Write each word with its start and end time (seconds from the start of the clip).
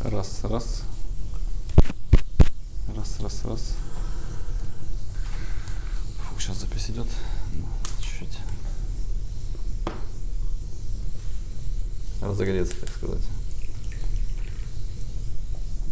Раз, 0.00 0.44
раз. 0.44 0.82
Раз, 2.94 3.20
раз, 3.20 3.44
раз. 3.44 3.74
Фу, 6.22 6.38
сейчас 6.38 6.58
запись 6.58 6.90
идет. 6.90 7.08
Ну, 7.52 7.66
Чуть-чуть. 8.00 8.38
Разогреться, 12.20 12.76
так 12.80 12.90
сказать. 12.90 13.22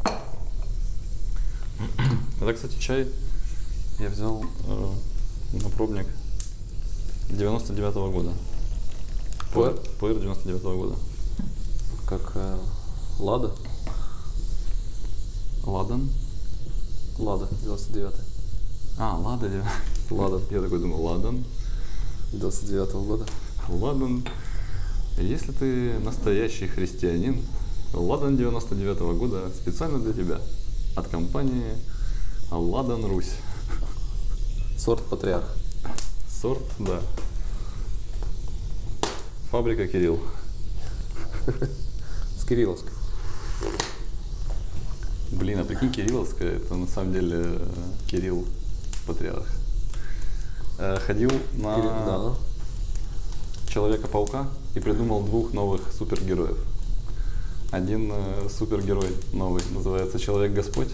Это, 2.41 2.55
кстати, 2.55 2.79
чай 2.79 3.09
я 3.99 4.09
взял 4.09 4.45
э, 4.69 4.93
на 5.53 5.69
пробник 5.71 6.07
99 7.29 7.95
года. 8.13 8.33
Пуэр? 9.53 9.75
Пуэр 9.99 10.21
99 10.21 10.63
года. 10.63 10.95
Как 12.07 12.33
э, 12.37 12.59
Лада. 13.19 13.53
Ладан. 15.77 16.09
Лада, 17.19 17.49
99 17.63 18.15
А, 18.97 19.15
Лада. 19.19 19.51
Ладан. 20.11 20.41
Я 20.51 20.63
такой 20.63 20.79
думал, 20.79 21.05
Ладан. 21.05 21.45
99 22.33 22.93
года. 23.07 23.27
Ладан. 23.69 24.27
Если 25.19 25.53
ты 25.53 25.99
настоящий 25.99 26.67
христианин, 26.67 27.43
Ладан 27.93 28.39
99 28.39 29.19
года 29.19 29.51
специально 29.55 29.99
для 29.99 30.15
тебя. 30.15 30.41
От 30.97 31.09
компании 31.09 31.75
Ладан 32.51 33.05
Русь. 33.05 33.35
Сорт 34.79 35.03
Патриарх. 35.03 35.45
Сорт, 36.27 36.65
да. 36.79 37.03
Фабрика 39.51 39.87
Кирилл. 39.87 40.21
С 42.39 42.47
Кирилловской. 42.47 42.96
Блин, 45.37 45.59
а 45.61 45.65
прикинь, 45.65 45.93
Кирилловская, 45.93 46.57
это 46.57 46.75
на 46.75 46.87
самом 46.87 47.13
деле 47.13 47.37
э, 47.45 47.69
Кирилл 48.09 48.47
Патриарх. 49.07 49.47
Э, 50.79 50.99
Ходил 51.07 51.31
на 51.53 51.77
Кирилл- 51.77 52.07
Да. 52.07 53.73
Человека-паука 53.73 54.49
и 54.75 54.81
придумал 54.81 55.23
двух 55.23 55.53
новых 55.53 55.93
супергероев. 55.93 56.57
Один 57.71 58.11
э, 58.13 58.49
супергерой 58.49 59.11
новый 59.35 59.63
называется 59.75 60.19
Человек-Господь, 60.19 60.89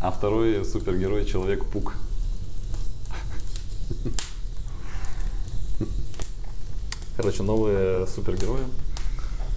а 0.00 0.10
второй 0.10 0.64
супергерой 0.64 1.26
Человек-Пук. 1.26 1.92
Короче, 7.16 7.42
новые 7.42 8.06
супергерои. 8.06 8.64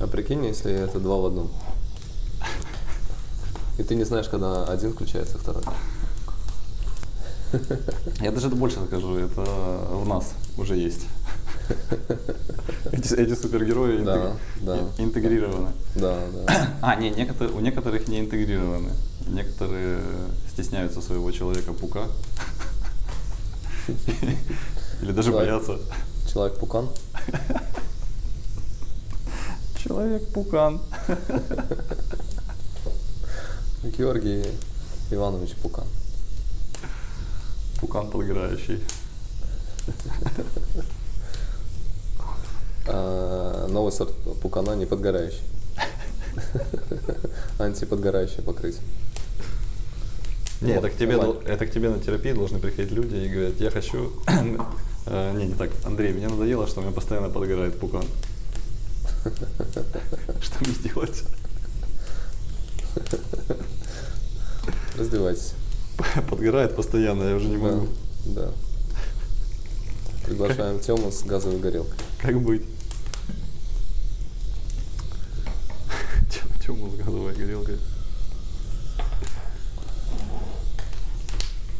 А 0.01 0.07
прикинь, 0.07 0.45
если 0.45 0.73
это 0.73 0.99
два 0.99 1.17
в 1.17 1.25
одном. 1.27 1.51
И 3.77 3.83
ты 3.83 3.95
не 3.95 4.03
знаешь, 4.03 4.27
когда 4.29 4.65
один 4.65 4.93
включается, 4.93 5.37
второй. 5.37 5.63
Я 8.21 8.31
даже 8.31 8.47
это 8.47 8.55
больше 8.55 8.77
скажу, 8.87 9.15
это 9.17 9.41
в 9.41 10.07
нас 10.07 10.33
уже 10.57 10.75
есть. 10.75 11.01
Эти, 12.91 13.13
эти 13.13 13.35
супергерои 13.35 13.99
интег- 13.99 14.05
Да, 14.05 14.35
да. 14.61 14.77
ин- 14.77 14.89
интегрированы. 14.97 15.69
Да, 15.95 16.17
да. 16.45 16.69
А, 16.81 16.95
не, 16.95 17.09
некоторые, 17.11 17.55
у 17.55 17.59
некоторых 17.61 18.07
не 18.07 18.19
интегрированы. 18.19 18.89
Некоторые 19.27 19.99
стесняются 20.51 21.01
своего 21.01 21.31
человека-пука. 21.31 22.07
Или 25.01 25.11
даже 25.11 25.31
боятся. 25.31 25.77
Человек-пукан. 26.31 26.89
Человек-пукан. 29.83 30.81
Георгий 33.83 34.45
Иванович 35.11 35.55
Пукан. 35.61 35.85
Пукан 37.79 38.09
подгорающий. 38.09 38.81
А, 42.85 43.65
новый 43.69 43.93
сорт 43.93 44.13
пукана 44.41 44.75
не 44.75 44.85
подгорающий. 44.85 45.39
Антиподгорающее 47.57 48.41
покрытие. 48.41 48.81
Не, 50.59 50.73
Вот, 50.73 50.83
это 50.83 50.89
к, 50.89 50.97
тебе, 50.97 51.17
это 51.45 51.65
к 51.65 51.71
тебе 51.71 51.89
на 51.89 52.01
терапию 52.01 52.35
должны 52.35 52.59
приходить 52.59 52.91
люди 52.91 53.15
и 53.15 53.29
говорят, 53.29 53.59
я 53.61 53.69
хочу... 53.69 54.11
Э, 55.05 55.33
Не, 55.33 55.47
не 55.47 55.53
так. 55.53 55.69
Андрей, 55.85 56.13
мне 56.13 56.29
надоело, 56.29 56.65
что 56.65 56.79
у 56.79 56.83
меня 56.83 56.93
постоянно 56.93 57.29
подгорает 57.29 57.77
пукан. 57.77 58.05
Что 60.41 60.59
мне 60.61 60.73
делать? 60.81 61.23
Раздевайтесь. 65.03 65.51
Подгорает 66.29 66.75
постоянно, 66.77 67.23
я 67.23 67.35
уже 67.35 67.47
не 67.49 67.57
Да, 67.57 67.63
могу. 67.63 67.87
да. 68.27 68.51
Приглашаем 70.25 70.79
Тему 70.79 71.11
с 71.11 71.23
газовой 71.23 71.59
горелкой. 71.59 71.93
Как 72.21 72.39
быть? 72.41 72.61
Тему 76.65 76.89
с 76.89 76.95
газовой 76.95 77.33
горелкой. 77.35 77.77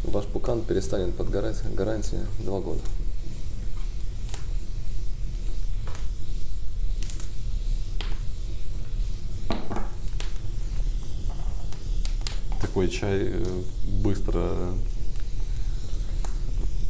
Ваш 0.03 0.25
пукан 0.25 0.61
перестанет 0.61 1.15
подгорать. 1.15 1.61
Гарантия 1.73 2.25
два 2.39 2.59
года. 2.59 2.81
Такой 12.83 12.97
чай 12.97 13.29
э, 13.31 13.61
быстро 14.03 14.73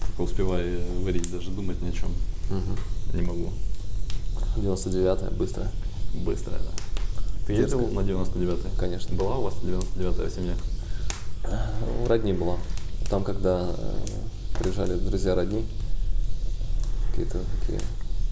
только 0.07 0.21
успевай 0.21 0.79
варить, 1.03 1.31
даже 1.31 1.51
думать 1.51 1.79
ни 1.83 1.89
о 1.89 1.91
чем 1.91 2.09
не 3.13 3.21
могу. 3.21 3.51
99-е, 4.57 5.29
быстрое. 5.37 5.69
Быстро, 6.15 6.53
да. 6.53 6.71
Ты 7.45 7.53
ездил 7.53 7.81
Дерзко. 7.81 7.95
на 7.95 7.99
99-й? 7.99 8.79
Конечно. 8.79 9.15
Была 9.15 9.37
у 9.37 9.43
вас 9.43 9.53
99-я 9.63 10.29
в 10.29 10.33
семье? 10.33 10.55
У 12.03 12.07
родни 12.07 12.33
была. 12.33 12.57
Там, 13.11 13.23
когда 13.23 13.69
э, 13.77 14.57
приезжали 14.57 14.97
друзья 14.97 15.35
родни, 15.35 15.63
какие-то 17.11 17.39
такие... 17.59 17.79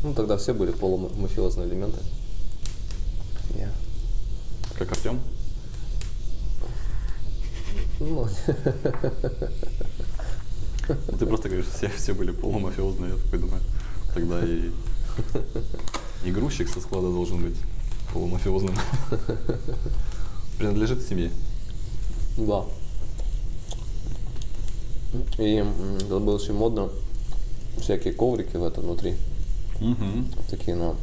Ну, 0.01 0.15
тогда 0.15 0.37
все 0.37 0.55
были 0.55 0.71
полумафиозные 0.71 1.67
элементы. 1.67 1.99
Я. 3.55 3.69
Как 4.79 4.91
Артем? 4.93 5.19
Ну, 8.01 8.27
Ну, 10.87 11.17
Ты 11.19 11.25
просто 11.27 11.49
говоришь, 11.49 11.67
все, 11.67 11.87
все 11.89 12.13
были 12.13 12.31
полумафиозные, 12.31 13.11
я 13.11 13.17
такой 13.17 13.39
думаю, 13.39 13.61
тогда 14.13 14.43
и, 14.43 14.71
и 16.25 16.31
грузчик 16.31 16.67
со 16.67 16.81
склада 16.81 17.07
должен 17.09 17.41
быть 17.43 17.55
полумафиозным. 18.11 18.75
Принадлежит 20.57 21.07
семье. 21.07 21.31
да. 22.37 22.65
И 25.37 25.63
это 25.99 26.19
было 26.19 26.35
очень 26.35 26.53
модно. 26.53 26.89
Всякие 27.77 28.13
коврики 28.13 28.57
в 28.57 28.63
этом 28.63 28.83
внутри. 28.85 29.15
Мгм. 29.79 30.27
Такие 30.49 30.75
на, 30.75 30.95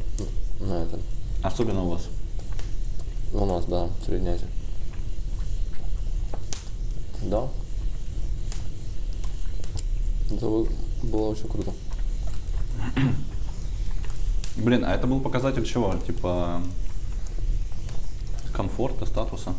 на 0.59 0.83
этом. 0.83 0.99
Особенно 1.43 1.83
у 1.83 1.89
вас. 1.89 2.07
У 3.33 3.45
нас, 3.45 3.65
да, 3.65 3.85
в 3.85 4.05
Средней 4.05 4.29
Азии. 4.31 4.47
Да. 7.23 7.47
Это 10.31 10.65
было 11.03 11.29
очень 11.29 11.47
круто. 11.47 11.73
Блин, 14.57 14.83
а 14.85 14.93
это 14.93 15.07
был 15.07 15.21
показатель 15.21 15.65
чего? 15.65 15.95
Типа 16.05 16.61
комфорта, 18.53 19.05
статуса? 19.05 19.53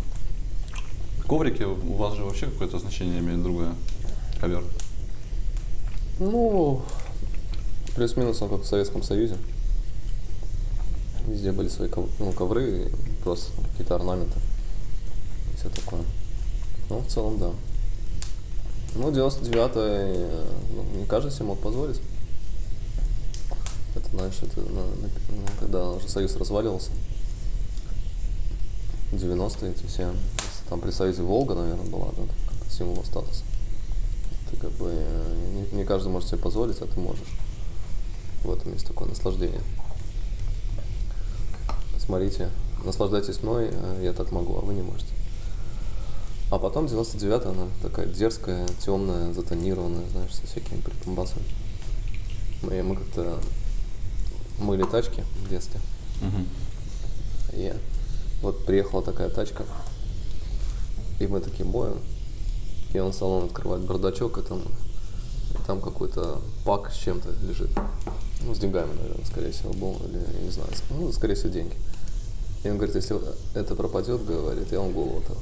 Коврики 1.27 1.63
у 1.63 1.95
вас 1.95 2.15
же 2.17 2.25
вообще 2.25 2.47
какое-то 2.47 2.79
значение 2.79 3.21
имеют 3.21 3.43
другое. 3.43 3.75
Ковер. 4.41 4.65
Ну, 6.19 6.83
плюс-минус 7.95 8.43
он 8.43 8.51
как 8.51 8.61
в 8.63 8.67
Советском 8.67 9.03
Союзе. 9.03 9.37
Везде 11.27 11.53
были 11.53 11.69
свои 11.69 11.89
ну, 12.19 12.33
ковры, 12.33 12.91
просто 13.23 13.53
какие-то 13.71 13.95
орнаменты. 13.95 14.39
Все 15.57 15.69
такое. 15.69 16.03
Ну, 16.91 16.99
в 16.99 17.07
целом, 17.07 17.39
да. 17.39 17.51
Ну, 18.97 19.11
99-й, 19.11 20.27
ну, 20.75 20.99
не 20.99 21.07
каждый 21.07 21.31
себе 21.31 21.47
мог 21.47 21.61
позволить. 21.61 22.01
Это, 23.95 24.09
знаешь, 24.11 24.39
это, 24.43 24.61
на- 24.61 24.83
на- 24.83 25.11
ну, 25.31 25.47
когда 25.61 25.89
уже 25.91 26.09
Союз 26.09 26.35
разваливался. 26.37 26.91
90-е 29.13 29.71
эти 29.71 29.87
все. 29.87 30.13
Там 30.69 30.81
при 30.81 30.91
Союзе 30.91 31.23
Волга, 31.23 31.55
наверное, 31.55 31.87
была, 31.87 32.09
да, 32.17 32.23
как 32.49 32.73
символ 32.73 33.05
статуса. 33.05 33.45
Ты 34.51 34.57
как 34.57 34.71
бы 34.73 34.91
э, 34.93 35.65
не, 35.73 35.79
не 35.79 35.85
каждый 35.85 36.09
может 36.09 36.29
себе 36.29 36.39
позволить, 36.39 36.81
а 36.81 36.87
ты 36.87 36.99
можешь. 36.99 37.29
В 38.45 38.53
этом 38.53 38.73
есть 38.73 38.87
такое 38.87 39.09
наслаждение. 39.09 39.61
Смотрите, 41.99 42.51
наслаждайтесь 42.85 43.43
мной, 43.43 43.69
э, 43.71 44.01
я 44.03 44.13
так 44.13 44.33
могу, 44.33 44.57
а 44.57 44.61
вы 44.61 44.75
не 44.75 44.83
можете. 44.83 45.13
А 46.51 46.59
потом 46.59 46.89
99 46.89 47.47
она 47.47 47.69
такая 47.81 48.07
дерзкая, 48.07 48.67
темная, 48.85 49.33
затонированная, 49.33 50.09
знаешь, 50.11 50.35
со 50.35 50.47
всякими 50.47 50.81
прикомбасами. 50.81 51.45
Мы, 52.63 52.83
мы 52.83 52.97
как-то 52.97 53.39
мыли 54.59 54.83
тачки 54.83 55.25
в 55.45 55.49
детстве. 55.49 55.81
И 57.53 57.73
вот 58.43 58.65
приехала 58.67 59.03
такая 59.03 59.29
тачка, 59.29 59.65
и 61.21 61.27
мы 61.27 61.41
такие 61.41 61.65
боем. 61.65 61.99
И 62.93 62.99
он 62.99 63.13
салон 63.13 63.45
открывает 63.45 63.85
бардачок, 63.85 64.39
и 64.39 64.43
там, 64.43 64.61
и 64.61 65.67
там 65.67 65.81
какой-то 65.81 66.41
пак 66.65 66.91
с 66.91 66.97
чем-то 66.97 67.29
лежит. 67.47 67.71
Ну, 68.43 68.55
с 68.55 68.59
деньгами, 68.59 68.93
наверное, 68.93 69.25
скорее 69.27 69.53
всего, 69.53 69.73
был, 69.73 69.97
или, 70.09 70.19
я 70.19 70.41
не 70.43 70.51
знаю, 70.51 70.71
ну, 70.91 71.13
скорее 71.13 71.35
всего, 71.35 71.51
деньги. 71.51 71.77
И 72.65 72.71
он 72.71 72.77
говорит, 72.77 72.97
если 72.97 73.17
это 73.55 73.77
пропадет, 73.77 74.25
говорит, 74.25 74.73
я 74.73 74.81
вам 74.81 74.93
голову 74.93 75.23
там. 75.27 75.37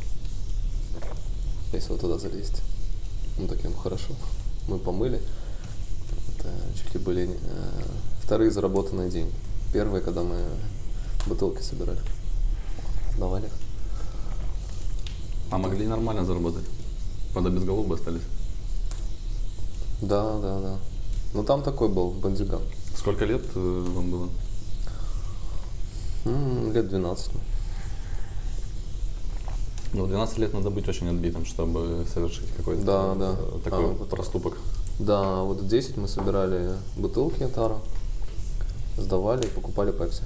Если 1.73 1.93
вы 1.93 1.99
туда 1.99 2.19
залезете. 2.19 2.63
Мы 3.37 3.47
ну 3.47 3.73
хорошо. 3.75 4.15
Мы 4.69 4.79
помыли. 4.79 5.21
Это 6.37 6.49
чуть 6.77 6.95
ли 6.95 7.01
были 7.01 7.29
э, 7.31 7.83
вторые 8.23 8.51
заработанные 8.51 9.11
деньги. 9.11 9.35
Первые, 9.73 10.03
когда 10.03 10.23
мы 10.23 10.37
бутылки 11.27 11.63
собирали. 11.63 12.01
Сдавали 13.17 13.47
их. 13.47 13.53
А 15.51 15.59
могли 15.59 15.87
нормально 15.87 16.25
заработать? 16.25 16.65
Правда, 17.33 17.51
без 17.51 17.65
голов 17.65 17.87
бы 17.87 17.97
остались. 17.97 18.23
Да, 20.01 20.39
да, 20.39 20.61
да. 20.61 20.79
Ну 21.35 21.45
там 21.45 21.63
такой 21.63 21.89
был 21.89 22.11
бандюган. 22.11 22.63
Сколько 22.97 23.25
лет 23.25 23.43
э, 23.55 23.87
вам 23.95 24.11
было? 24.11 24.29
М, 26.25 26.73
лет 26.73 26.89
12. 26.89 27.31
Ну, 29.95 30.05
в 30.05 30.09
12 30.09 30.39
лет 30.39 30.53
надо 30.55 30.71
быть 30.71 30.87
очень 30.89 31.09
отбитым, 31.09 31.47
чтобы 31.47 32.05
совершить 32.13 32.49
какой-то 32.57 32.83
Да, 32.85 33.15
да. 33.15 33.37
э, 33.39 33.59
такой 33.65 33.85
А, 33.85 33.89
вот. 33.89 34.09
проступок. 34.11 34.59
Да, 34.99 35.43
вот 35.43 35.61
в 35.61 35.69
10 35.69 35.97
мы 35.97 36.09
собирали 36.09 36.73
бутылки 36.97 37.47
Тара, 37.55 37.79
сдавали 38.99 39.45
и 39.47 39.49
покупали 39.49 39.93
пепси. 39.93 40.23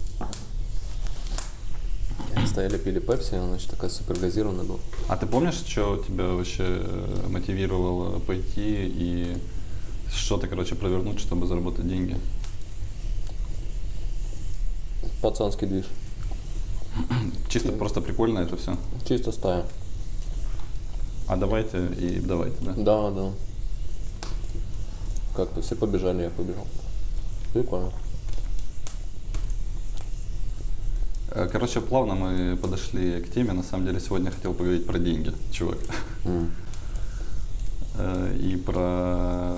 Стояли, 2.46 2.76
пили 2.76 2.98
пепси, 2.98 3.34
она 3.34 3.48
значит, 3.48 3.70
такая 3.70 3.88
супергазированная 3.90 4.64
была. 4.64 4.78
А 5.08 5.16
ты 5.16 5.26
помнишь, 5.26 5.54
что 5.54 5.96
тебя 6.06 6.24
вообще 6.28 6.64
э, 6.66 7.26
мотивировало 7.28 8.18
пойти 8.18 8.86
и 8.88 9.36
что-то, 10.12 10.48
короче, 10.48 10.74
провернуть, 10.74 11.20
чтобы 11.20 11.46
заработать 11.46 11.86
деньги? 11.88 12.16
Пацанский 15.22 15.66
движ. 15.68 15.86
Чисто 17.48 17.72
просто 17.72 18.00
прикольно 18.00 18.40
это 18.40 18.56
все. 18.56 18.76
Чисто 19.06 19.32
стая. 19.32 19.64
А 21.28 21.36
давайте 21.36 21.86
и 21.98 22.20
давайте, 22.20 22.56
да? 22.62 22.72
Да, 22.76 23.10
да. 23.10 23.30
Как-то 25.34 25.62
все 25.62 25.76
побежали, 25.76 26.22
я 26.22 26.30
побежал. 26.30 26.66
Прикольно. 27.52 27.92
Э, 31.30 31.48
Короче, 31.50 31.80
плавно 31.80 32.14
мы 32.14 32.56
подошли 32.56 33.20
к 33.22 33.32
теме. 33.32 33.52
На 33.52 33.62
самом 33.62 33.86
деле, 33.86 34.00
сегодня 34.00 34.26
я 34.30 34.32
хотел 34.36 34.52
поговорить 34.54 34.86
про 34.86 34.98
деньги, 34.98 35.32
чувак. 35.50 35.78
Э, 37.94 38.34
И 38.40 38.56
про, 38.56 39.54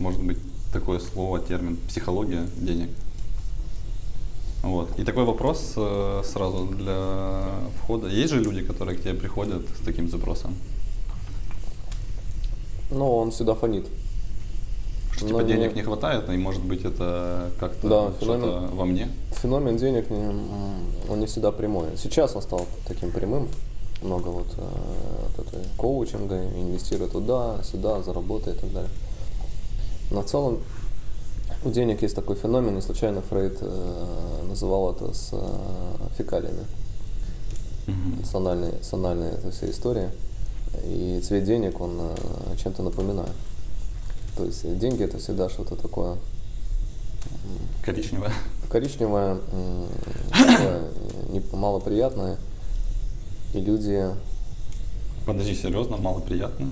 может 0.00 0.20
быть, 0.20 0.38
такое 0.72 0.98
слово, 0.98 1.38
термин 1.38 1.76
психология 1.88 2.44
денег. 2.56 2.90
Вот. 4.66 4.98
И 4.98 5.04
такой 5.04 5.24
вопрос 5.24 5.74
э, 5.76 6.22
сразу 6.24 6.66
для 6.66 7.44
входа. 7.82 8.08
Есть 8.08 8.32
же 8.32 8.40
люди, 8.40 8.62
которые 8.62 8.96
к 8.98 9.02
тебе 9.02 9.14
приходят 9.14 9.62
с 9.80 9.84
таким 9.84 10.08
запросом? 10.10 10.54
Но 12.90 13.18
он 13.18 13.30
всегда 13.30 13.54
фонит. 13.54 13.86
Что 15.12 15.24
Но 15.24 15.28
типа 15.40 15.44
денег 15.44 15.70
не- 15.70 15.76
не 15.76 15.82
хватает, 15.82 16.28
и 16.28 16.36
может 16.36 16.62
быть 16.62 16.84
это 16.84 17.50
как-то 17.58 17.88
Да, 17.88 18.12
что-то 18.20 18.38
феномен. 18.42 18.76
во 18.76 18.84
мне. 18.84 19.08
Феномен 19.42 19.76
денег, 19.76 20.10
не- 20.10 21.10
он 21.10 21.20
не 21.20 21.26
всегда 21.26 21.52
прямой. 21.52 21.86
Сейчас 21.96 22.36
он 22.36 22.42
стал 22.42 22.66
таким 22.86 23.10
прямым. 23.12 23.48
Много 24.02 24.28
вот, 24.28 24.46
э, 24.58 24.62
вот 25.36 25.46
этой 25.46 25.64
коучинга, 25.78 26.36
инвестируй 26.36 27.08
туда, 27.08 27.62
сюда, 27.62 28.02
заработай 28.02 28.52
и 28.52 28.56
так 28.56 28.72
далее. 28.72 28.90
Но 30.10 30.20
в 30.22 30.26
целом 30.26 30.58
у 31.66 31.70
денег 31.70 32.02
есть 32.02 32.14
такой 32.14 32.36
феномен, 32.36 32.74
не 32.74 32.80
случайно 32.80 33.22
Фрейд 33.22 33.58
э, 33.60 34.44
называл 34.48 34.92
это 34.92 35.12
с 35.12 35.30
э, 35.32 35.38
фекалиями. 36.16 36.64
Мгм. 37.86 38.24
с 38.24 38.34
анальной, 38.34 38.72
с 38.82 38.92
анальной 38.92 39.28
этой 39.30 39.52
всей 39.52 39.70
истории. 39.70 40.08
И 40.84 41.20
цвет 41.24 41.44
денег, 41.44 41.80
он 41.80 41.96
э, 42.00 42.56
чем-то 42.62 42.82
напоминает. 42.82 43.30
То 44.36 44.44
есть 44.44 44.78
деньги 44.78 45.04
это 45.04 45.18
всегда 45.18 45.48
что-то 45.48 45.76
такое 45.76 46.16
Коричневое. 47.84 48.32
коричневое, 48.70 49.38
такое 50.30 50.82
не- 51.30 51.42
малоприятное. 51.56 52.36
И 53.54 53.60
люди, 53.60 54.04
Подожди, 55.24 55.54
серьезно, 55.54 55.96
мало 55.96 56.20
приятно. 56.20 56.68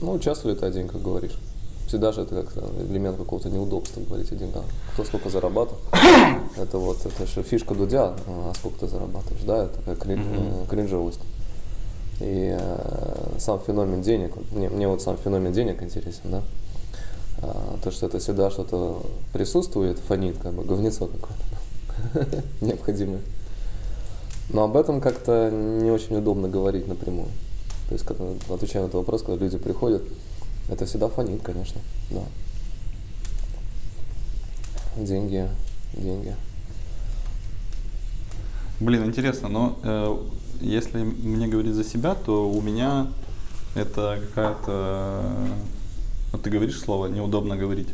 ну, 0.00 0.18
часто 0.18 0.48
ли 0.48 0.54
ты 0.56 0.66
о 0.66 0.70
деньгах 0.70 1.00
говоришь? 1.02 1.38
Всегда 1.86 2.10
же 2.12 2.22
это 2.22 2.42
как 2.42 2.56
элемент 2.90 3.16
какого-то 3.16 3.48
неудобства 3.48 4.00
говорить 4.00 4.30
о 4.32 4.34
деньгах. 4.34 4.64
Кто 4.94 5.04
сколько 5.04 5.30
зарабатывает. 5.30 5.82
Это 6.56 6.78
вот, 6.78 6.98
это 7.04 7.26
же 7.26 7.42
фишка 7.42 7.74
Дудя, 7.74 8.14
а 8.26 8.52
сколько 8.56 8.80
ты 8.80 8.88
зарабатываешь, 8.88 9.42
да, 9.44 9.64
это 9.64 9.76
такая 9.76 9.94
крин- 9.96 10.18
Мгм. 10.20 10.62
э, 10.64 10.66
кринжевость. 10.70 11.20
И 12.20 12.56
э, 12.58 13.36
сам 13.38 13.60
феномен 13.60 14.00
денег, 14.00 14.32
мне, 14.52 14.70
мне 14.70 14.88
вот 14.88 15.02
сам 15.02 15.18
феномен 15.18 15.52
денег 15.52 15.82
интересен, 15.82 16.22
да. 16.24 16.42
А, 17.42 17.76
то, 17.84 17.90
что 17.90 18.06
это 18.06 18.18
всегда 18.18 18.50
что-то 18.50 19.02
присутствует, 19.34 19.98
фонит, 19.98 20.38
как 20.38 20.54
бы 20.54 20.64
говнецо 20.64 21.06
какое-то 21.08 22.42
необходимое. 22.62 23.20
Но 24.48 24.64
об 24.64 24.76
этом 24.78 25.00
как-то 25.02 25.50
не 25.50 25.90
очень 25.90 26.16
удобно 26.16 26.48
говорить 26.48 26.88
напрямую. 26.88 27.28
То 27.88 27.92
есть, 27.94 28.06
когда, 28.06 28.24
отвечая 28.52 28.82
на 28.84 28.86
этот 28.86 28.96
вопрос, 28.96 29.22
когда 29.22 29.44
люди 29.44 29.58
приходят, 29.58 30.02
это 30.68 30.86
всегда 30.86 31.08
фонит, 31.08 31.42
конечно, 31.42 31.80
да. 32.10 32.22
Деньги, 34.96 35.48
деньги. 35.92 36.34
Блин, 38.80 39.04
интересно, 39.04 39.48
но 39.48 39.78
э, 39.82 40.16
если 40.60 41.02
мне 41.02 41.48
говорить 41.48 41.74
за 41.74 41.84
себя, 41.84 42.14
то 42.14 42.50
у 42.50 42.60
меня 42.60 43.08
это 43.74 44.18
какая-то... 44.28 45.22
Вот 46.32 46.42
ты 46.42 46.50
говоришь 46.50 46.80
слово, 46.80 47.06
неудобно 47.06 47.56
говорить. 47.56 47.88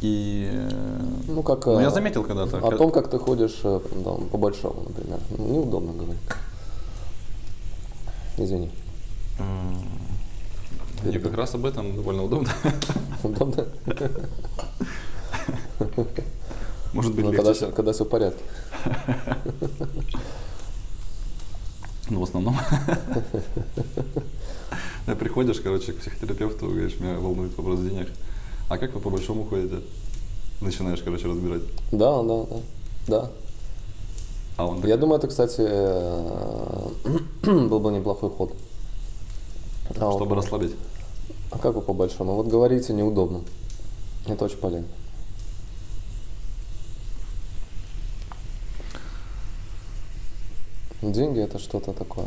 И... 0.00 0.50
э, 0.52 1.00
Ну, 1.28 1.42
как 1.42 1.64
ну, 1.66 1.78
э, 1.78 1.82
я 1.82 1.90
заметил 1.90 2.24
когда-то. 2.24 2.58
о 2.58 2.76
том, 2.76 2.90
как 2.90 3.08
ты 3.08 3.18
ходишь 3.18 3.60
э, 3.62 3.80
там, 4.04 4.28
по 4.28 4.38
большому, 4.38 4.82
например. 4.88 5.20
Ну, 5.30 5.46
Неудобно 5.46 5.92
говорить. 5.92 6.20
Извини. 8.36 8.70
И 11.04 11.18
как 11.18 11.34
раз 11.34 11.54
об 11.54 11.64
этом 11.66 11.94
довольно 11.96 12.24
удобно. 12.24 12.50
Удобно? 13.24 13.66
Может 16.92 17.14
быть, 17.14 17.24
Ну, 17.24 17.32
когда, 17.32 17.52
всё- 17.54 17.72
когда 17.72 17.92
все 17.92 18.04
в 18.04 18.08
порядке. 18.08 18.42
Ну, 22.10 22.20
в 22.20 22.22
основном. 22.24 22.56
Да, 25.06 25.14
Приходишь, 25.18 25.60
короче, 25.60 25.92
к 25.92 25.98
психотерапевту, 25.98 26.66
говоришь, 26.66 27.00
меня 27.00 27.14
волнует 27.18 27.56
вопрос 27.56 27.80
денег. 27.80 28.08
А 28.68 28.78
как 28.78 28.92
вы 28.94 29.00
по 29.00 29.10
большому 29.10 29.44
ходите? 29.46 29.76
Начинаешь, 30.60 31.00
короче, 31.02 31.26
разбирать. 31.26 31.62
Да, 31.90 32.22
да, 32.22 32.44
да. 32.44 32.56
Да. 33.08 33.30
А 34.56 34.66
он 34.66 34.84
Я 34.86 34.96
думаю, 34.96 35.18
это, 35.18 35.28
кстати, 35.28 35.60
э, 35.66 36.88
был 37.44 37.80
бы 37.80 37.90
неплохой 37.90 38.30
ход. 38.30 38.52
А 39.90 40.04
вот- 40.06 40.16
чтобы 40.16 40.36
расслабить. 40.36 40.74
А 41.50 41.58
как 41.58 41.74
вы 41.74 41.82
по 41.82 41.92
большому? 41.92 42.34
Вот 42.34 42.46
говорите 42.48 42.92
неудобно. 42.92 43.42
Это 44.26 44.44
очень 44.44 44.56
полезно. 44.58 44.88
Деньги 51.02 51.40
это 51.40 51.58
что-то 51.58 51.92
такое. 51.92 52.26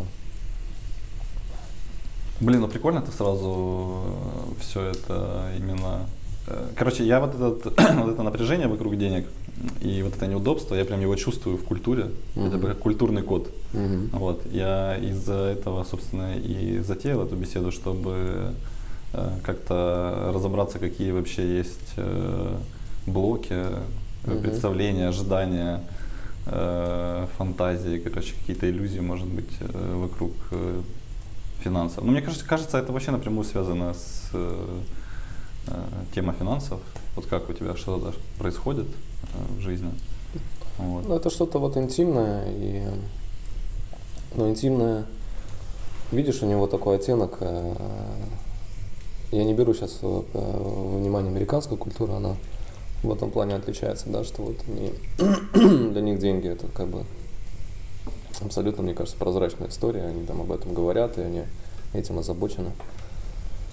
Блин, 2.42 2.60
ну 2.62 2.68
прикольно 2.68 3.02
ты 3.02 3.12
сразу 3.12 4.02
все 4.60 4.82
это 4.88 5.50
именно... 5.58 6.08
э, 6.48 6.72
Короче, 6.76 7.06
я 7.06 7.22
вот, 7.22 7.34
этот, 7.34 7.64
вот 7.96 8.12
это 8.14 8.24
напряжение 8.24 8.68
вокруг 8.68 8.98
денег 8.98 9.28
и 9.82 10.04
вот 10.04 10.16
это 10.16 10.28
неудобство, 10.28 10.76
я 10.76 10.86
прям 10.86 11.00
его 11.02 11.16
чувствую 11.16 11.58
в 11.58 11.64
культуре. 11.64 12.12
Это 12.36 12.58
Мгм. 12.58 12.62
как 12.62 12.80
культурный 12.80 13.22
код. 13.22 13.50
Мгм. 13.74 14.10
Вот. 14.14 14.42
Я 14.52 14.98
из-за 14.98 15.34
этого, 15.34 15.84
собственно, 15.84 16.36
и 16.38 16.80
затеял 16.80 17.24
эту 17.24 17.36
беседу, 17.36 17.72
чтобы 17.72 18.52
э, 19.14 19.30
как-то 19.44 20.32
разобраться, 20.34 20.78
какие 20.80 21.12
вообще 21.12 21.58
есть 21.58 21.94
э, 21.96 22.58
блоки 23.08 23.54
э, 23.54 24.40
представления, 24.42 25.08
ожидания, 25.08 25.82
э, 26.48 27.28
фантазии, 27.38 28.00
короче, 28.00 28.34
какие-то 28.40 28.70
иллюзии, 28.70 29.00
может 29.00 29.28
быть, 29.28 29.52
э, 29.62 29.96
вокруг 29.96 30.32
э, 30.52 30.82
финансов. 31.64 32.04
Но 32.04 32.12
мне 32.12 32.22
кажется, 32.22 32.46
кажется, 32.46 32.78
это 32.78 32.92
вообще 32.92 33.12
напрямую 33.12 33.46
связано 33.46 33.94
с 33.94 34.30
э, 34.34 34.80
э, 35.68 35.72
темой 36.14 36.36
финансов. 36.38 36.82
Вот 37.16 37.26
как 37.28 37.50
у 37.50 37.54
тебя 37.54 37.76
что-то 37.78 38.14
происходит 38.38 38.88
в 39.58 39.60
жизни. 39.60 39.92
Вот. 40.78 41.08
Ну, 41.08 41.16
это 41.16 41.30
что-то 41.30 41.60
вот 41.60 41.78
интимное 41.78 42.46
и 42.50 42.84
ну, 44.36 44.50
интимное. 44.50 45.06
Видишь, 46.12 46.42
у 46.42 46.46
него 46.46 46.68
такой 46.68 46.98
оттенок. 46.98 47.38
э, 47.40 47.76
Я 49.32 49.44
не 49.44 49.54
беру 49.54 49.74
сейчас 49.74 50.00
внимание 50.02 51.32
американскую 51.32 51.78
культуру, 51.78 52.14
она 52.14 52.36
в 53.04 53.12
этом 53.12 53.32
плане 53.32 53.56
отличается, 53.56 54.10
да, 54.10 54.24
что 54.24 54.42
вот 54.42 54.58
они, 54.68 54.94
для 55.92 56.02
них 56.02 56.20
деньги 56.20 56.50
это 56.50 56.68
как 56.68 56.88
бы 56.88 57.06
абсолютно, 58.42 58.84
мне 58.84 58.94
кажется, 58.94 59.18
прозрачная 59.18 59.70
история, 59.70 60.04
они 60.06 60.26
там 60.26 60.42
об 60.42 60.52
этом 60.52 60.74
говорят, 60.74 61.18
и 61.18 61.22
они 61.22 61.44
этим 61.94 62.20
озабочены. 62.20 62.72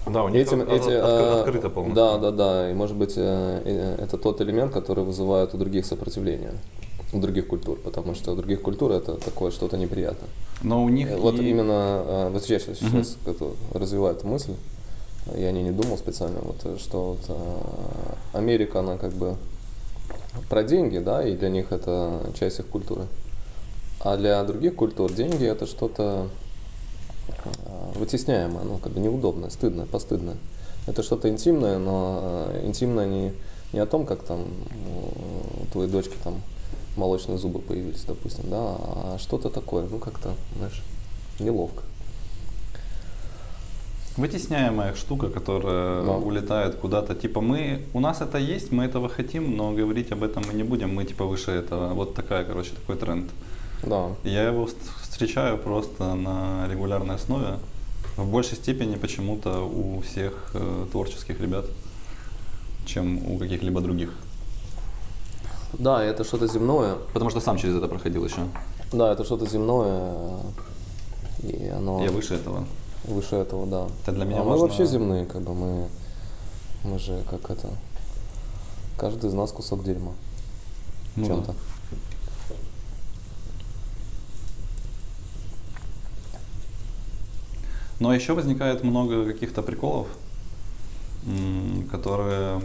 Да, 0.07 0.23
у 0.23 0.29
Этим, 0.29 0.61
от- 0.61 0.69
эти, 0.69 0.89
от- 0.89 1.09
э, 1.09 1.39
открыто 1.41 1.69
полностью. 1.69 1.95
Да, 1.95 2.17
да, 2.17 2.31
да. 2.31 2.71
И 2.71 2.73
может 2.73 2.95
быть 2.97 3.13
э, 3.15 3.61
э, 3.65 4.03
это 4.03 4.17
тот 4.17 4.41
элемент, 4.41 4.73
который 4.73 5.03
вызывает 5.03 5.53
у 5.53 5.57
других 5.57 5.85
сопротивление, 5.85 6.51
у 7.13 7.19
других 7.19 7.47
культур, 7.47 7.77
потому 7.83 8.13
что 8.13 8.33
у 8.33 8.35
других 8.35 8.61
культур 8.61 8.91
это 8.91 9.13
такое 9.15 9.51
что-то 9.51 9.77
неприятное. 9.77 10.29
Но 10.61 10.83
у 10.83 10.89
них 10.89 11.09
Вот 11.17 11.35
и- 11.39 11.49
именно, 11.49 12.03
э, 12.05 12.29
вот 12.33 12.45
я 12.45 12.59
сейчас, 12.59 12.81
Мгм. 12.81 13.03
сейчас 13.03 13.17
это 13.25 13.45
развиваю 13.73 14.15
эту 14.15 14.27
мысль, 14.27 14.53
я 15.37 15.47
о 15.47 15.51
ней 15.51 15.63
не 15.63 15.71
думал 15.71 15.97
специально, 15.97 16.39
вот, 16.41 16.79
что 16.81 17.11
вот, 17.11 17.19
э, 17.29 18.37
Америка, 18.37 18.79
она 18.79 18.97
как 18.97 19.13
бы 19.13 19.35
про 20.49 20.63
деньги, 20.63 20.97
да, 20.97 21.25
и 21.25 21.35
для 21.37 21.49
них 21.49 21.71
это 21.71 22.19
часть 22.37 22.59
их 22.59 22.67
культуры. 22.67 23.03
А 24.01 24.17
для 24.17 24.43
других 24.43 24.75
культур 24.75 25.13
деньги 25.13 25.45
это 25.45 25.65
что-то 25.65 26.27
э, 27.27 27.99
вытесняемое, 27.99 28.63
ну, 28.63 28.77
как 28.77 28.93
бы 28.93 28.99
неудобное, 28.99 29.49
стыдное, 29.49 29.85
постыдное. 29.85 30.35
Это 30.87 31.03
что-то 31.03 31.29
интимное, 31.29 31.77
но 31.77 32.47
э, 32.53 32.65
интимное 32.65 33.05
не, 33.05 33.33
не 33.71 33.79
о 33.79 33.85
том, 33.85 34.05
как 34.05 34.23
там 34.23 34.41
у 34.41 35.65
твоей 35.71 35.89
дочки 35.89 36.15
там 36.23 36.41
молочные 36.95 37.37
зубы 37.37 37.59
появились, 37.59 38.03
допустим, 38.07 38.49
да, 38.49 38.57
а 38.59 39.17
что-то 39.19 39.49
такое, 39.49 39.85
ну, 39.89 39.99
как-то, 39.99 40.33
знаешь, 40.57 40.81
неловко. 41.39 41.83
Вытесняемая 44.17 44.93
штука, 44.93 45.29
которая 45.29 46.03
Да. 46.05 46.11
улетает 46.17 46.75
куда-то. 46.75 47.15
Типа 47.15 47.41
мы, 47.41 47.81
у 47.93 47.99
нас 47.99 48.21
это 48.21 48.37
есть, 48.37 48.71
мы 48.71 48.83
этого 48.83 49.09
хотим, 49.09 49.57
но 49.57 49.71
говорить 49.71 50.11
об 50.11 50.21
этом 50.21 50.43
мы 50.47 50.53
не 50.53 50.63
будем, 50.63 50.93
мы 50.93 51.03
типа 51.05 51.25
выше 51.25 51.49
этого. 51.49 51.93
Вот 51.95 52.13
такая, 52.13 52.43
короче, 52.43 52.71
такой 52.75 52.95
тренд. 52.95 53.31
Да, 53.83 54.09
Я 54.23 54.43
его 54.47 54.65
вст- 54.65 54.77
встречаю 55.01 55.57
просто 55.57 56.13
на 56.15 56.67
регулярной 56.69 57.15
основе. 57.15 57.59
В 58.17 58.25
большей 58.29 58.55
степени 58.57 58.95
почему-то 58.95 59.61
у 59.65 60.01
всех 60.01 60.51
э, 60.53 60.85
творческих 60.91 61.39
ребят, 61.41 61.65
чем 62.85 63.17
у 63.31 63.37
каких-либо 63.37 63.81
других. 63.81 64.13
да, 65.73 66.03
это 66.03 66.23
что-то 66.23 66.47
земное, 66.47 66.95
Потому 67.13 67.29
что 67.31 67.39
сам 67.41 67.57
через 67.57 67.75
это 67.75 67.87
проходил 67.87 68.23
еще. 68.25 68.41
да, 68.91 69.11
это 69.11 69.23
что-то 69.23 69.47
земное, 69.47 70.37
и 71.41 71.67
оно 71.67 72.03
Я 72.03 72.11
выше 72.11 72.35
этого. 72.35 72.65
выше 73.05 73.35
этого, 73.35 73.65
да. 73.65 73.87
Это 74.03 74.11
для 74.11 74.25
меня 74.25 74.41
а 74.41 74.43
мы 74.43 74.51
важно. 74.51 74.67
вообще 74.67 74.85
земные, 74.85 75.25
как 75.25 75.41
бы 75.41 75.53
мы, 75.55 75.87
мы 76.83 76.99
же 76.99 77.23
как 77.29 77.49
это, 77.49 77.69
каждый 78.97 79.29
из 79.29 79.33
нас 79.33 79.51
кусок 79.51 79.83
дерьма 79.83 80.11
Ну 81.15 81.41
да. 81.41 81.53
Но 88.03 88.13
еще 88.13 88.33
возникает 88.33 88.83
много 88.83 89.23
каких-то 89.23 89.61
приколов, 89.61 90.07
которые 91.89 92.61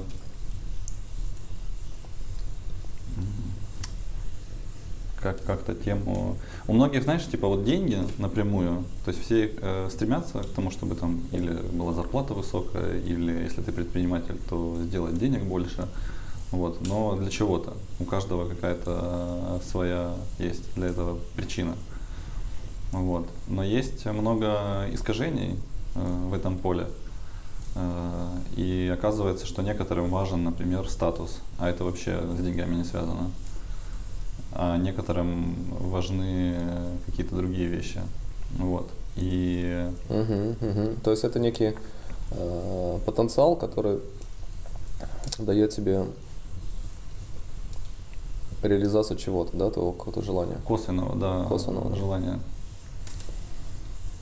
как 5.23 5.40
как-то 5.45 5.76
тему. 5.76 6.37
У 6.66 6.73
многих, 6.73 7.04
знаешь, 7.04 7.25
типа 7.25 7.47
вот 7.47 7.64
деньги 7.64 7.99
напрямую, 8.18 8.83
то 9.04 9.12
есть 9.12 9.25
все 9.25 9.52
э, 9.57 9.88
стремятся 9.92 10.40
к 10.40 10.50
тому, 10.57 10.73
чтобы 10.73 10.97
там 10.97 11.21
или 11.30 11.52
была 11.52 11.92
зарплата 11.92 12.35
высокая, 12.35 12.99
или 12.99 13.30
если 13.45 13.62
ты 13.62 13.71
предприниматель, 13.71 14.40
то 14.50 14.76
сделать 14.83 15.16
денег 15.21 15.45
больше. 15.45 15.87
Вот. 16.50 16.85
Но 16.85 17.14
для 17.14 17.30
чего-то. 17.30 17.75
У 18.00 18.04
каждого 18.04 18.49
какая-то 18.49 19.61
своя 19.71 20.14
есть 20.40 20.64
для 20.75 20.88
этого 20.88 21.21
причина. 21.37 21.76
Вот. 22.92 23.26
Но 23.47 23.62
есть 23.62 24.04
много 24.07 24.87
искажений 24.92 25.57
э, 25.95 26.26
в 26.28 26.35
этом 26.35 26.59
поле. 26.59 26.87
Э, 27.75 28.28
и 28.57 28.90
оказывается, 28.92 29.47
что 29.47 29.62
некоторым 29.62 30.09
важен, 30.11 30.45
например, 30.45 30.88
статус, 30.88 31.40
а 31.59 31.68
это 31.68 31.85
вообще 31.85 32.21
с 32.37 32.40
деньгами 32.42 32.76
не 32.76 32.85
связано. 32.85 33.30
А 34.52 34.76
некоторым 34.78 35.54
важны 35.71 36.57
какие-то 37.07 37.37
другие 37.37 37.68
вещи. 37.68 38.00
Вот. 38.59 38.88
И 39.16 39.90
Мгм, 40.09 40.57
мгм. 40.61 40.97
То 41.02 41.11
есть 41.11 41.25
это 41.25 41.38
некий 41.38 41.75
э, 42.30 42.99
потенциал, 43.04 43.57
который 43.57 43.99
дает 45.38 45.71
тебе 45.71 46.04
реализацию 48.62 49.16
чего-то, 49.18 49.57
да, 49.57 49.71
твоего 49.71 49.92
какого-то 49.92 50.23
желания. 50.23 50.57
косвенного, 50.66 51.14
да, 51.16 51.45
Косвенного, 51.49 51.90
да. 51.90 51.97
желания. 51.97 52.38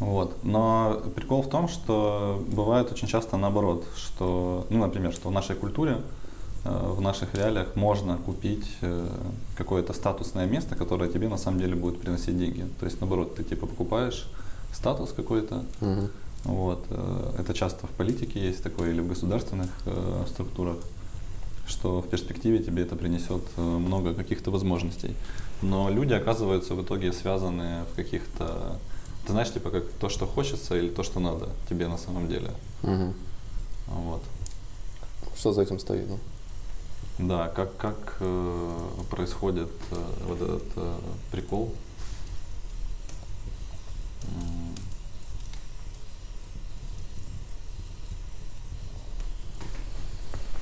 Вот. 0.01 0.37
Но 0.45 1.01
прикол 1.15 1.43
в 1.43 1.49
том, 1.49 1.69
что 1.69 2.43
бывает 2.49 2.93
очень 2.93 3.09
часто 3.09 3.37
наоборот, 3.37 3.85
что, 3.97 4.67
ну, 4.71 4.79
например, 4.81 5.13
что 5.13 5.29
в 5.29 5.33
нашей 5.33 5.57
культуре, 5.57 5.99
э, 6.65 6.93
в 6.97 7.01
наших 7.01 7.35
реалиях 7.35 7.77
можно 7.77 8.17
купить 8.19 8.67
э, 8.83 9.09
какое-то 9.57 9.93
статусное 9.95 10.47
место, 10.47 10.75
которое 10.77 11.09
тебе 11.11 11.29
на 11.29 11.39
самом 11.39 11.61
деле 11.61 11.75
будет 11.75 12.01
приносить 12.01 12.39
деньги. 12.39 12.67
То 12.79 12.87
есть, 12.87 13.01
наоборот, 13.01 13.37
ты 13.37 13.45
типа 13.45 13.67
покупаешь 13.67 14.27
статус 14.73 15.13
какой-то, 15.13 15.65
Мгм. 15.81 16.09
вот. 16.45 16.85
э, 16.91 17.33
Это 17.39 17.55
часто 17.55 17.87
в 17.87 17.91
политике 17.91 18.39
есть 18.49 18.63
такое 18.63 18.91
или 18.91 19.01
в 19.01 19.09
государственных 19.09 19.71
структурах, 20.29 20.77
что 21.67 22.01
в 22.03 22.07
перспективе 22.09 22.59
тебе 22.59 22.83
это 22.83 22.97
принесет 22.97 23.43
много 23.57 24.13
каких-то 24.15 24.51
возможностей. 24.51 25.15
Но 25.63 25.89
люди 25.91 26.13
оказываются 26.13 26.75
в 26.75 26.83
итоге 26.83 27.13
связаны 27.13 27.83
в 27.93 27.97
каких-то, 27.97 28.77
ты 29.27 29.33
знаешь, 29.33 29.53
типа 29.53 29.71
как 29.71 29.85
то, 30.01 30.09
что 30.09 30.27
хочется 30.27 30.77
или 30.77 30.89
то, 30.89 31.03
что 31.03 31.19
надо 31.19 31.49
тебе 31.69 31.89
на 31.89 31.99
самом 31.99 32.29
деле. 32.29 32.53
Мгм. 32.83 33.13
Вот. 33.89 34.23
Что 35.37 35.53
за 35.53 35.63
этим 35.63 35.79
стоит? 35.81 36.09
ну? 36.09 36.19
Да, 37.19 37.49
как, 37.49 37.77
как 37.77 38.17
э, 38.21 38.89
происходит 39.11 39.71
э, 39.91 39.97
вот 40.27 40.41
этот 40.41 40.63
э, 40.77 40.99
прикол. 41.33 41.75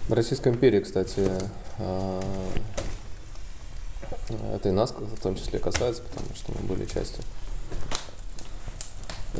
В 0.08 0.12
Российской 0.12 0.48
империи, 0.48 0.80
кстати, 0.80 1.30
а, 1.78 2.20
это 4.54 4.68
и 4.68 4.72
нас 4.72 4.92
в 4.92 5.20
том 5.20 5.34
числе 5.34 5.58
касается, 5.58 6.02
потому 6.02 6.34
что 6.34 6.52
мы 6.52 6.68
были 6.68 6.84
частью 6.84 7.24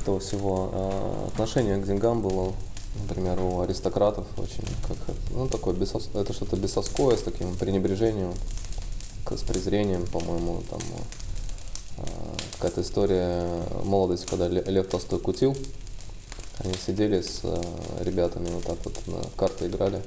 этого 0.05 0.21
всего. 0.21 0.71
А, 0.73 1.29
Отношение 1.29 1.79
к 1.79 1.87
деньгам 1.87 2.21
было, 2.21 2.53
например, 3.09 3.41
у 3.41 3.61
аристократов 3.63 4.27
очень, 4.37 4.63
как 4.87 4.99
ну, 5.31 5.49
такое, 5.49 5.75
бесос- 5.75 6.11
это 6.19 6.33
что-то 6.33 6.57
бесовское, 6.57 7.17
с 7.17 7.23
таким 7.23 7.57
пренебрежением, 7.57 8.35
с 9.29 9.41
презрением, 9.43 10.07
по-моему, 10.07 10.63
там 10.71 10.81
а, 11.99 12.05
какая-то 12.59 12.83
история 12.83 13.47
молодости, 13.83 14.27
когда 14.27 14.47
Ле- 14.49 14.63
Лев 14.67 14.89
Толстой 14.89 15.19
кутил, 15.19 15.57
они 16.59 16.75
сидели 16.87 17.21
с 17.21 17.41
э, 17.43 17.63
ребятами 18.01 18.49
вот 18.49 18.63
так 18.63 18.79
вот 18.85 19.07
на 19.09 19.25
карты 19.37 19.67
играли. 19.67 20.01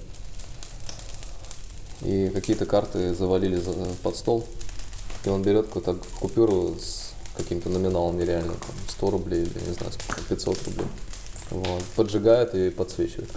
И 2.01 2.30
какие-то 2.34 2.66
карты 2.66 3.13
завалили 3.13 3.58
за- 3.58 3.74
под 4.01 4.16
стол. 4.16 4.46
И 5.25 5.30
он 5.30 5.42
берет 5.42 5.68
какую-то 5.68 5.98
купюру 6.22 6.75
с 6.80 7.06
каким-то 7.38 7.70
номиналом 7.70 8.17
нереальным, 8.17 8.56
там, 8.58 8.75
100 8.89 9.10
рублей 9.12 9.44
или 9.44 9.60
не 9.67 9.74
знаю 9.74 9.91
сколько, 9.94 10.22
500 10.24 10.63
рублей. 10.65 10.88
Вот. 11.51 11.84
Поджигает 11.96 12.53
и 12.56 12.70
подсвечивает. 12.70 13.29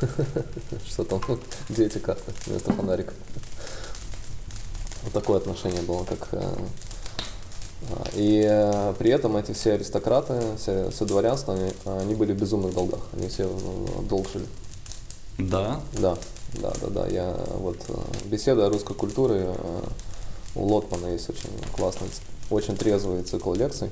Что 0.88 1.04
там, 1.04 1.20
где 1.68 1.86
эти 1.86 1.98
карты 1.98 2.32
вместо 2.46 2.72
фонарика. 2.72 3.12
Вот 5.02 5.12
такое 5.12 5.38
отношение 5.38 5.82
было, 5.82 6.04
как 6.04 6.28
э, 6.32 6.54
а, 7.90 8.04
И 8.14 8.44
э, 8.48 8.94
при 8.98 9.10
этом 9.10 9.36
эти 9.36 9.52
все 9.52 9.74
аристократы, 9.74 10.40
все, 10.58 10.90
все 10.90 11.04
дворянство, 11.04 11.54
они, 11.54 11.72
они 11.84 12.14
были 12.14 12.32
в 12.32 12.40
безумных 12.40 12.74
долгах. 12.74 13.00
Они 13.12 13.28
все 13.28 13.44
э, 13.44 14.02
долг 14.08 14.26
жили. 14.32 14.46
Да, 15.38 15.80
Да. 15.92 16.16
Да, 16.54 16.72
да, 16.80 16.88
да. 16.88 17.06
Я 17.08 17.36
вот 17.58 17.78
э, 17.88 17.94
беседа 18.26 18.66
о 18.66 18.70
русской 18.70 18.94
культуре. 18.94 19.48
У 20.54 20.64
Лотмана 20.66 21.08
есть 21.08 21.28
очень 21.28 21.50
классный, 21.76 22.08
ц- 22.08 22.22
очень 22.50 22.76
трезвый 22.76 23.22
цикл 23.22 23.52
лекций. 23.52 23.90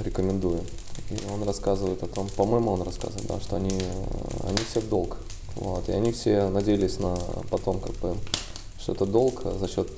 Рекомендую. 0.00 0.62
И 1.10 1.18
он 1.32 1.44
рассказывает 1.44 2.02
о 2.02 2.06
том, 2.06 2.28
по-моему, 2.28 2.72
он 2.72 2.82
рассказывает, 2.82 3.26
да, 3.26 3.40
что 3.40 3.56
они, 3.56 3.78
э, 3.78 4.46
они 4.48 4.58
все 4.68 4.80
в 4.80 4.88
долг. 4.88 5.18
Вот. 5.54 5.88
И 5.88 5.92
они 5.92 6.12
все 6.12 6.48
надеялись 6.48 6.98
на 6.98 7.16
потом, 7.50 7.80
как 7.80 7.94
бы, 7.96 8.16
что 8.78 8.92
это 8.92 9.06
долг 9.06 9.42
э, 9.44 9.56
за 9.58 9.68
счет 9.68 9.88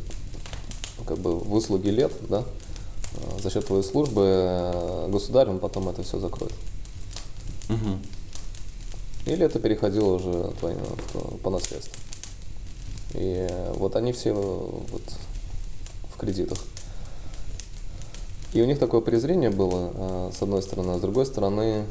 как 1.06 1.18
бы 1.18 1.38
выслуги 1.38 1.88
лет, 1.88 2.12
да, 2.28 2.44
э, 3.14 3.40
за 3.40 3.50
счет 3.50 3.66
твоей 3.66 3.82
службы 3.82 5.06
государь, 5.08 5.49
он 5.49 5.58
потом 5.58 5.88
это 5.88 6.02
все 6.02 6.18
закроет. 6.18 6.52
Мгм. 7.68 8.02
Или 9.26 9.47
это 9.47 9.58
переходило 9.61 10.14
уже 10.14 10.52
твоим, 10.58 10.78
по 11.42 11.50
наследству. 11.50 11.94
И 13.14 13.49
вот 13.75 13.97
они 13.97 14.12
все 14.12 14.32
вот 14.32 15.02
кредитах. 16.19 16.59
И 18.53 18.63
у 18.63 18.65
них 18.65 18.79
такое 18.79 19.01
презрение 19.01 19.51
было, 19.51 19.93
э, 19.95 20.31
с 20.37 20.43
одной 20.43 20.63
стороны, 20.63 20.93
а 20.93 20.99
с 20.99 21.01
другой 21.01 21.27
стороны 21.27 21.85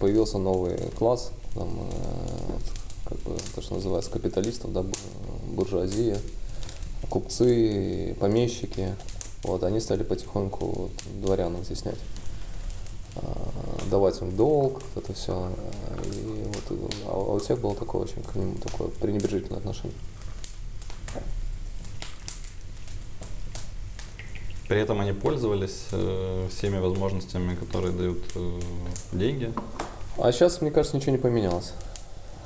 появился 0.00 0.38
новый 0.38 0.76
класс, 0.98 1.30
там, 1.54 1.68
э, 1.68 3.08
как 3.08 3.18
бы 3.20 3.36
то, 3.54 3.62
что 3.62 3.74
называется 3.74 4.10
капиталистов, 4.10 4.72
да, 4.72 4.80
бу- 4.80 4.96
буржуазия, 5.48 6.18
купцы, 7.08 8.16
помещики. 8.18 8.96
Вот, 9.44 9.62
они 9.62 9.78
стали 9.78 10.02
потихоньку 10.02 10.66
вот, 10.66 10.90
дворян 11.20 11.60
изъяснять 11.62 11.98
а, 13.16 13.52
давать 13.90 14.20
им 14.20 14.34
долг, 14.36 14.82
это 14.96 15.12
все. 15.12 15.48
И 16.06 16.44
вот, 16.46 16.78
э, 16.78 16.88
а 17.06 17.34
у 17.34 17.38
всех 17.38 17.60
было 17.60 17.74
такое 17.74 18.02
очень 18.02 18.22
к 18.22 18.34
нему 18.34 18.56
такое 18.56 18.88
пренебрежительное 18.88 19.58
отношение. 19.58 19.96
При 24.68 24.80
этом 24.80 25.00
они 25.00 25.12
пользовались 25.12 25.86
э, 25.92 26.48
всеми 26.50 26.78
возможностями, 26.78 27.54
которые 27.54 27.92
дают 27.92 28.22
э, 28.34 28.60
деньги. 29.12 29.52
А 30.16 30.32
сейчас, 30.32 30.60
мне 30.60 30.70
кажется, 30.70 30.96
ничего 30.96 31.12
не 31.12 31.18
поменялось. 31.18 31.72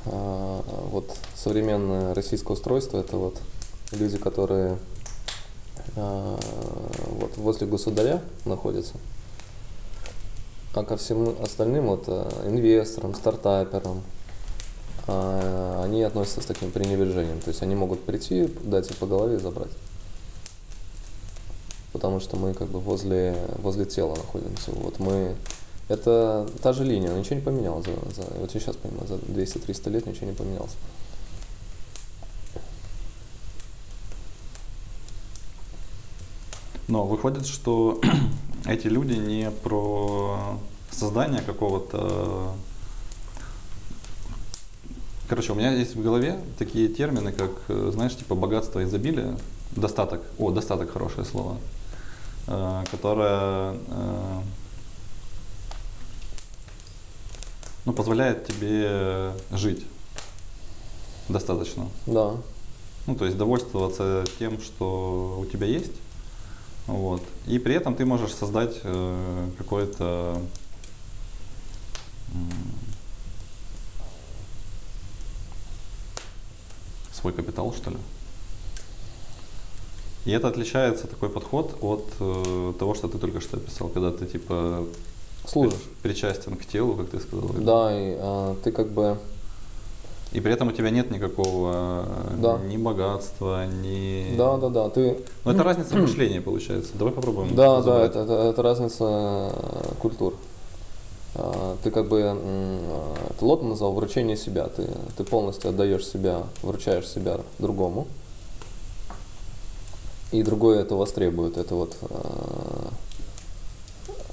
А, 0.07 0.63
Вот 0.91 1.17
современное 1.35 2.15
российское 2.15 2.53
устройство 2.55 2.99
это 2.99 3.17
вот 3.17 3.41
люди, 3.93 4.19
которые 4.19 4.79
а, 5.97 6.39
вот 7.11 7.37
возле 7.37 7.67
государя 7.67 8.23
находятся, 8.45 8.95
а 10.75 10.85
ко 10.85 10.97
всем 10.97 11.37
остальным 11.43 11.87
вот 11.87 12.05
а, 12.09 12.29
инвесторам, 12.47 13.15
стартаперам 13.15 14.03
а, 15.07 15.83
они 15.85 16.03
относятся 16.03 16.41
с 16.43 16.47
таким 16.47 16.71
пренебрежением. 16.71 17.41
То 17.41 17.49
есть 17.49 17.63
они 17.63 17.75
могут 17.75 18.05
прийти, 18.05 18.47
дать 18.63 18.91
и 18.91 18.95
по 18.95 19.07
голове 19.07 19.37
и 19.37 19.41
забрать. 19.41 19.71
Потому 21.99 22.21
что 22.21 22.37
мы 22.37 22.55
как 22.55 22.69
бы 22.69 22.79
возле, 22.79 23.37
возле 23.57 23.85
тела 23.85 24.15
находимся. 24.15 24.71
Вот 24.71 25.01
мы 25.01 25.35
это 25.89 26.49
та 26.63 26.73
же 26.73 26.85
линия, 26.85 27.13
ничего 27.13 27.35
не 27.35 27.43
поменялась. 27.43 27.87
За, 27.87 28.23
за, 28.23 28.29
вот 28.39 28.55
я 28.55 28.61
сейчас 28.61 28.77
понимаю, 28.77 29.09
за 29.09 29.17
200-300 29.17 29.91
лет 29.91 30.07
ничего 30.07 30.27
не 30.27 30.33
поменялось. 30.33 30.77
Но 36.87 37.05
выходит, 37.05 37.47
что 37.47 38.01
эти 38.65 38.87
люди 38.87 39.15
не 39.15 39.51
про 39.51 40.61
создание 40.93 41.43
какого-то... 41.43 42.53
Короче, 45.29 45.51
у 45.51 45.57
меня 45.57 45.73
есть 45.73 45.97
в 45.97 46.03
голове 46.05 46.39
такие 46.61 46.89
термины, 46.89 47.33
как, 47.33 47.51
э, 47.67 47.91
знаешь, 47.93 48.17
типа 48.17 48.37
богатство, 48.37 48.85
изобилие, 48.85 49.37
достаток. 49.73 50.23
О, 50.39 50.53
достаток 50.53 50.93
хорошее 50.93 51.27
слово. 51.27 51.57
Э, 52.49 52.85
Которое 52.91 53.75
э, 53.89 54.41
ну, 57.85 57.93
позволяет 57.93 58.47
тебе 58.47 59.33
жить 59.51 59.85
достаточно. 61.29 61.89
Да. 62.07 62.37
Ну, 63.07 63.15
то 63.15 63.27
есть 63.27 63.37
довольствоваться 63.37 64.25
тем, 64.39 64.61
что 64.63 65.39
у 65.41 65.47
тебя 65.47 65.67
есть. 65.67 65.93
Вот. 66.87 67.23
И 67.47 67.59
при 67.59 67.75
этом 67.75 67.95
ты 67.95 68.07
можешь 68.07 68.33
создать 68.33 68.81
э, 68.83 69.51
какой-то 69.59 70.41
м, 72.33 72.51
свой 77.13 77.35
капитал, 77.35 77.75
что 77.75 77.91
ли. 77.91 77.99
И 80.29 80.31
это 80.31 80.49
отличается 80.49 81.07
такой 81.07 81.31
подход 81.31 81.75
от 81.81 82.05
э, 82.21 82.75
того, 82.79 82.93
что 82.93 83.09
ты 83.09 83.17
только 83.17 83.41
что 83.41 83.57
описал, 83.57 83.89
когда 83.89 84.11
ты 84.11 84.27
типа 84.27 84.85
Служишь. 85.47 85.81
причастен 86.03 86.55
к 86.57 86.67
телу, 86.67 86.97
как 86.97 87.09
ты 87.09 87.19
сказал. 87.19 87.49
Да, 87.59 87.99
и 87.99 88.15
а, 88.21 88.55
ты 88.63 88.71
как 88.71 88.89
бы 88.89 89.17
И 90.33 90.41
при 90.41 90.53
этом 90.53 90.69
у 90.69 90.73
тебя 90.73 90.91
нет 90.91 91.11
никакого 91.11 92.05
э, 92.07 92.41
Да. 92.43 92.59
ни 92.59 92.77
богатства, 92.77 93.67
ни. 93.67 94.37
Да, 94.37 94.59
да, 94.59 94.69
да. 94.69 94.91
Ты 94.91 95.17
Но 95.47 95.53
это 95.53 95.63
разница 95.63 95.95
в 95.95 96.01
мышлении 96.03 96.41
получается. 96.41 96.93
Давай 96.99 97.15
попробуем. 97.15 97.55
Да, 97.55 97.81
да, 97.81 98.05
это, 98.05 98.19
это, 98.19 98.33
это 98.35 98.63
разница 98.63 99.05
э, 99.05 99.95
культур. 99.99 100.35
А, 101.37 101.79
Ты 101.83 101.91
как 101.91 102.07
бы, 102.07 102.21
а, 102.23 103.15
это 103.31 103.47
Лотман 103.47 103.71
назвал 103.71 103.95
вручение 103.95 104.37
себя. 104.37 104.67
Ты, 104.67 104.91
ты 105.17 105.25
полностью 105.25 105.71
отдаешь 105.71 106.07
себя, 106.07 106.43
вручаешь 106.61 107.09
себя 107.09 107.41
другому. 107.59 108.07
И 110.31 110.43
другой 110.43 110.79
это 110.79 110.95
востребует. 110.95 111.57
Это 111.57 111.75
вот 111.75 111.97
а, 112.03 112.91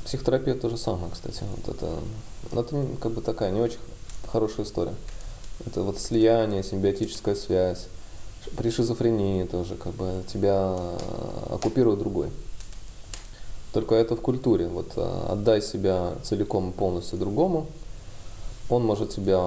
психотерапия 0.04 0.56
то 0.56 0.70
же 0.70 0.78
самое, 0.78 1.12
кстати. 1.12 1.44
Вот 1.56 1.76
это, 1.76 1.90
ну, 2.52 2.62
это 2.62 2.86
как 3.02 3.12
бы 3.14 3.22
такая 3.22 3.52
не 3.52 3.62
очень 3.62 3.80
хорошая 4.30 4.66
история. 4.66 4.94
Это 5.66 5.84
вот 5.84 6.00
слияние, 6.00 6.64
симбиотическая 6.64 7.36
связь. 7.36 7.88
При 8.58 8.70
шизофрении 8.70 9.46
тоже 9.46 9.76
как 9.76 9.94
бы 9.94 10.24
тебя 10.32 10.76
э, 10.78 11.54
оккупирует 11.54 12.00
другой. 12.00 12.30
Только 13.74 13.96
это 13.96 14.16
в 14.16 14.22
культуре. 14.22 14.68
Вот 14.68 14.92
э, 14.98 15.26
отдай 15.30 15.62
себя 15.62 16.14
целиком 16.24 16.70
и 16.70 16.74
полностью 16.74 17.18
другому, 17.18 17.68
он 18.70 18.84
может 18.84 19.12
тебя 19.12 19.40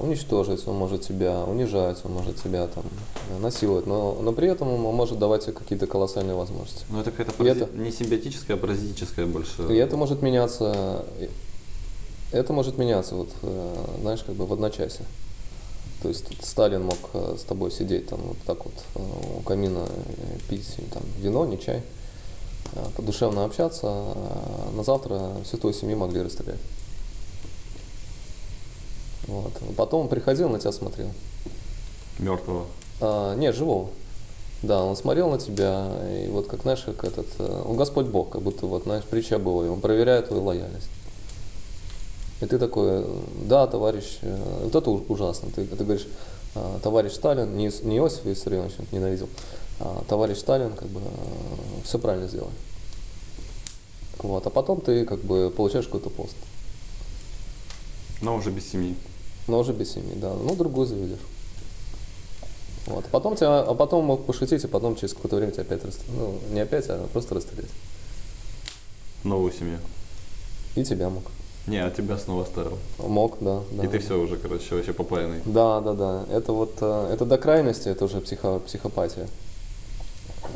уничтожить, 0.00 0.66
он 0.68 0.76
может 0.76 1.02
тебя 1.02 1.42
унижать, 1.44 1.98
он 2.04 2.12
может 2.12 2.40
тебя 2.42 2.66
там 2.68 2.84
э, 3.30 3.38
насиловать, 3.40 3.86
но, 3.86 4.16
но 4.22 4.32
при 4.32 4.48
этом 4.48 4.68
он 4.72 4.94
может 4.94 5.18
давать 5.18 5.42
тебе 5.44 5.52
какие-то 5.52 5.86
колоссальные 5.86 6.36
возможности. 6.36 6.84
Ну 6.90 7.00
это 7.00 7.10
какая-то 7.10 7.32
парази- 7.32 7.62
это- 7.64 7.76
не 7.76 7.90
симбиотическая, 7.90 8.56
а 8.56 8.60
паразитическая 8.60 9.26
больше. 9.26 9.62
И 9.70 9.76
это 9.76 9.96
может 9.96 10.22
меняться, 10.22 11.04
это 12.32 12.52
может 12.52 12.78
меняться, 12.78 13.14
вот, 13.16 13.28
э, 13.42 13.74
знаешь, 14.02 14.22
как 14.24 14.34
бы 14.36 14.46
в 14.46 14.52
одночасье. 14.52 15.04
То 16.02 16.08
есть 16.08 16.26
тут 16.28 16.44
Сталин 16.44 16.84
мог 16.84 16.98
э, 17.14 17.36
с 17.38 17.42
тобой 17.42 17.70
сидеть 17.72 18.08
там 18.08 18.20
вот 18.22 18.36
так 18.46 18.64
вот 18.64 18.74
э, 18.94 19.00
у 19.38 19.40
камина, 19.40 19.86
э, 19.88 20.38
пить 20.48 20.74
э, 20.78 20.82
там 20.92 21.02
вино, 21.18 21.46
не 21.46 21.58
чай, 21.58 21.82
э, 22.74 22.84
подушевно 22.96 23.44
общаться, 23.44 23.86
а 23.88 24.70
на 24.76 24.84
завтра 24.84 25.32
всю 25.44 25.56
твою 25.56 25.74
семью 25.74 25.96
могли 25.98 26.22
расстрелять. 26.22 26.60
Вот. 29.26 29.52
Потом 29.76 30.02
он 30.02 30.08
приходил, 30.08 30.48
на 30.48 30.58
тебя 30.58 30.72
смотрел. 30.72 31.08
Мертвого. 32.18 32.66
А, 33.00 33.34
нет, 33.34 33.54
живого. 33.54 33.90
Да, 34.62 34.82
он 34.82 34.96
смотрел 34.96 35.30
на 35.30 35.38
тебя, 35.38 35.90
и 36.10 36.28
вот 36.28 36.46
как, 36.46 36.62
знаешь, 36.62 36.82
как 36.84 37.04
этот, 37.04 37.26
э, 37.38 37.62
он 37.66 37.76
Господь 37.76 38.06
Бог, 38.06 38.30
как 38.30 38.40
будто 38.40 38.66
вот, 38.66 38.84
знаешь, 38.84 39.04
притча 39.04 39.38
была, 39.38 39.66
и 39.66 39.68
он 39.68 39.80
проверяет 39.80 40.28
твою 40.28 40.42
лояльность. 40.44 40.88
И 42.40 42.46
ты 42.46 42.58
такой, 42.58 43.02
э, 43.02 43.20
да, 43.42 43.66
товарищ, 43.66 44.18
э, 44.22 44.60
вот 44.64 44.74
это 44.74 44.90
ужасно, 44.90 45.50
ты, 45.54 45.66
ты 45.66 45.84
говоришь, 45.84 46.06
«А, 46.54 46.80
товарищ 46.82 47.12
Сталин, 47.12 47.54
не, 47.54 47.70
не 47.82 47.98
Иосиф 47.98 48.24
Виссарионович 48.24 48.76
он 48.78 48.86
ненавидел, 48.90 49.28
а 49.78 50.02
товарищ 50.08 50.38
Сталин, 50.38 50.72
как 50.72 50.88
бы, 50.88 51.02
все 51.84 51.98
правильно 51.98 52.26
сделал. 52.26 52.50
Вот, 54.18 54.46
а 54.46 54.50
потом 54.50 54.80
ты, 54.80 55.04
как 55.04 55.20
бы, 55.20 55.52
получаешь 55.54 55.84
какой-то 55.84 56.08
пост, 56.08 56.34
Но 58.22 58.36
уже 58.36 58.50
без 58.50 58.70
семьи. 58.70 58.96
Но 59.46 59.58
уже 59.58 59.72
без 59.72 59.92
семьи, 59.92 60.14
да, 60.16 60.32
ну, 60.34 60.54
другую 60.54 60.86
заведешь. 60.86 61.18
Вот. 62.86 63.04
А 63.04 63.08
потом 63.08 63.36
тебя, 63.36 63.60
а 63.60 63.74
потом 63.74 64.04
мог 64.04 64.24
пошутить, 64.26 64.62
и 64.62 64.68
потом 64.68 64.96
через 64.96 65.12
какое-то 65.12 65.36
время 65.36 65.52
тебя 65.52 65.62
опять 65.62 65.84
расстрелять. 65.84 66.16
Ну, 66.16 66.38
не 66.50 66.60
опять, 66.60 66.86
а 66.88 67.06
просто 67.12 67.34
расстрелять. 67.34 67.70
Новую 69.24 69.52
семью. 69.52 69.78
И 70.76 70.84
тебя 70.84 71.08
мог. 71.10 71.24
Не, 71.66 71.78
а 71.78 71.90
тебя 71.90 72.16
снова 72.16 72.44
оставил. 72.44 72.78
Мог, 72.98 73.38
да. 73.40 73.60
да. 73.72 73.84
И 73.84 73.88
ты 73.88 73.98
все 73.98 74.20
уже, 74.20 74.36
короче, 74.36 74.76
вообще 74.76 74.92
попаянный. 74.92 75.40
Да, 75.44 75.80
да, 75.80 75.94
да. 75.94 76.24
Это 76.30 76.52
вот, 76.52 76.74
э, 76.80 77.10
это 77.12 77.24
до 77.24 77.38
крайности, 77.38 77.88
это 77.88 78.04
уже 78.04 78.20
психо, 78.20 78.60
психопатия. 78.60 79.26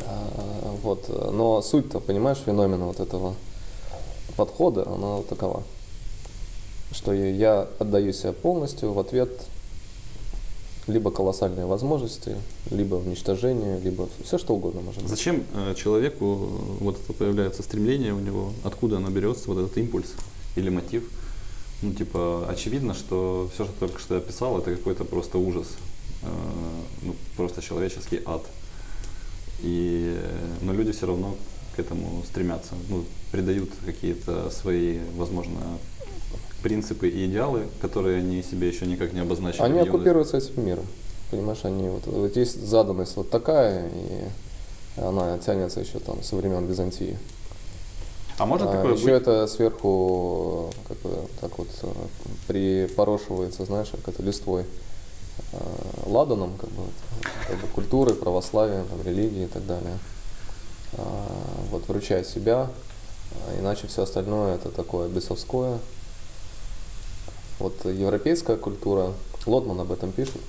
А, 0.07 0.77
Вот. 0.83 1.09
Но 1.09 1.63
суть-то, 1.63 1.99
понимаешь, 1.99 2.39
феномена 2.39 2.87
вот 2.87 3.01
этого 3.01 3.35
подхода, 4.37 4.87
она 4.87 5.17
вот 5.17 5.29
такова. 5.29 5.65
Что 6.93 7.13
я- 7.13 7.31
я 7.31 7.69
отдаю 7.79 8.13
себя 8.13 8.33
полностью, 8.33 8.93
в 8.93 8.99
ответ 8.99 9.31
либо 10.87 11.11
колоссальные 11.13 11.67
возможности, 11.67 12.37
либо 12.71 12.97
уничтожение, 12.97 13.79
либо 13.81 14.09
все 14.25 14.39
что 14.39 14.55
угодно 14.55 14.81
может 14.81 15.03
быть. 15.03 15.11
Зачем 15.11 15.45
э, 15.55 15.75
человеку 15.77 16.35
вот 16.81 16.99
это 16.99 17.13
появляется 17.13 17.63
стремление 17.63 18.13
у 18.13 18.19
него, 18.19 18.53
откуда 18.65 18.97
оно 18.97 19.09
берется, 19.11 19.45
вот 19.49 19.59
этот 19.59 19.77
импульс 19.79 20.15
или 20.57 20.69
мотив? 20.69 21.09
Ну, 21.83 21.93
типа, 21.95 22.47
очевидно, 22.49 22.95
что 22.95 23.49
все, 23.55 23.65
что 23.65 23.73
только 23.79 24.01
что 24.01 24.17
описал, 24.17 24.59
это 24.59 24.75
какой-то 24.75 25.05
просто 25.05 25.39
ужас, 25.39 25.69
э, 26.23 26.27
ну, 27.03 27.15
просто 27.37 27.63
человеческий 27.63 28.21
ад. 28.27 28.43
И, 29.63 30.19
но 30.63 30.73
люди 30.73 30.91
все 30.93 31.07
равно 31.07 31.37
к 31.77 31.79
этому 31.79 32.25
стремятся, 32.27 32.73
ну, 32.89 33.05
придают 33.31 33.71
какие-то 33.85 34.51
свои, 34.51 34.99
возможно, 35.17 35.61
принципы 36.63 37.09
и 37.09 37.27
идеалы, 37.27 37.65
которые 37.81 38.19
они 38.19 38.43
себе 38.43 38.69
еще 38.69 38.87
никак 38.87 39.13
не 39.13 39.21
обозначили. 39.21 39.63
Они 39.63 39.81
оккупируются 39.81 40.39
этим 40.39 40.65
миром. 40.65 40.87
Понимаешь, 41.31 41.61
они 41.63 41.89
вот, 41.89 42.07
вот 42.07 42.37
есть 42.37 42.61
заданность 42.65 43.17
вот 43.17 43.31
такая, 43.31 43.89
и 43.89 45.01
она 45.01 45.39
тянется 45.39 45.81
еще 45.81 45.99
там 46.01 46.23
со 46.23 46.37
времен 46.37 46.67
Византии. 46.67 47.17
А 48.39 48.47
может 48.47 48.69
А 48.69 48.73
такое 48.73 48.95
еще 48.95 49.05
быть? 49.05 49.15
это 49.15 49.47
сверху 49.47 50.71
как 50.89 50.99
бы, 50.99 51.11
так 51.41 51.59
вот 51.59 51.69
э, 51.83 51.89
припорошивается, 52.49 53.65
знаешь, 53.67 53.89
как 53.91 54.15
это 54.15 54.23
листвой 54.23 54.65
э, 55.53 55.57
ладаном, 56.07 56.57
как 56.59 56.71
бы, 56.71 56.83
как 57.47 57.61
бы 57.61 57.67
культуры, 57.69 58.15
православия, 58.15 58.83
там, 58.85 59.03
религии 59.05 59.45
и 59.45 59.47
так 59.47 59.67
далее. 59.67 59.99
А, 60.95 61.27
вот 61.71 61.87
вручая 61.87 62.25
себя, 62.25 62.69
а 63.47 63.61
иначе 63.61 63.87
все 63.87 64.03
остальное 64.03 64.55
это 64.57 64.71
такое 64.71 65.09
бесовское. 65.09 65.79
Вот 67.61 67.85
европейская 67.85 68.57
культура, 68.57 69.13
Лотман 69.45 69.79
об 69.81 69.93
этом 69.93 70.13
пишет, 70.13 70.41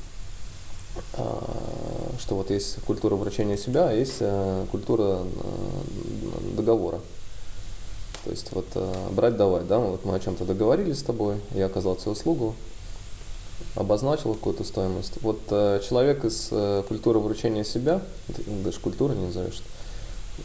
а, 1.13 2.15
что 2.19 2.35
вот 2.35 2.49
есть 2.49 2.77
культура 2.85 3.15
вручения 3.15 3.57
себя, 3.57 3.89
а 3.89 3.93
есть 3.93 4.17
э, 4.21 4.65
культура 4.71 5.19
э, 5.19 6.55
договора. 6.55 7.01
То 8.23 8.29
есть 8.29 8.51
вот 8.53 8.65
э, 8.75 9.09
брать 9.11 9.35
давать, 9.35 9.67
да, 9.67 9.79
вот 9.79 10.05
мы 10.05 10.15
о 10.15 10.19
чем-то 10.19 10.45
договорились 10.45 10.99
с 10.99 11.03
тобой, 11.03 11.35
я 11.53 11.65
оказал 11.65 11.97
тебе 11.97 12.11
услугу, 12.11 12.55
обозначил 13.75 14.33
какую-то 14.33 14.63
стоимость. 14.63 15.21
Вот 15.21 15.39
человек 15.47 16.23
из 16.23 16.49
культуры 16.87 17.19
вручения 17.19 17.63
себя, 17.65 18.01
даже 18.63 18.79
культуры 18.79 19.15
не 19.15 19.25
назовешь, 19.27 19.61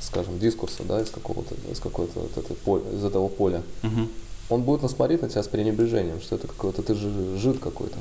скажем, 0.01 0.39
дискурса, 0.39 0.83
да, 0.83 1.01
из 1.01 1.11
какого-то, 1.11 1.55
из 1.71 1.79
какой-то 1.79 2.21
вот 2.21 2.37
этой 2.37 2.57
поля, 2.57 2.91
из 2.91 3.05
этого 3.05 3.29
поля, 3.29 3.63
Мгм. 3.83 4.11
Он 4.49 4.63
будет 4.63 4.83
нас 4.83 4.93
смотреть 4.93 5.23
на 5.23 5.29
тебя 5.29 5.43
с 5.43 5.49
пренебрежением, 5.49 6.21
что 6.21 6.37
это 6.37 6.47
какой-то, 6.47 6.83
ты 6.83 6.95
же 6.95 7.37
жид 7.37 7.59
какой-то. 7.59 7.97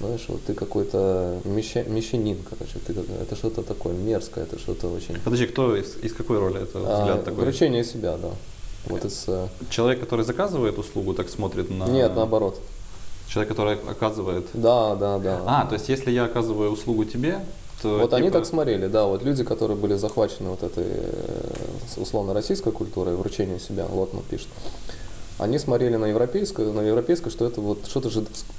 Знаешь, 0.00 0.24
вот 0.28 0.44
ты 0.44 0.54
какой-то 0.54 1.40
меща- 1.44 1.88
мещанин, 1.88 2.38
короче, 2.48 2.78
ты 2.86 2.94
это 3.20 3.34
что-то 3.34 3.62
такое 3.62 3.94
мерзкое, 3.94 4.44
это 4.44 4.58
что-то 4.58 4.88
очень... 4.88 5.16
Подожди, 5.24 5.46
кто 5.46 5.74
из, 5.74 5.96
из 6.02 6.12
какой 6.12 6.38
роли 6.38 6.62
это 6.62 6.78
А, 6.84 7.00
взгляд 7.00 7.24
такой? 7.24 7.42
вручение 7.44 7.82
себя, 7.84 8.16
да. 8.16 8.30
Вот 8.86 9.04
из... 9.04 9.24
э, 9.26 9.48
Человек, 9.70 9.98
который 10.00 10.24
заказывает 10.24 10.78
услугу, 10.78 11.14
так 11.14 11.28
смотрит 11.28 11.68
на... 11.70 11.88
Нет, 11.88 12.14
наоборот. 12.14 12.60
Человек, 13.28 13.48
который 13.48 13.74
оказывает... 13.74 14.46
Да, 14.54 14.94
да, 14.94 15.18
да. 15.18 15.42
А, 15.46 15.66
то 15.66 15.74
есть 15.74 15.88
если 15.88 16.12
я 16.12 16.26
оказываю 16.26 16.70
услугу 16.70 17.04
тебе, 17.04 17.40
то 17.82 17.98
Вот 17.98 18.12
они 18.14 18.28
типа, 18.28 18.38
так 18.38 18.46
смотрели, 18.46 18.86
да, 18.86 19.04
вот 19.06 19.24
люди, 19.24 19.42
которые 19.42 19.76
были 19.76 19.94
захвачены 19.94 20.50
вот 20.50 20.62
этой 20.62 20.84
э, 20.86 21.50
условно 21.96 22.34
российской 22.34 22.72
культурой, 22.72 23.16
вручение 23.16 23.58
себя, 23.58 23.86
Лотман 23.86 24.22
пишет, 24.30 24.48
они 25.38 25.58
смотрели 25.58 25.96
на 25.96 26.06
европейскую, 26.06 26.72
на 26.72 26.80
европейское, 26.80 27.30
что 27.30 27.46
это 27.46 27.60
вот 27.60 27.86
что-то 27.86 28.10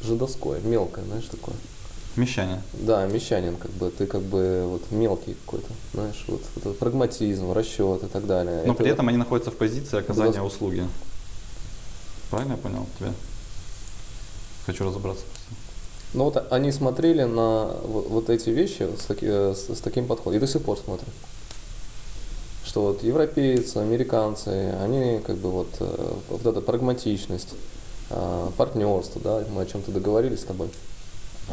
жидовское, 0.04 0.60
мелкое, 0.62 1.04
знаешь, 1.06 1.26
такое. 1.26 1.56
Мещане. 2.16 2.62
Да, 2.74 3.06
мещанин, 3.06 3.56
как 3.56 3.72
бы, 3.72 3.92
ты 3.92 4.06
как 4.06 4.22
бы 4.22 4.64
вот 4.66 4.92
мелкий 4.92 5.36
какой-то, 5.46 5.68
знаешь, 5.94 6.26
вот, 6.28 6.42
вот 6.64 6.78
прагматизм, 6.80 7.52
расчет 7.52 8.04
и 8.04 8.08
так 8.08 8.26
далее. 8.26 8.64
Но 8.66 8.74
Это 8.74 8.84
при 8.84 8.92
этом 8.92 9.08
они 9.10 9.18
находятся 9.18 9.52
в 9.52 9.56
позиции 9.56 10.00
оказания 10.00 10.32
Безос- 10.40 10.48
услуги. 10.48 10.88
Правильно 12.32 12.54
я 12.54 12.58
понял 12.58 12.86
тебя? 12.98 13.14
Хочу 14.66 14.84
разобраться. 14.86 15.24
Ну 16.14 16.26
вот 16.26 16.52
они 16.52 16.72
смотрели 16.72 17.24
на 17.24 17.66
вот, 17.84 18.08
вот 18.10 18.30
эти 18.30 18.50
вещи 18.50 18.88
с, 19.00 19.06
таки- 19.06 19.28
э, 19.28 19.54
с- 19.56 19.76
с 19.78 19.80
таким 19.82 20.08
подходом, 20.08 20.38
и 20.38 20.40
до 20.40 20.48
сих 20.48 20.64
пор 20.64 20.78
смотрят. 20.78 21.08
Что 22.66 22.82
вот 22.84 23.04
европейцы, 23.04 23.78
американцы, 23.78 24.76
они 24.82 25.22
как 25.26 25.38
бы 25.38 25.50
вот, 25.50 25.70
э, 25.80 26.14
вот 26.30 26.46
эта 26.46 26.62
прагматичность, 26.62 27.50
э, 28.10 28.48
партнерство, 28.58 29.22
да, 29.24 29.44
мы 29.52 29.62
о 29.62 29.66
чем-то 29.66 29.92
договорились 29.92 30.42
с 30.42 30.46
тобой 30.46 30.70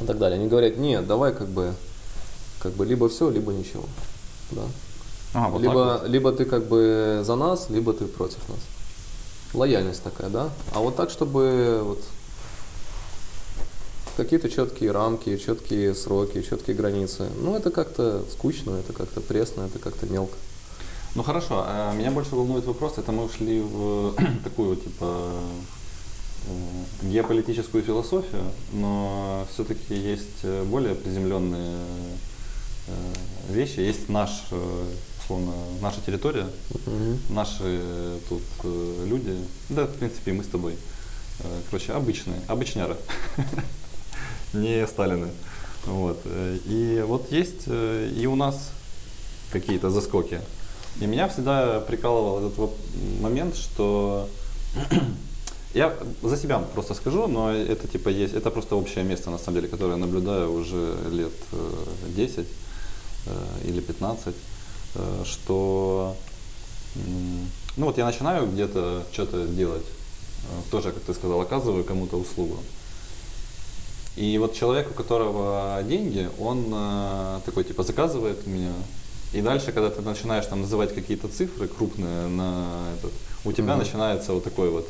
и 0.03 0.05
так 0.05 0.19
далее. 0.19 0.39
Они 0.39 0.49
говорят, 0.49 0.77
нет, 0.77 1.07
давай 1.07 1.33
как 1.33 1.49
бы, 1.49 1.75
как 2.61 2.73
бы 2.73 2.85
либо 2.85 3.09
все, 3.09 3.31
либо 3.31 3.53
ничего. 3.53 3.85
Да. 4.51 4.63
А, 5.35 5.49
вот 5.49 5.61
либо, 5.61 6.01
вот. 6.01 6.09
либо 6.09 6.33
ты 6.33 6.45
как 6.45 6.67
бы 6.67 7.21
за 7.25 7.37
нас, 7.37 7.71
либо 7.71 7.93
ты 7.93 8.07
против 8.07 8.49
нас. 8.49 8.59
Лояльность 9.55 10.03
такая, 10.03 10.29
да? 10.29 10.51
А 10.75 10.81
вот 10.81 10.97
так, 10.97 11.11
чтобы 11.11 11.81
вот 11.83 12.03
какие-то 14.17 14.49
четкие 14.49 14.93
рамки, 14.93 15.37
четкие 15.37 15.95
сроки, 15.95 16.43
четкие 16.43 16.75
границы. 16.75 17.29
Ну, 17.39 17.55
это 17.57 17.71
как-то 17.71 18.25
скучно, 18.33 18.77
это 18.77 18.93
как-то 18.93 19.21
пресно, 19.21 19.63
это 19.63 19.79
как-то 19.79 20.07
мелко. 20.07 20.37
Ну 21.17 21.23
хорошо, 21.23 21.65
а 21.67 21.95
меня 21.95 22.11
больше 22.11 22.35
волнует 22.35 22.67
вопрос, 22.67 22.99
это 22.99 23.11
мы 23.11 23.25
ушли 23.25 23.63
в 23.63 24.15
такую 24.45 24.77
типа 24.77 25.33
э, 26.47 27.07
геополитическую 27.07 27.83
философию, 27.83 28.43
но 28.75 29.47
все-таки 29.51 29.95
есть 29.95 30.41
э, 30.43 30.63
более 30.65 30.95
приземленные 30.95 31.79
э, 32.89 32.93
вещи. 33.49 33.81
Есть 33.81 34.11
наш, 34.11 34.29
условно, 35.23 35.55
наша 35.81 36.03
территория, 36.05 36.49
наши 37.31 38.21
тут 38.29 38.43
люди, 38.63 39.39
да, 39.71 39.87
в 39.87 39.95
принципе, 39.95 40.35
мы 40.35 40.45
с 40.45 40.49
тобой. 40.49 40.77
Короче, 41.71 41.95
обычные, 41.95 42.43
обычняры, 42.47 42.99
не 44.53 44.87
Сталины. 44.87 45.29
Вот. 45.87 46.21
И 46.67 47.03
вот 47.07 47.33
есть 47.33 47.69
и 47.69 48.27
у 48.31 48.37
нас 48.37 48.71
какие-то 49.51 49.89
заскоки. 49.89 50.43
И 51.01 51.07
меня 51.07 51.29
всегда 51.29 51.81
прикалывал 51.81 52.47
этот 52.47 52.71
момент, 53.21 53.57
что 53.57 54.29
я 55.75 55.95
за 56.23 56.37
себя 56.37 56.59
просто 56.59 56.95
скажу, 56.95 57.27
но 57.27 57.53
это 57.53 57.87
типа 57.87 58.09
есть, 58.09 58.35
это 58.35 58.51
просто 58.51 58.77
общее 58.77 59.05
место 59.05 59.31
на 59.31 59.39
самом 59.39 59.57
деле, 59.57 59.69
которое 59.69 59.93
я 59.93 59.97
наблюдаю 59.99 60.53
уже 60.53 60.97
лет 61.11 61.35
э, 61.53 61.85
10 62.17 62.47
э, 63.27 63.33
или 63.65 63.81
15, 63.81 64.35
э, 64.95 65.23
что 65.25 66.17
ну 67.77 67.87
вот 67.87 67.99
я 67.99 68.07
начинаю 68.07 68.47
где-то 68.47 69.05
что-то 69.13 69.47
делать, 69.47 69.85
э, 69.85 70.71
тоже, 70.71 70.93
как 70.93 71.03
ты 71.03 71.13
сказал, 71.13 71.41
оказываю 71.41 71.85
кому-то 71.85 72.17
услугу. 72.17 72.57
И 74.17 74.39
вот 74.39 74.55
человек, 74.55 74.91
у 74.91 74.95
которого 74.95 75.83
деньги, 75.85 76.31
он 76.39 76.65
э, 76.73 77.41
такой 77.45 77.65
типа 77.65 77.83
заказывает 77.83 78.39
у 78.47 78.51
меня. 78.51 78.73
И 79.33 79.43
дальше, 79.43 79.73
когда 79.73 79.91
ты 79.91 80.01
начинаешь 80.03 80.47
там 80.47 80.63
называть 80.63 80.95
какие-то 80.95 81.29
цифры 81.29 81.69
крупные 81.69 82.29
на 82.29 82.85
этот, 82.99 83.13
у 83.45 83.53
тебя 83.53 83.75
Мгм. 83.75 83.79
начинается 83.81 84.33
вот 84.33 84.45
такой 84.45 84.71
вот 84.71 84.89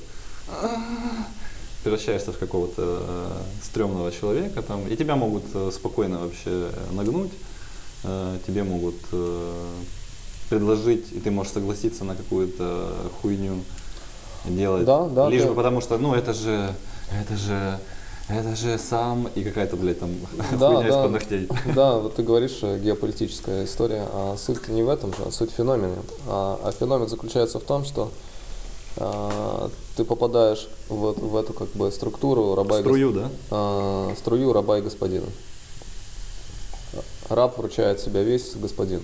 превращаешься 1.83 2.33
в 2.33 2.39
какого-то 2.39 2.83
э, 3.01 3.31
стрёмного 3.63 4.11
человека 4.11 4.61
там, 4.63 4.87
и 4.89 4.97
тебя 4.97 5.15
могут 5.15 5.45
э, 5.55 5.71
спокойно 5.73 6.19
вообще 6.19 6.69
нагнуть, 6.91 7.31
э, 8.03 8.39
тебе 8.47 8.65
могут 8.65 8.97
э, 9.13 9.73
предложить, 10.51 11.13
и 11.13 11.21
ты 11.21 11.31
можешь 11.31 11.53
согласиться 11.53 12.05
на 12.05 12.17
какую-то 12.17 12.93
хуйню 13.23 13.63
делать, 14.47 14.85
Да, 14.85 15.07
да, 15.07 15.29
лишь 15.29 15.43
да. 15.43 15.49
бы 15.49 15.55
потому 15.55 15.81
что, 15.81 15.97
ну 15.99 16.15
это 16.15 16.33
же, 16.35 16.75
это 17.13 17.37
же, 17.37 17.79
это 18.29 18.57
же 18.57 18.79
сам 18.79 19.29
и 19.35 19.43
какая-то, 19.45 19.77
блядь, 19.77 20.01
там 20.01 20.11
Да, 20.59 20.69
хуйня 20.75 20.83
да. 20.83 20.89
из-под 20.89 21.11
ногтей. 21.13 21.49
Да, 21.75 21.99
вот 21.99 22.15
ты 22.17 22.23
говоришь 22.23 22.59
э, 22.63 22.79
геополитическая 22.79 23.65
история, 23.65 24.07
а 24.13 24.37
суть 24.37 24.69
не 24.69 24.83
в 24.83 24.89
этом 24.89 25.15
же, 25.15 25.23
а 25.27 25.31
суть 25.31 25.51
в 25.53 25.55
феномене. 25.55 25.97
А, 26.27 26.59
а 26.65 26.73
феномен 26.73 27.09
заключается 27.09 27.61
в 27.61 27.63
том, 27.63 27.85
что 27.85 28.11
а, 28.97 29.71
ты 29.97 30.05
попадаешь 30.05 30.69
в, 30.89 31.13
в 31.13 31.37
эту 31.37 31.53
как 31.53 31.69
бы 31.71 31.91
структуру 31.93 32.55
раба 32.55 32.79
и 32.79 32.83
гос- 32.83 32.85
Струю, 32.85 33.13
да? 33.13 33.31
а, 33.51 34.15
струю 34.19 34.53
раба 34.53 34.79
и 34.79 34.83
господина. 34.83 35.27
Раб 37.29 37.59
вручает 37.59 38.01
себя 38.01 38.23
весь 38.23 38.55
господину. 38.55 39.03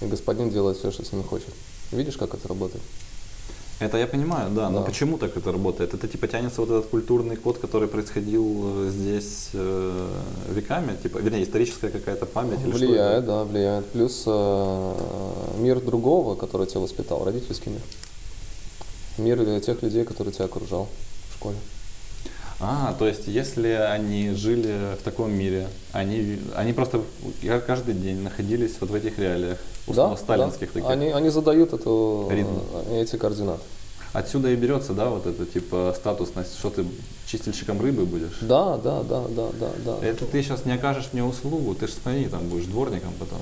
И 0.00 0.06
господин 0.06 0.50
делает 0.50 0.78
все, 0.78 0.90
что 0.90 1.04
с 1.04 1.12
ним 1.12 1.22
хочет. 1.24 1.52
Видишь, 1.92 2.16
как 2.16 2.34
это 2.34 2.48
работает? 2.48 2.82
Это 3.80 3.96
я 3.96 4.06
понимаю, 4.08 4.50
да, 4.50 4.70
но 4.70 4.80
Да. 4.80 4.84
почему 4.84 5.18
так 5.18 5.36
это 5.36 5.52
работает? 5.52 5.94
Это 5.94 6.08
типа 6.08 6.26
тянется 6.26 6.60
вот 6.60 6.70
этот 6.70 6.86
культурный 6.90 7.36
код, 7.36 7.58
который 7.58 7.86
происходил 7.86 8.86
э, 8.86 8.90
здесь 8.90 9.50
э, 9.52 10.08
веками, 10.48 10.96
типа, 11.00 11.18
вернее, 11.18 11.44
историческая 11.44 11.88
какая-то 11.90 12.26
память 12.26 12.60
или 12.64 12.70
что 12.76 12.86
влияет, 12.86 13.24
да, 13.26 13.44
влияет. 13.44 13.86
Плюс 13.86 14.24
э, 14.26 14.94
мир 15.58 15.80
другого, 15.80 16.34
который 16.34 16.66
тебя 16.66 16.80
воспитал, 16.80 17.24
родительский 17.24 17.70
мир. 17.70 17.82
Мир 19.18 19.40
э, 19.48 19.60
тех 19.60 19.80
людей, 19.82 20.04
которые 20.04 20.34
тебя 20.34 20.46
окружал 20.46 20.88
в 21.30 21.34
школе. 21.34 21.56
А, 22.60 22.94
то 22.98 23.06
есть, 23.06 23.28
если 23.28 23.68
они 23.68 24.30
жили 24.32 24.96
в 25.00 25.02
таком 25.04 25.30
мире, 25.32 25.68
они, 25.92 26.38
они 26.56 26.72
просто 26.72 27.02
каждый 27.66 27.94
день 27.94 28.20
находились 28.22 28.72
вот 28.80 28.90
в 28.90 28.94
этих 28.94 29.16
реалиях, 29.18 29.58
условно, 29.86 30.16
да, 30.16 30.20
сталинских 30.22 30.72
да. 30.72 30.80
таких. 30.80 30.90
Они, 30.90 31.06
они 31.10 31.28
задают 31.28 31.72
эту, 31.72 32.26
Ритм. 32.30 32.58
э, 32.90 33.02
эти 33.02 33.16
координаты. 33.16 33.60
Отсюда 34.12 34.50
и 34.50 34.56
берется, 34.56 34.92
да, 34.92 35.08
вот 35.10 35.26
это 35.26 35.46
типа 35.46 35.94
статусность, 35.96 36.58
что 36.58 36.70
ты 36.70 36.84
чистильщиком 37.26 37.80
рыбы 37.80 38.06
будешь. 38.06 38.38
Да, 38.40 38.76
да, 38.78 39.02
да, 39.02 39.22
да, 39.28 39.48
да, 39.60 39.70
да. 39.84 40.06
Это 40.06 40.24
ты 40.24 40.42
сейчас 40.42 40.64
не 40.64 40.72
окажешь 40.72 41.10
мне 41.12 41.22
услугу, 41.22 41.74
ты 41.76 41.86
же 41.86 41.92
смотри, 41.92 42.24
там 42.26 42.48
будешь 42.48 42.64
дворником 42.64 43.12
потом. 43.20 43.38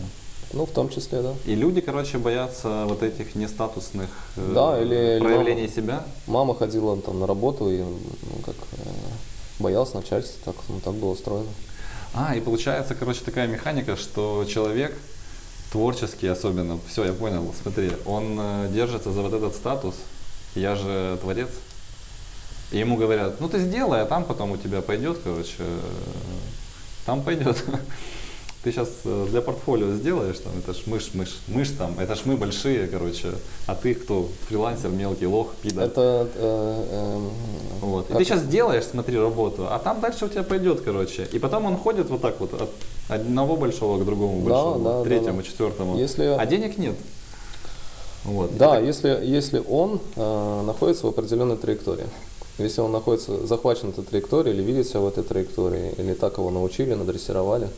Ну, 0.52 0.64
в 0.64 0.70
том 0.70 0.88
числе, 0.88 1.22
да. 1.22 1.33
И 1.44 1.55
люди, 1.55 1.81
короче, 1.81 2.18
боятся 2.18 2.85
вот 2.87 3.02
этих 3.02 3.35
нестатусных 3.35 4.09
э, 4.37 4.52
Да, 4.55 4.81
или- 4.81 5.14
или 5.16 5.20
проявлений 5.20 5.62
мама- 5.62 5.74
себя. 5.74 6.05
Мама 6.26 6.55
ходила 6.55 6.96
там 6.98 7.18
на 7.20 7.26
работу 7.26 7.70
и 7.70 7.79
ну, 7.79 7.96
как 8.44 8.55
боялась 9.66 9.94
начальства, 9.94 10.52
так, 10.52 10.55
ну, 10.68 10.79
так 10.79 10.94
было 10.94 11.11
устроено. 11.11 11.50
А, 12.14 12.37
и 12.37 12.40
получается, 12.40 12.94
короче, 12.94 13.24
такая 13.24 13.48
механика, 13.48 13.96
что 13.96 14.46
человек 14.48 14.96
творческий 15.72 16.29
особенно, 16.29 16.79
все, 16.88 17.05
я 17.05 17.12
понял, 17.12 17.52
смотри, 17.61 17.90
он 18.05 18.38
э, 18.38 18.68
держится 18.72 19.11
за 19.11 19.22
вот 19.22 19.33
этот 19.33 19.57
статус, 19.57 19.96
я 20.55 20.76
же 20.76 21.18
творец, 21.20 21.48
и 22.70 22.79
ему 22.79 22.96
говорят, 22.96 23.40
ну 23.40 23.48
ты 23.48 23.59
сделай, 23.59 24.02
а 24.02 24.07
там 24.07 24.24
потом 24.24 24.52
у 24.52 24.57
тебя 24.57 24.83
пойдет, 24.83 25.18
короче, 25.24 25.57
э, 25.59 25.81
там 27.05 27.22
пойдет. 27.22 27.64
Ты 28.66 28.72
сейчас 28.72 28.88
для 29.31 29.42
портфолио 29.42 29.92
сделаешь, 29.92 30.38
там, 30.40 30.52
это 30.59 30.74
ж 30.76 30.83
мышь, 30.87 31.11
мышь, 31.14 31.37
мышь 31.46 31.68
там, 31.79 31.96
это 32.00 32.16
ж 32.16 32.22
мы 32.24 32.37
большие, 32.37 32.88
короче, 32.88 33.29
а 33.68 33.76
ты 33.76 33.94
кто, 33.94 34.29
фрилансер, 34.48 34.90
мелкий 34.90 35.29
лох, 35.29 35.55
пидор. 35.62 35.85
Это 35.85 36.26
э, 36.35 36.85
эм, 36.90 37.31
Вот. 37.81 38.11
И 38.11 38.14
ты 38.14 38.24
сейчас 38.24 38.42
делаешь, 38.44 38.83
смотри, 38.90 39.20
работу, 39.20 39.68
а 39.70 39.79
там 39.79 40.00
дальше 40.00 40.24
у 40.24 40.29
тебя 40.29 40.42
пойдет, 40.42 40.81
короче. 40.81 41.29
И 41.33 41.38
потом 41.38 41.66
он 41.66 41.76
ходит 41.76 42.11
вот 42.11 42.22
так 42.22 42.40
вот 42.40 42.61
от 42.61 42.70
одного 43.09 43.57
большого 43.57 44.02
к 44.02 44.05
другому 44.05 44.40
Да, 44.40 44.50
большому, 44.50 44.85
да, 44.85 44.98
да, 44.98 45.05
третьему, 45.05 45.37
да. 45.37 45.42
четвертому. 45.44 45.96
Если- 45.96 46.24
А 46.37 46.44
денег 46.44 46.76
нет. 46.76 46.96
Вот. 48.24 48.57
Да, 48.57 48.70
так- 48.70 48.85
если, 48.85 49.11
если 49.22 49.62
он 49.68 50.00
э, 50.16 50.62
находится 50.66 51.07
в 51.07 51.11
определенной 51.11 51.57
траектории. 51.57 52.07
Если 52.59 52.81
он 52.81 52.90
находится, 52.90 53.46
захвачен 53.46 53.90
этой 53.90 54.02
траекторией, 54.02 54.57
или 54.57 54.62
видит 54.64 54.88
себя 54.88 55.00
в 55.00 55.07
этой 55.07 55.22
траектории, 55.22 55.92
или 55.98 56.14
так 56.14 56.38
его 56.38 56.50
научили, 56.50 56.94
надрессировали. 56.94 57.68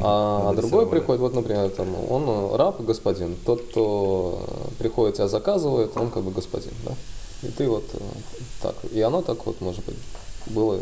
А 0.00 0.52
другой 0.54 0.86
приходит, 0.86 1.20
вот, 1.20 1.34
например, 1.34 1.70
там, 1.70 1.88
он 2.10 2.56
раб 2.56 2.80
господин. 2.80 3.36
Тот, 3.46 3.62
кто 3.62 4.44
приходит, 4.78 5.16
тебя 5.16 5.28
заказывает, 5.28 5.96
он 5.96 6.10
как 6.10 6.22
бы 6.24 6.32
господин, 6.32 6.72
да? 6.84 6.94
И 7.46 7.50
ты 7.52 7.68
вот 7.68 7.84
э, 7.92 7.98
так. 8.62 8.74
И 8.92 9.00
оно 9.00 9.22
так 9.22 9.46
вот, 9.46 9.60
может 9.60 9.84
быть, 9.84 9.96
было 10.46 10.80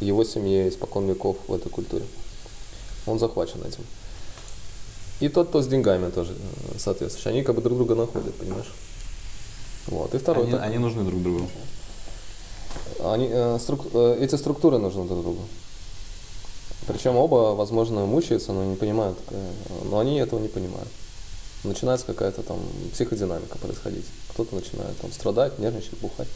его 0.00 0.24
семье 0.24 0.68
испокон 0.68 1.06
веков 1.06 1.36
в 1.46 1.52
этой 1.52 1.68
культуре. 1.68 2.04
Он 3.06 3.18
захвачен 3.18 3.60
этим. 3.66 3.84
И 5.20 5.28
тот, 5.28 5.48
кто 5.48 5.60
с 5.60 5.66
деньгами 5.66 6.10
тоже 6.10 6.32
э, 6.32 6.78
соответствующий. 6.78 7.30
Они 7.30 7.42
как 7.42 7.56
бы 7.56 7.62
друг 7.62 7.76
друга 7.76 7.94
находят, 7.94 8.34
понимаешь? 8.34 8.72
Вот. 9.88 10.14
И 10.14 10.18
второй. 10.18 10.44
они, 10.44 10.52
так- 10.52 10.62
они 10.62 10.78
нужны 10.78 11.04
друг 11.04 11.22
другу. 11.22 11.48
они, 13.04 13.28
э, 13.30 13.58
струк- 13.58 13.90
э, 13.92 14.18
эти 14.24 14.36
структуры 14.36 14.78
нужны 14.78 15.04
друг 15.04 15.22
другу. 15.22 15.42
Причем 16.86 17.16
оба, 17.16 17.54
возможно, 17.54 18.04
мучаются, 18.04 18.52
но 18.52 18.64
не 18.64 18.76
понимают, 18.76 19.18
э, 19.30 19.50
но 19.90 19.98
они 20.00 20.18
этого 20.18 20.38
не 20.38 20.48
понимают. 20.48 20.88
Начинается 21.62 22.04
какая-то 22.04 22.42
там 22.42 22.58
психодинамика 22.92 23.56
происходить. 23.56 24.04
Кто-то 24.30 24.54
начинает 24.54 24.96
там 24.98 25.10
страдать, 25.10 25.58
нервничать, 25.58 25.98
бухать. 26.00 26.28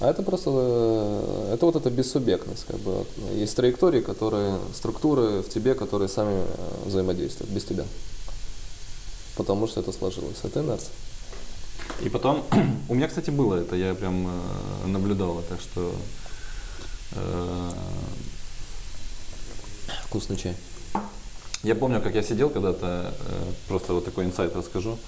А 0.00 0.10
это 0.10 0.22
просто, 0.22 0.50
э, 0.52 1.54
это 1.54 1.64
вот 1.64 1.76
эта 1.76 1.88
бессубъектность, 1.90 2.66
как 2.66 2.78
бы. 2.80 3.06
Есть 3.32 3.56
траектории, 3.56 4.02
которые, 4.02 4.58
структуры 4.74 5.40
в 5.40 5.48
тебе, 5.48 5.74
которые 5.74 6.10
сами 6.10 6.42
э, 6.42 6.44
взаимодействуют 6.84 7.50
без 7.50 7.64
тебя. 7.64 7.84
Потому 9.36 9.68
что 9.68 9.80
это 9.80 9.90
сложилось. 9.92 10.36
Это 10.42 10.60
инерция. 10.60 10.92
И 12.02 12.10
потом, 12.10 12.44
у 12.90 12.94
меня, 12.94 13.08
кстати, 13.08 13.30
было 13.30 13.54
это, 13.54 13.74
я 13.74 13.94
прям 13.94 14.30
наблюдал 14.84 15.40
это, 15.40 15.58
что 15.58 15.92
Вкусный 20.16 20.38
чай. 20.38 20.54
Я 21.62 21.74
помню, 21.74 22.00
как 22.00 22.14
я 22.14 22.22
сидел 22.22 22.48
когда-то, 22.48 23.12
э, 23.20 23.52
просто 23.68 23.92
вот 23.92 24.06
такой 24.06 24.24
инсайт 24.24 24.56
расскажу. 24.56 24.98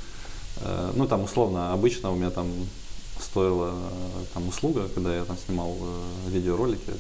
Э, 0.60 0.92
Ну, 0.96 1.06
там 1.06 1.24
условно, 1.24 1.72
обычно 1.72 2.10
у 2.10 2.14
меня 2.14 2.28
там 2.28 2.52
стоила 3.18 3.72
э, 3.72 4.24
там 4.34 4.46
услуга, 4.48 4.86
когда 4.94 5.16
я 5.16 5.24
там 5.24 5.38
снимал 5.38 5.74
видеоролики, 6.26 6.92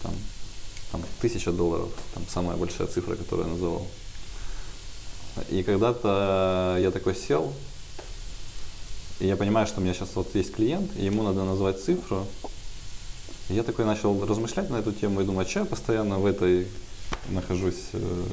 там, 0.00 0.12
там 0.92 1.02
тысяча 1.20 1.50
долларов, 1.50 1.88
там 2.14 2.22
самая 2.32 2.56
большая 2.56 2.86
цифра, 2.86 3.16
которую 3.16 3.48
я 3.48 3.54
называл. 3.54 3.84
И 5.50 5.64
когда-то 5.64 6.78
я 6.80 6.92
такой 6.92 7.16
сел, 7.16 7.52
и 9.18 9.26
я 9.26 9.34
понимаю, 9.36 9.66
что 9.66 9.80
у 9.80 9.82
меня 9.82 9.92
сейчас 9.92 10.10
вот 10.14 10.32
есть 10.36 10.54
клиент, 10.54 10.92
и 10.96 11.04
ему 11.04 11.24
надо 11.24 11.42
назвать 11.42 11.82
цифру. 11.82 12.28
И 13.48 13.54
я 13.54 13.64
такой 13.64 13.86
начал 13.86 14.24
размышлять 14.24 14.70
на 14.70 14.76
эту 14.76 14.92
тему 14.92 15.20
и 15.20 15.24
думаю, 15.24 15.44
а 15.44 15.50
что 15.50 15.58
я 15.60 15.66
постоянно 15.66 16.20
в 16.20 16.26
этой 16.26 16.68
нахожусь, 17.28 17.90
э, 17.92 18.24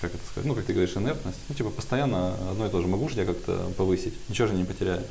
как 0.00 0.14
это 0.14 0.24
сказать, 0.26 0.46
ну, 0.46 0.54
как 0.54 0.64
ты 0.64 0.72
говоришь, 0.72 0.96
инертность. 0.96 1.38
Ну, 1.48 1.54
типа, 1.54 1.70
постоянно 1.70 2.34
одно 2.50 2.66
и 2.66 2.70
то 2.70 2.80
же. 2.80 2.86
Могу 2.86 3.08
же 3.08 3.16
я 3.16 3.24
как-то 3.24 3.72
повысить? 3.76 4.14
Ничего 4.28 4.48
же 4.48 4.54
не 4.54 4.64
потеряю. 4.64 5.04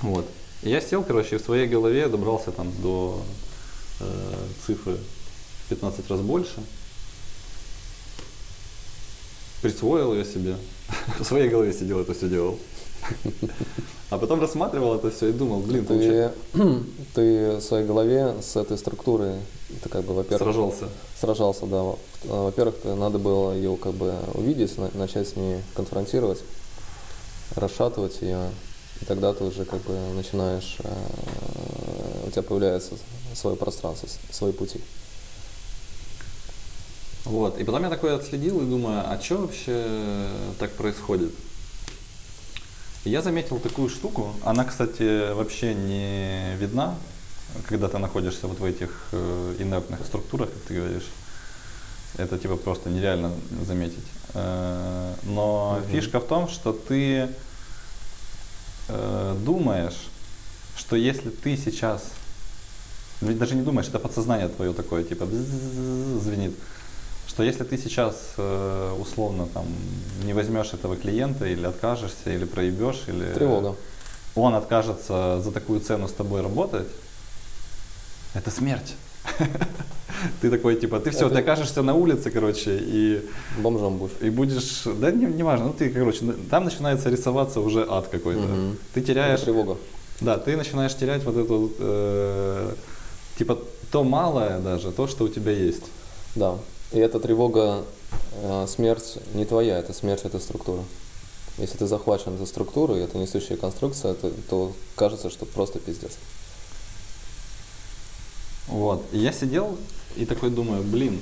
Вот. 0.00 0.28
И 0.62 0.70
я 0.70 0.80
сел, 0.80 1.02
короче, 1.02 1.38
в 1.38 1.42
своей 1.42 1.68
голове 1.68 2.08
добрался 2.08 2.52
там 2.52 2.72
до 2.82 3.22
э, 4.00 4.46
цифры 4.66 4.96
в 5.66 5.68
15 5.70 6.10
раз 6.10 6.20
больше. 6.20 6.62
Присвоил 9.60 10.12
ее 10.14 10.24
себе. 10.24 10.56
В 11.20 11.24
своей 11.24 11.48
голове 11.48 11.72
сидел, 11.72 12.00
это 12.00 12.14
все 12.14 12.28
делал. 12.28 12.58
А 14.12 14.18
потом 14.18 14.42
рассматривал 14.42 14.94
это 14.96 15.10
все 15.10 15.30
и 15.30 15.32
думал, 15.32 15.60
блин, 15.60 15.86
Ты, 15.86 16.30
ты 17.14 17.56
в 17.56 17.62
своей 17.62 17.86
голове 17.86 18.34
с 18.42 18.56
этой 18.56 18.76
структурой, 18.76 19.36
ты 19.82 19.88
как 19.88 20.04
бы, 20.04 20.12
во-первых, 20.12 20.42
сражался. 20.42 20.88
сражался, 21.18 21.64
да. 21.64 21.78
А, 22.28 22.44
Во-первых, 22.44 22.74
надо 22.84 23.18
было 23.18 23.54
ее 23.54 23.74
как 23.78 23.94
бы 23.94 24.14
увидеть, 24.34 24.76
на- 24.76 24.90
начать 24.92 25.30
с 25.30 25.36
ней 25.36 25.62
конфронтировать, 25.74 26.40
расшатывать 27.56 28.20
ее, 28.20 28.50
и 29.00 29.06
тогда 29.06 29.32
ты 29.32 29.44
уже 29.44 29.64
как 29.64 29.80
бы 29.80 29.98
начинаешь, 30.14 30.76
э, 30.84 32.26
у 32.26 32.30
тебя 32.32 32.42
появляется 32.42 32.96
свое 33.34 33.56
пространство, 33.56 34.10
свои 34.30 34.52
пути. 34.52 34.78
Вот. 37.24 37.58
И 37.58 37.64
потом 37.64 37.84
я 37.84 37.88
такой 37.88 38.14
отследил 38.14 38.60
и 38.60 38.66
думаю, 38.66 39.04
а 39.06 39.18
что 39.22 39.38
вообще 39.38 39.86
так 40.58 40.72
происходит? 40.72 41.32
Я 43.04 43.20
заметил 43.20 43.58
такую 43.58 43.88
штуку. 43.88 44.32
Она, 44.44 44.64
кстати, 44.64 45.32
вообще 45.32 45.74
не 45.74 46.54
видна, 46.56 46.94
когда 47.68 47.88
ты 47.88 47.98
находишься 47.98 48.46
вот 48.46 48.60
в 48.60 48.64
этих 48.64 49.08
э, 49.10 49.56
инертных 49.58 50.04
структурах, 50.06 50.50
как 50.50 50.62
ты 50.62 50.74
говоришь. 50.76 51.08
Это 52.16 52.38
типа 52.38 52.56
просто 52.56 52.90
нереально 52.90 53.32
заметить. 53.66 54.04
Э, 54.34 55.14
но 55.24 55.80
Мгм. 55.80 55.90
фишка 55.90 56.20
в 56.20 56.26
том, 56.28 56.48
что 56.48 56.72
ты 56.72 57.28
э, 58.88 59.36
думаешь, 59.44 60.08
что 60.76 60.94
если 60.94 61.30
ты 61.30 61.56
сейчас, 61.56 62.04
ведь 63.20 63.38
даже 63.38 63.56
не 63.56 63.62
думаешь, 63.62 63.88
это 63.88 63.98
подсознание 63.98 64.48
твое 64.48 64.72
такое, 64.72 65.02
типа 65.02 65.26
звенит, 65.26 66.54
что 67.32 67.42
если 67.42 67.64
ты 67.64 67.78
сейчас 67.78 68.34
э, 68.36 68.92
условно 69.00 69.46
там 69.54 69.64
не 70.24 70.34
возьмешь 70.34 70.74
этого 70.74 70.96
клиента 70.96 71.46
или 71.46 71.64
откажешься, 71.64 72.30
или 72.30 72.44
проебешь, 72.44 73.04
или 73.06 73.24
Тревога. 73.32 73.74
он 74.34 74.54
откажется 74.54 75.40
за 75.40 75.50
такую 75.50 75.80
цену 75.80 76.08
с 76.08 76.12
тобой 76.12 76.42
работать, 76.42 76.88
это 78.34 78.50
смерть. 78.50 78.94
Ты 80.40 80.50
такой, 80.50 80.76
типа, 80.76 81.00
ты 81.00 81.10
все, 81.10 81.26
Это- 81.26 81.36
ты 81.36 81.40
окажешься 81.40 81.82
на 81.82 81.94
улице, 81.94 82.30
короче, 82.30 82.78
и, 82.80 83.28
Бомжом 83.58 83.96
будешь. 83.98 84.12
и 84.20 84.30
будешь, 84.30 84.82
да 85.00 85.10
не, 85.10 85.24
не 85.26 85.42
важно, 85.42 85.66
ну 85.66 85.72
ты, 85.72 85.88
короче, 85.90 86.20
там 86.50 86.64
начинается 86.64 87.08
рисоваться 87.10 87.60
уже 87.60 87.84
ад 87.88 88.06
какой-то. 88.08 88.40
Мгм. 88.42 88.76
Ты 88.94 89.00
Это 89.00 89.06
теряешь, 89.08 89.40
тревога. 89.40 89.78
да, 90.20 90.38
ты 90.38 90.56
начинаешь 90.56 90.94
терять 90.94 91.24
вот 91.24 91.36
эту, 91.36 91.72
э, 91.78 92.74
типа, 93.38 93.58
то 93.90 94.04
малое 94.04 94.60
даже, 94.60 94.92
то, 94.92 95.08
что 95.08 95.24
у 95.24 95.28
тебя 95.28 95.50
есть. 95.52 95.84
Да. 96.36 96.54
И 96.92 96.98
эта 96.98 97.18
тревога, 97.18 97.84
э, 98.34 98.66
смерть 98.68 99.18
не 99.34 99.44
твоя, 99.44 99.78
это 99.78 99.92
смерть 99.92 100.24
этой 100.24 100.40
структуры. 100.40 100.82
Если 101.58 101.78
ты 101.78 101.86
захвачен 101.86 102.34
этой 102.34 102.46
структурой, 102.46 103.02
это 103.02 103.18
несущая 103.18 103.56
конструкция, 103.56 104.14
то, 104.14 104.30
то 104.48 104.72
кажется, 104.94 105.30
что 105.30 105.46
просто 105.46 105.78
пиздец. 105.78 106.12
Вот. 108.66 109.04
Я 109.12 109.32
сидел 109.32 109.78
и 110.16 110.26
такой 110.26 110.50
думаю, 110.50 110.82
блин. 110.82 111.20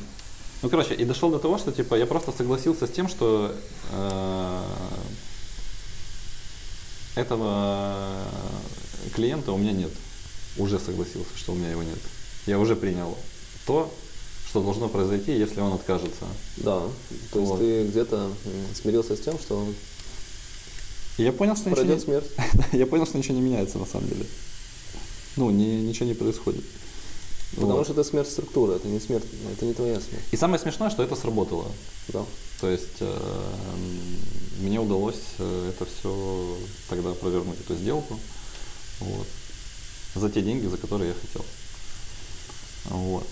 Ну, 0.62 0.68
короче, 0.68 0.94
и 0.94 1.04
дошел 1.04 1.30
до 1.30 1.38
того, 1.38 1.56
что, 1.56 1.72
типа, 1.72 1.94
я 1.94 2.06
просто 2.06 2.33
согласился 2.33 2.87
с 2.87 2.90
тем, 2.90 3.09
что 3.09 3.54
э, 3.92 4.62
этого 7.14 8.24
клиента 9.14 9.52
у 9.52 9.56
меня 9.56 9.72
нет. 9.72 9.92
Уже 10.59 10.78
согласился, 10.78 11.30
что 11.37 11.52
у 11.52 11.54
меня 11.54 11.70
его 11.70 11.83
нет. 11.83 11.98
Я 12.46 12.59
уже 12.59 12.76
принял 12.76 13.16
то, 13.66 13.92
что 14.50 14.60
должно 14.62 14.88
произойти, 14.88 15.32
если 15.32 15.60
он 15.60 15.74
откажется. 15.74 16.26
Да, 16.56 16.80
то 17.32 17.38
есть 17.38 17.50
Вот. 17.50 17.60
ты 17.60 17.86
где-то 17.86 18.30
смирился 18.74 19.16
с 19.16 19.20
тем, 19.20 19.38
что 19.38 19.64
я 21.18 21.32
понял, 21.32 21.54
что 21.54 21.70
ничего 21.70 21.84
пройдет 21.84 21.98
не... 21.98 22.04
смерть. 22.04 22.26
я 22.72 22.86
понял, 22.86 23.06
что 23.06 23.16
ничего 23.16 23.34
не 23.34 23.42
меняется 23.42 23.78
на 23.78 23.86
самом 23.86 24.08
деле. 24.08 24.26
Ну, 25.36 25.50
не, 25.50 25.82
ничего 25.82 26.06
не 26.06 26.14
происходит. 26.14 26.64
Потому 27.54 27.74
Вот. 27.74 27.84
что 27.84 27.92
это 27.92 28.02
смерть 28.02 28.28
структуры, 28.28 28.74
это 28.74 28.88
не 28.88 28.98
смерть, 28.98 29.24
это 29.52 29.66
не 29.66 29.74
твоя 29.74 30.00
смерть. 30.00 30.24
И 30.32 30.36
самое 30.36 30.58
смешное, 30.60 30.90
что 30.90 31.02
это 31.02 31.14
сработало. 31.14 31.66
Да. 32.08 32.24
То 32.60 32.68
есть 32.68 33.00
э, 33.00 33.18
мне 34.60 34.80
удалось 34.80 35.20
э, 35.38 35.70
это 35.70 35.84
все 35.84 36.56
тогда 36.88 37.12
провернуть, 37.12 37.60
эту 37.60 37.76
сделку. 37.76 38.18
Вот. 39.00 39.26
За 40.16 40.28
те 40.28 40.42
деньги, 40.42 40.66
за 40.66 40.76
которые 40.76 41.10
я 41.10 41.14
хотел. 41.14 41.44
Вот. 42.86 43.26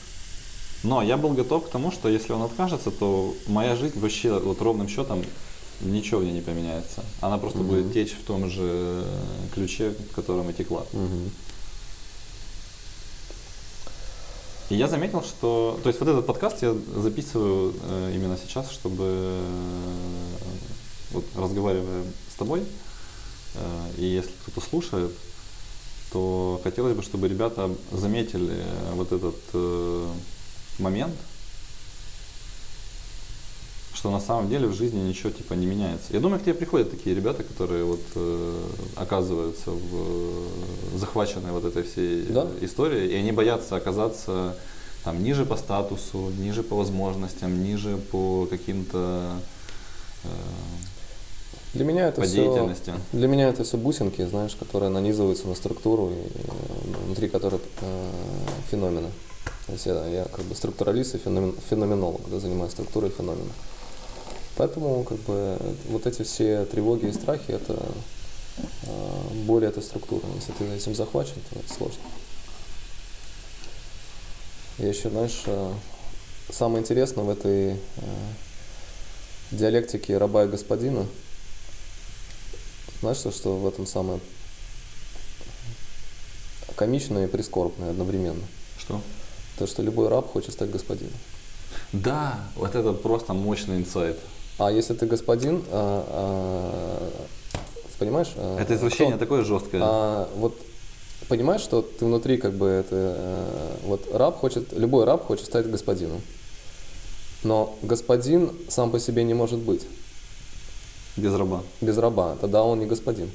Но 0.85 1.03
я 1.03 1.17
был 1.17 1.31
готов 1.31 1.67
к 1.67 1.71
тому, 1.71 1.91
что 1.91 2.09
если 2.09 2.33
он 2.33 2.43
откажется, 2.43 2.91
то 2.91 3.35
моя 3.47 3.75
жизнь 3.77 3.99
вообще 3.99 4.38
вот 4.38 4.61
ровным 4.62 4.88
счетом 4.88 5.25
ничего 5.81 6.21
в 6.21 6.25
ней 6.25 6.33
не 6.33 6.41
поменяется. 6.41 7.05
Она 7.21 7.38
просто 7.38 7.59
Мгм. 7.59 7.69
будет 7.69 7.93
течь 7.93 8.12
в 8.12 8.25
том 8.25 8.49
же 8.51 9.05
ключе, 9.55 9.91
в 9.91 10.14
котором 10.14 10.51
и 10.51 10.53
текла. 10.53 10.85
Мгм. 10.93 11.31
И 14.71 14.75
я 14.77 14.87
заметил, 14.87 15.23
что... 15.23 15.81
То 15.83 15.88
есть 15.88 15.99
вот 15.99 16.09
этот 16.09 16.27
подкаст 16.27 16.62
я 16.62 16.75
записываю 16.97 17.75
э, 17.83 18.12
именно 18.14 18.37
сейчас, 18.37 18.71
чтобы 18.71 19.05
э, 19.05 19.41
вот 21.12 21.25
разговаривая 21.37 22.05
с 22.31 22.35
тобой, 22.38 22.64
э, 23.55 23.91
и 23.97 24.05
если 24.05 24.31
кто-то 24.43 24.67
слушает, 24.69 25.11
то 26.12 26.61
хотелось 26.62 26.95
бы, 26.95 27.03
чтобы 27.03 27.29
ребята 27.29 27.71
заметили 27.93 28.57
э, 28.59 28.93
вот 28.95 29.12
этот 29.12 29.37
э, 29.55 30.07
момент, 30.79 31.14
что 33.95 34.11
на 34.11 34.21
самом 34.21 34.49
деле 34.49 34.69
в 34.69 34.75
жизни 34.75 35.01
ничего 35.01 35.31
типа 35.31 35.55
не 35.55 35.67
меняется. 35.67 36.12
Я 36.12 36.21
думаю, 36.21 36.38
к 36.38 36.45
тебе 36.45 36.55
приходят 36.55 36.91
такие 36.91 37.17
ребята, 37.17 37.43
которые 37.43 37.85
вот 37.85 38.01
э, 38.14 38.67
оказываются 38.97 39.71
в, 39.73 39.88
э, 39.93 40.99
захваченные 40.99 41.53
вот 41.53 41.64
этой 41.64 41.83
всей 41.83 42.23
Да. 42.27 42.47
историей, 42.61 43.09
и 43.12 43.17
они 43.17 43.33
боятся 43.33 43.75
оказаться 43.77 44.57
там 45.03 45.23
ниже 45.23 45.45
по 45.45 45.57
статусу, 45.57 46.31
ниже 46.38 46.62
по 46.62 46.77
возможностям, 46.77 47.61
ниже 47.64 47.97
по 47.97 48.47
каким-то 48.49 49.33
э, 50.23 50.29
Для 51.75 51.85
меня 51.85 52.07
это 52.09 52.21
по 52.21 52.27
все, 52.27 52.37
деятельности. 52.37 52.93
для 53.12 53.27
меня 53.27 53.49
это 53.49 53.64
все 53.64 53.77
бусинки, 53.77 54.25
знаешь, 54.27 54.55
которые 54.55 54.91
нанизываются 54.91 55.49
на 55.49 55.57
структуру, 55.57 56.11
и, 56.11 56.12
э, 56.14 57.05
внутри 57.07 57.29
которой 57.29 57.61
э, 57.81 58.11
феномены. 58.71 59.09
То 59.68 59.74
есть 59.74 59.85
я, 59.85 60.07
я 60.07 60.24
как 60.24 60.46
бы 60.46 60.54
структуралист 60.54 61.14
и 61.14 61.18
феномен- 61.18 61.54
феноменолог, 61.68 62.22
да, 62.31 62.40
занимаюсь 62.40 62.72
структурой 62.72 63.11
феномена. 63.11 63.52
Поэтому 64.57 65.04
как 65.04 65.18
бы 65.18 65.59
вот 65.90 66.07
эти 66.07 66.22
все 66.22 66.64
тревоги 66.64 67.09
и 67.09 67.12
страхи 67.12 67.50
это 67.50 67.78
э, 68.85 69.35
боль 69.44 69.66
этой 69.66 69.83
структуры. 69.83 70.26
Если 70.37 70.52
ты 70.52 70.64
этим 70.64 70.94
захвачен, 70.94 71.35
то 71.50 71.59
это 71.61 71.70
сложно. 71.70 72.00
И 74.78 74.87
еще, 74.87 75.11
знаешь, 75.11 75.42
э, 75.44 75.72
самое 76.50 76.81
интересное 76.81 77.24
в 77.24 77.28
этой 77.28 77.72
э, 77.72 77.76
диалектике 79.50 80.16
раба 80.16 80.44
и 80.44 80.48
господина, 80.48 81.07
знаешь, 83.00 83.18
что, 83.18 83.33
что 83.33 83.57
в 83.59 83.68
этом 83.68 83.87
самое 83.87 84.18
комичное 86.74 87.26
и 87.26 87.28
прискорбное 87.28 87.90
одновременно? 87.90 88.44
Что? 88.78 89.02
То, 89.59 89.66
что 89.66 89.83
любой 89.83 90.09
раб 90.09 90.31
хочет 90.33 90.53
стать 90.53 90.71
господином. 90.71 91.12
Да, 91.92 92.38
вот 92.57 92.75
это 92.75 92.92
просто 92.92 93.33
мощный 93.33 93.77
инсайт. 93.79 94.16
А 94.59 94.71
если 94.71 94.94
ты 94.94 95.07
господин, 95.07 95.62
а, 95.71 96.05
а, 96.09 97.27
понимаешь? 97.99 98.33
а, 98.37 98.59
Это 98.61 98.75
извращение 98.75 99.16
кто- 99.16 99.25
такое 99.25 99.44
жесткое. 99.44 99.81
А, 99.85 100.29
вот 100.37 100.57
понимаешь, 101.29 101.61
что 101.61 101.83
ты 101.83 102.05
внутри 102.05 102.37
как 102.38 102.53
бы 102.55 102.66
это, 102.66 102.88
э, 102.92 103.77
вот 103.85 104.09
раб 104.14 104.37
хочет, 104.38 104.73
любой 104.73 105.05
раб 105.05 105.27
хочет 105.27 105.47
стать 105.47 105.68
господином. 105.71 106.21
Но 107.42 107.77
господин 107.83 108.51
сам 108.68 108.90
по 108.90 108.99
себе 109.01 109.23
не 109.25 109.35
может 109.35 109.59
быть 109.61 109.83
Без 111.16 111.35
раба. 111.35 111.62
без 111.81 111.97
раба, 111.99 112.37
тогда 112.40 112.62
он 112.64 112.79
не 112.81 112.87
господин. 112.87 113.31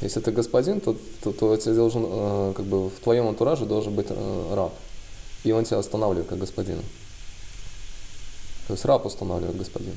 Если 0.00 0.20
ты 0.20 0.32
господин, 0.32 0.80
то, 0.80 0.96
то, 1.22 1.32
то 1.32 1.56
тебе 1.56 1.74
должен, 1.74 2.04
э, 2.06 2.52
как 2.56 2.66
бы 2.66 2.88
в 2.88 3.00
твоем 3.00 3.28
антураже 3.28 3.64
должен 3.64 3.94
быть 3.94 4.06
э, 4.10 4.54
раб. 4.54 4.74
И 5.44 5.52
он 5.52 5.64
тебя 5.64 5.78
останавливает 5.78 6.28
как 6.28 6.38
господина. 6.38 6.82
То 8.66 8.74
есть 8.74 8.84
раб 8.84 9.06
устанавливает 9.06 9.56
господина. 9.56 9.96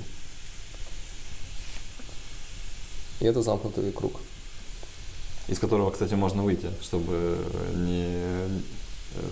И 3.19 3.25
это 3.25 3.41
замкнутый 3.41 3.91
круг. 3.91 4.19
Из 5.47 5.59
которого, 5.59 5.91
кстати, 5.91 6.13
можно 6.13 6.43
выйти, 6.43 6.69
чтобы 6.81 7.37
не 7.73 8.13
э, 8.13 8.59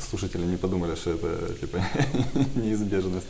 слушатели 0.10 0.46
не 0.46 0.58
подумали, 0.58 0.96
что 0.96 1.12
это 1.12 1.54
типа 1.60 1.84
неизбежность. 2.56 3.28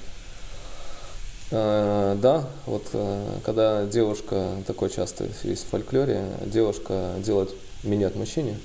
Э, 1.51 2.15
Да, 2.21 2.45
вот 2.65 2.87
э, 2.93 3.39
когда 3.43 3.85
девушка, 3.85 4.49
такое 4.67 4.89
часто 4.89 5.27
есть 5.43 5.65
в 5.65 5.69
фольклоре, 5.69 6.25
девушка 6.45 7.11
делает 7.19 7.51
минет 7.83 8.15
мужчине. 8.15 8.59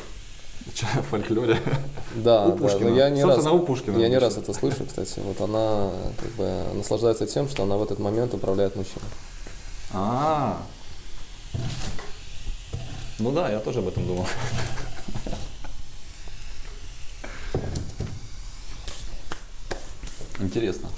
В 0.67 1.03
фольклоре? 1.11 1.59
Да, 2.17 2.47
У 2.47 2.53
да, 2.53 2.57
Пушкина. 2.57 2.91
но 2.91 2.97
я 2.97 3.11
не 3.11 3.25
раз, 3.25 3.47
у 3.47 3.59
Пушкина 3.61 3.99
я 3.99 4.09
не 4.09 4.19
раз 4.19 4.37
это 4.37 4.53
слышу, 4.53 4.85
кстати. 4.87 5.21
Вот 5.21 5.41
она 5.41 5.91
как 6.21 6.31
бы 6.33 6.51
наслаждается 6.75 7.27
тем, 7.27 7.49
что 7.49 7.63
она 7.63 7.77
в 7.77 7.83
этот 7.83 7.99
момент 7.99 8.35
управляет 8.35 8.77
мужчиной. 8.77 9.09
А. 9.93 10.61
Ну 13.19 13.33
да, 13.33 13.51
я 13.51 13.59
тоже 13.61 13.81
об 13.81 13.89
этом 13.89 14.07
думал. 14.07 14.27
Интересно. 20.41 20.89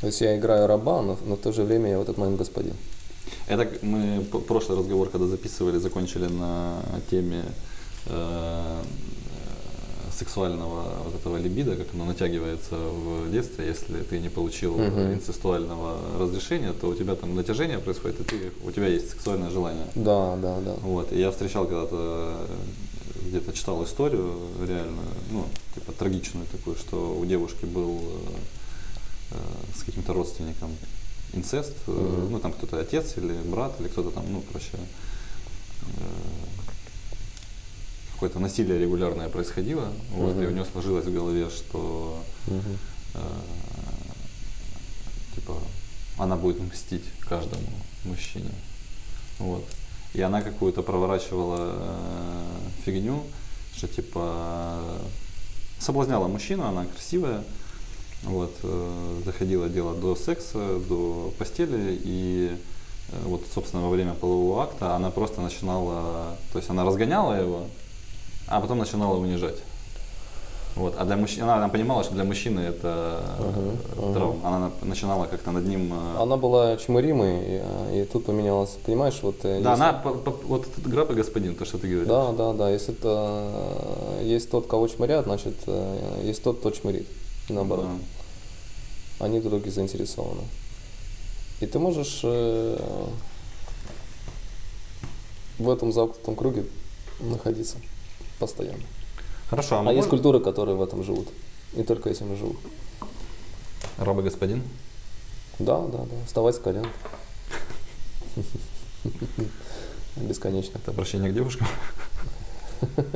То 0.00 0.08
есть 0.08 0.20
я 0.20 0.36
играю 0.36 0.66
раба, 0.66 1.00
но, 1.02 1.16
но 1.26 1.36
в 1.36 1.40
то 1.40 1.52
же 1.52 1.62
время 1.62 1.90
я 1.90 1.98
в 1.98 2.02
этот 2.02 2.18
момент 2.18 2.38
господин. 2.38 2.74
Это 3.48 3.66
мы 3.82 4.22
прошлый 4.46 4.78
разговор, 4.78 5.08
когда 5.08 5.26
записывали, 5.26 5.78
закончили 5.78 6.26
на 6.26 6.82
теме 7.10 7.44
э, 8.06 8.10
э, 8.10 8.82
сексуального 10.18 10.84
вот 11.04 11.14
этого 11.14 11.36
либидо, 11.38 11.76
как 11.76 11.86
оно 11.94 12.04
натягивается 12.04 12.76
в 12.76 13.30
детстве, 13.30 13.66
если 13.66 14.02
ты 14.02 14.18
не 14.18 14.28
получил 14.28 14.76
Мгм. 14.76 15.14
инцестуального 15.14 15.96
разрешения, 16.18 16.72
то 16.72 16.88
у 16.88 16.94
тебя 16.94 17.14
там 17.14 17.34
натяжение 17.34 17.78
происходит, 17.78 18.20
и 18.20 18.24
ты, 18.24 18.36
у 18.64 18.70
тебя 18.70 18.88
есть 18.88 19.10
сексуальное 19.10 19.50
желание. 19.50 19.86
Да, 19.94 20.36
да, 20.36 20.58
да. 20.60 20.74
Вот, 20.82 21.12
и 21.12 21.18
я 21.20 21.30
встречал 21.30 21.66
когда-то, 21.66 22.36
э, 22.48 23.28
где-то 23.28 23.52
читал 23.52 23.82
историю 23.84 24.32
реальную, 24.60 25.06
ну, 25.30 25.44
типа 25.74 25.92
трагичную 25.92 26.46
такую, 26.52 26.76
что 26.76 27.16
у 27.18 27.24
девушки 27.24 27.64
был 27.64 28.00
э, 28.00 28.36
с 29.76 29.82
каким-то 29.82 30.12
родственником 30.12 30.70
инцест, 31.32 31.72
э, 31.86 31.90
Мгм. 31.90 32.30
ну, 32.32 32.38
там 32.38 32.52
кто-то 32.52 32.78
отец 32.80 33.16
или 33.16 33.32
брат, 33.32 33.78
или 33.80 33.88
кто-то 33.88 34.10
там, 34.10 34.24
ну, 34.32 34.42
короче, 34.42 34.68
э, 34.76 36.02
какое-то 38.12 38.38
насилие 38.40 38.78
регулярное 38.78 39.28
происходило, 39.28 39.88
вот, 40.12 40.36
и 40.40 40.46
у 40.46 40.50
нее 40.50 40.64
сложилось 40.64 41.04
в 41.06 41.12
голове, 41.12 41.50
что 41.50 42.22
Мгм. 42.46 42.78
э, 43.14 43.20
типа 45.34 45.54
она 46.18 46.36
будет 46.36 46.60
мстить 46.60 47.04
каждому 47.20 47.66
мужчине. 48.04 48.50
Вот. 49.38 49.64
И 50.14 50.22
она 50.22 50.40
какую-то 50.40 50.82
проворачивала 50.82 51.58
э, 51.60 52.46
фигню, 52.84 53.22
что 53.76 53.86
типа 53.86 54.80
соблазняла 55.78 56.26
мужчину, 56.26 56.64
она 56.64 56.86
красивая, 56.86 57.44
вот, 58.24 58.52
э, 58.62 59.20
доходило 59.24 59.68
дело 59.68 59.94
до 59.94 60.14
секса, 60.16 60.58
до 60.88 61.32
постели, 61.38 61.98
и 62.02 62.50
э, 63.12 63.16
вот, 63.26 63.42
собственно, 63.54 63.82
во 63.82 63.88
время 63.90 64.14
полового 64.14 64.62
акта 64.64 64.94
она 64.96 65.10
просто 65.10 65.40
начинала, 65.40 66.36
то 66.52 66.58
есть 66.58 66.70
она 66.70 66.84
разгоняла 66.84 67.34
его, 67.34 67.60
а 68.48 68.60
потом 68.60 68.78
начинала 68.78 69.16
унижать. 69.16 69.56
Вот. 70.74 70.94
А 70.98 71.06
для 71.06 71.16
мужчины, 71.16 71.44
она, 71.44 71.56
она 71.56 71.68
понимала, 71.68 72.04
что 72.04 72.12
для 72.14 72.24
мужчины 72.24 72.60
это 72.60 73.22
э, 73.38 73.70
мгм. 73.98 74.12
травма. 74.12 74.36
Она 74.44 74.58
на- 74.58 74.72
начинала 74.86 75.24
как-то 75.24 75.50
над 75.50 75.64
ним. 75.64 75.90
э, 75.90 76.20
Она 76.22 76.36
была 76.36 76.76
чморимой, 76.76 77.38
и, 77.38 77.60
а, 77.62 77.92
и 77.94 78.04
тут 78.04 78.26
поменялось, 78.26 78.76
понимаешь, 78.84 79.18
вот... 79.22 79.36
э, 79.44 79.62
да, 79.62 79.70
если- 79.70 79.82
она 79.82 79.92
по- 79.94 80.10
по- 80.12 80.36
вот 80.46 80.66
этот 80.66 80.86
граб 80.86 81.10
и 81.12 81.14
господин, 81.14 81.54
то, 81.54 81.64
что 81.64 81.78
ты 81.78 81.88
говоришь. 81.88 82.08
Да, 82.08 82.30
да, 82.32 82.52
да. 82.52 82.68
Если 82.70 82.92
это 82.92 83.08
э, 84.20 84.24
есть 84.24 84.50
тот, 84.50 84.66
кого 84.66 84.86
чморят, 84.88 85.24
значит, 85.24 85.54
э, 85.66 86.20
есть 86.24 86.42
тот, 86.42 86.58
кто 86.58 86.70
чморит. 86.70 87.06
Наоборот. 87.48 87.86
Да. 87.86 89.24
Они 89.26 89.40
друг 89.40 89.52
друге 89.52 89.70
заинтересованы. 89.70 90.42
И 91.60 91.66
ты 91.66 91.78
можешь 91.78 92.20
э, 92.22 93.08
в 95.58 95.70
этом 95.70 95.92
замкнутом 95.92 96.36
круге 96.36 96.66
находиться 97.20 97.78
постоянно. 98.38 98.82
Хорошо, 99.48 99.76
а, 99.76 99.88
А 99.88 99.92
есть 99.92 100.08
культуры, 100.08 100.40
которые 100.40 100.76
в 100.76 100.82
этом 100.82 101.02
живут. 101.02 101.28
И 101.74 101.82
только 101.82 102.10
этим 102.10 102.32
и 102.32 102.36
живут. 102.36 102.58
Рабы 103.96 104.22
господин? 104.22 104.62
Да, 105.58 105.80
да, 105.86 105.98
да. 105.98 106.24
Вставать 106.26 106.56
с 106.56 106.58
колен. 106.58 106.86
Бесконечно. 110.16 110.78
Это 110.78 110.90
обращение 110.90 111.30
к 111.30 111.34
девушкам? 111.34 111.66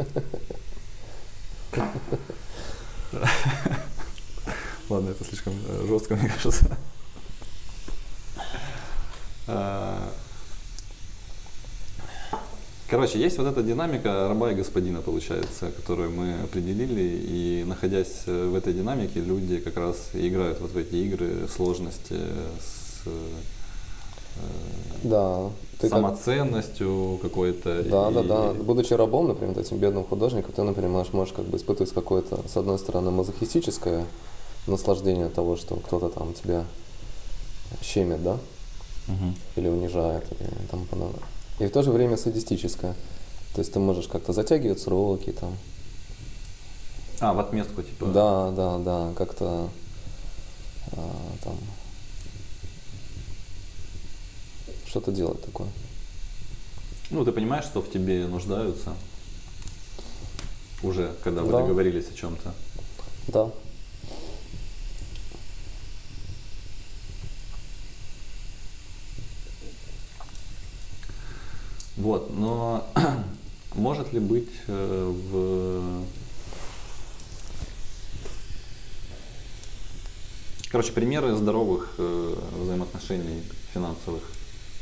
Ладно, 4.90 5.10
это 5.10 5.24
слишком 5.24 5.52
э, 5.68 5.86
жестко, 5.86 6.16
мне 6.20 6.28
кажется. 6.28 6.76
А, 9.46 10.10
Короче, 12.88 13.20
есть 13.20 13.38
вот 13.38 13.46
эта 13.46 13.62
динамика 13.62 14.26
раба 14.28 14.50
и 14.50 14.54
господина, 14.56 15.00
получается, 15.00 15.70
которую 15.70 16.10
мы 16.10 16.34
определили, 16.42 17.20
и 17.22 17.64
находясь 17.64 18.22
э, 18.26 18.48
в 18.48 18.54
этой 18.56 18.72
динамике, 18.72 19.20
люди 19.20 19.58
как 19.58 19.76
раз 19.76 20.10
играют 20.12 20.60
вот 20.60 20.72
в 20.72 20.76
эти 20.76 20.96
игры 20.96 21.46
сложности 21.54 22.14
с 22.58 23.06
э, 23.06 23.10
Да. 25.04 25.50
Ты 25.78 25.88
как- 25.88 25.98
самоценностью 26.00 27.20
какой-то. 27.22 27.84
Да, 27.84 28.10
да, 28.10 28.20
и- 28.22 28.26
да. 28.26 28.52
Будучи 28.54 28.92
рабом, 28.94 29.28
например, 29.28 29.56
этим 29.56 29.76
бедным 29.78 30.04
художником, 30.04 30.50
ты, 30.52 30.62
например, 30.64 30.90
можешь, 30.90 31.12
можешь 31.12 31.32
как 31.32 31.44
бы 31.44 31.58
испытывать 31.58 31.92
какое-то, 31.92 32.40
с 32.48 32.56
одной 32.56 32.80
стороны, 32.80 33.12
мазохистическое 33.12 34.04
наслаждение 34.66 35.28
того, 35.28 35.56
что 35.56 35.76
кто-то 35.76 36.08
там 36.08 36.34
тебя 36.34 36.64
щемит, 37.82 38.22
да, 38.22 38.38
Мгм. 39.08 39.34
или 39.56 39.68
унижает, 39.68 40.24
и 40.32 40.66
тому 40.70 40.84
подобное. 40.84 41.22
И 41.58 41.66
в 41.66 41.70
то 41.72 41.82
же 41.82 41.90
время 41.90 42.16
садистическое. 42.16 42.94
То 43.54 43.60
есть 43.60 43.72
ты 43.72 43.78
можешь 43.78 44.06
как-то 44.08 44.32
затягивать 44.32 44.80
сроки, 44.80 45.32
там, 45.32 45.56
А, 47.20 47.34
в 47.34 47.38
отместку, 47.40 47.82
типа. 47.82 48.06
Да, 48.06 48.50
да, 48.52 48.78
да, 48.78 49.12
как-то 49.14 49.68
а, 50.92 51.32
там 51.44 51.58
что-то 54.86 55.12
делать 55.12 55.44
такое. 55.44 55.68
Ну, 57.10 57.24
ты 57.24 57.32
понимаешь, 57.32 57.64
что 57.64 57.82
в 57.82 57.90
тебе 57.90 58.26
нуждаются 58.26 58.94
уже, 60.82 61.12
когда 61.22 61.42
вы 61.42 61.52
Да. 61.52 61.58
договорились 61.60 62.06
о 62.10 62.14
чем-то. 62.14 62.54
Да. 63.28 63.50
Вот, 72.00 72.30
но 72.34 72.86
может 73.74 74.10
ли 74.14 74.20
быть 74.20 74.48
э, 74.68 75.12
в... 75.30 76.02
Короче, 80.70 80.92
примеры 80.92 81.36
здоровых 81.36 81.90
э, 81.98 82.36
взаимоотношений 82.58 83.42
финансовых, 83.74 84.22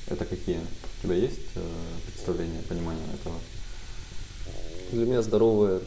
это 0.07 0.25
какие? 0.27 0.59
У 0.59 1.03
тебя 1.03 1.17
есть 1.17 1.41
э, 1.57 1.61
представление, 2.07 2.63
понимание 2.63 3.03
этого? 3.15 3.35
Для 4.93 5.05
меня 5.05 5.21
здоровые 5.23 5.81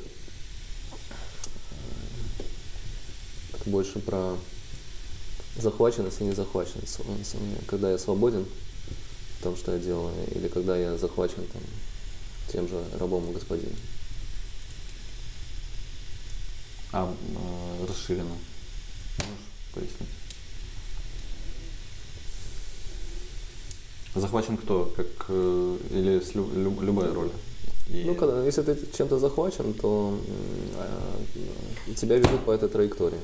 это 3.54 3.70
больше 3.70 4.00
про 4.00 4.36
захваченность 5.58 6.20
и 6.20 6.26
не 6.26 6.34
захваченность. 6.34 6.90
С- 6.94 6.98
с- 7.30 7.36
Когда 7.68 7.90
я 7.90 7.98
свободен 7.98 8.46
в 9.42 9.44
том, 9.44 9.58
что 9.58 9.72
я 9.74 9.80
делаю, 9.80 10.14
или 10.36 10.48
когда 10.48 10.78
я 10.78 10.98
захвачен 10.98 11.44
там, 11.52 11.62
тем 12.52 12.68
же 12.68 12.80
рабом 13.00 13.28
и 13.30 13.34
господином. 13.34 13.76
А 16.94 17.12
э, 17.12 17.86
расширенно? 17.88 18.36
Можешь 19.18 19.34
пояснить? 19.74 20.10
Захвачен 24.14 24.58
кто? 24.58 24.94
Как, 24.96 25.08
э, 25.30 25.78
или 25.92 26.20
с 26.20 26.36
лю- 26.36 26.52
лю- 26.54 26.82
любая 26.82 27.12
роль? 27.14 27.32
И- 27.88 28.04
Ну, 28.06 28.14
когда, 28.14 28.44
если 28.46 28.62
ты 28.62 28.78
чем-то 28.96 29.18
захвачен, 29.18 29.74
то 29.74 30.20
а, 30.76 31.22
тебя 31.96 32.18
ведут 32.18 32.46
по 32.46 32.52
этой 32.52 32.70
траектории. 32.70 33.20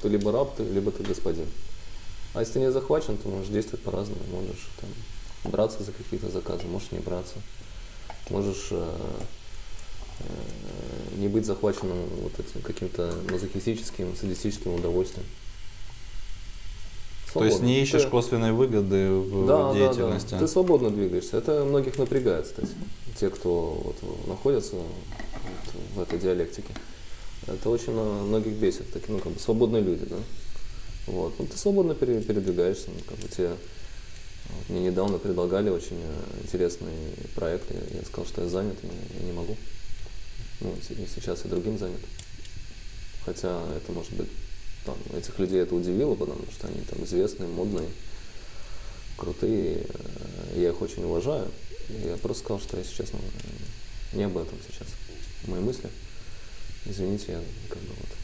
Ты 0.00 0.08
либо 0.08 0.32
раб, 0.32 0.56
ты, 0.56 0.62
либо 0.62 0.90
ты 0.92 1.02
господин. 1.02 1.46
А 2.34 2.40
если 2.40 2.54
ты 2.54 2.60
не 2.60 2.72
захвачен, 2.72 3.18
то 3.18 3.28
можешь 3.28 3.48
действовать 3.52 3.82
по-разному. 3.84 4.20
Можешь 4.32 4.68
там, 4.80 4.88
браться 5.48 5.82
за 5.82 5.92
какие-то 5.92 6.30
заказы, 6.30 6.66
можешь 6.66 6.90
не 6.92 6.98
браться. 7.00 7.34
Можешь 8.30 8.68
э, 8.70 8.96
э, 10.20 10.24
не 11.16 11.28
быть 11.28 11.46
захваченным 11.46 11.98
вот 12.22 12.32
этим 12.38 12.60
каким-то 12.62 13.14
мазохистическим, 13.30 14.14
садистическим 14.16 14.74
удовольствием. 14.74 15.26
То 17.34 17.44
есть 17.44 17.56
не 17.60 17.66
Свободно. 17.74 17.82
ищешь 17.82 18.02
Ты- 18.04 18.08
косвенной 18.08 18.52
выгоды 18.52 19.10
в 19.10 19.46
да, 19.46 19.72
деятельности? 19.74 20.30
Да, 20.30 20.36
да. 20.38 20.46
Ты 20.46 20.48
свободно 20.48 20.90
двигаешься. 20.90 21.36
Это 21.36 21.64
многих 21.64 21.98
напрягает, 21.98 22.46
кстати. 22.46 22.70
Те, 23.20 23.28
кто 23.28 23.74
вот 23.84 24.26
находится 24.26 24.76
вот 24.76 24.86
в 25.94 26.00
этой 26.00 26.18
диалектике. 26.18 26.72
Это 27.46 27.68
очень 27.68 27.92
на- 27.94 28.22
многих 28.24 28.54
бесит. 28.54 28.90
Такие, 28.92 29.12
ну, 29.12 29.18
как 29.18 29.32
бы 29.32 29.38
свободные 29.38 29.82
люди, 29.82 30.06
да. 30.06 30.16
Вот. 31.06 31.34
Ну, 31.38 31.46
ты 31.46 31.56
свободно 31.58 31.94
пере- 31.94 32.22
передвигаешься. 32.22 32.88
Ну, 32.88 33.00
как 33.06 33.18
бы 33.18 33.28
тебе 33.28 33.52
мне 34.68 34.80
недавно 34.80 35.18
предлагали 35.18 35.70
очень 35.70 36.00
э, 36.02 36.42
интересный 36.42 36.92
проект. 37.34 37.70
Я, 37.70 37.98
я 37.98 38.04
сказал, 38.04 38.26
что 38.26 38.42
я 38.42 38.48
занят, 38.48 38.76
и 38.82 38.86
я 39.20 39.26
не 39.26 39.32
могу. 39.32 39.56
Ну, 40.60 40.74
и 40.90 41.06
сейчас 41.14 41.44
я 41.44 41.50
другим 41.50 41.78
занят. 41.78 42.00
Хотя 43.24 43.62
это 43.76 43.92
может 43.92 44.12
быть 44.12 44.28
там, 44.84 44.96
этих 45.16 45.38
людей 45.38 45.60
это 45.62 45.74
удивило, 45.74 46.14
потому 46.14 46.42
что 46.50 46.66
они 46.68 46.80
там 46.82 47.04
известные, 47.04 47.48
модные, 47.48 47.88
крутые. 49.16 49.86
э, 49.86 50.60
Я 50.60 50.70
их 50.70 50.80
очень 50.82 51.04
уважаю. 51.04 51.48
Я 52.04 52.16
просто 52.16 52.44
сказал, 52.44 52.60
что 52.60 52.76
я, 52.76 52.82
если 52.82 52.94
честно, 52.96 53.18
э, 53.18 54.16
не 54.16 54.24
об 54.24 54.36
этом 54.36 54.58
сейчас. 54.66 54.88
Мои 55.46 55.60
мысли. 55.60 55.88
Извините, 56.86 57.32
я 57.32 57.40
как 57.68 57.78
бы 57.80 57.88
вот. 57.88 58.17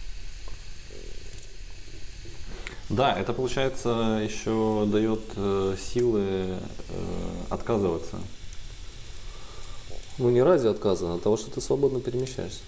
Да, 2.90 3.14
это 3.18 3.32
получается 3.32 4.20
еще 4.22 4.86
дает 4.90 5.20
э, 5.36 5.74
силы 5.92 6.20
э, 6.20 6.56
отказываться. 7.48 8.18
Ну, 10.18 10.30
не 10.30 10.42
ради 10.42 10.66
отказа, 10.66 11.12
а 11.12 11.14
от 11.16 11.22
того, 11.22 11.36
что 11.36 11.50
ты 11.50 11.60
свободно 11.60 12.00
перемещаешься. 12.00 12.60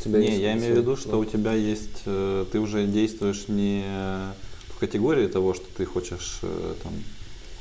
У 0.00 0.04
тебя 0.04 0.18
не, 0.20 0.26
есть 0.28 0.40
я 0.40 0.54
имею 0.54 0.74
в 0.74 0.78
виду, 0.78 0.96
что 0.96 1.10
да. 1.12 1.16
у 1.18 1.24
тебя 1.24 1.52
есть, 1.52 2.02
э, 2.06 2.46
ты 2.50 2.58
уже 2.60 2.86
действуешь 2.86 3.46
не 3.48 3.84
в 4.74 4.78
категории 4.80 5.26
того, 5.28 5.54
что 5.54 5.66
ты 5.76 5.84
хочешь 5.84 6.38
э, 6.42 6.74
там 6.82 6.92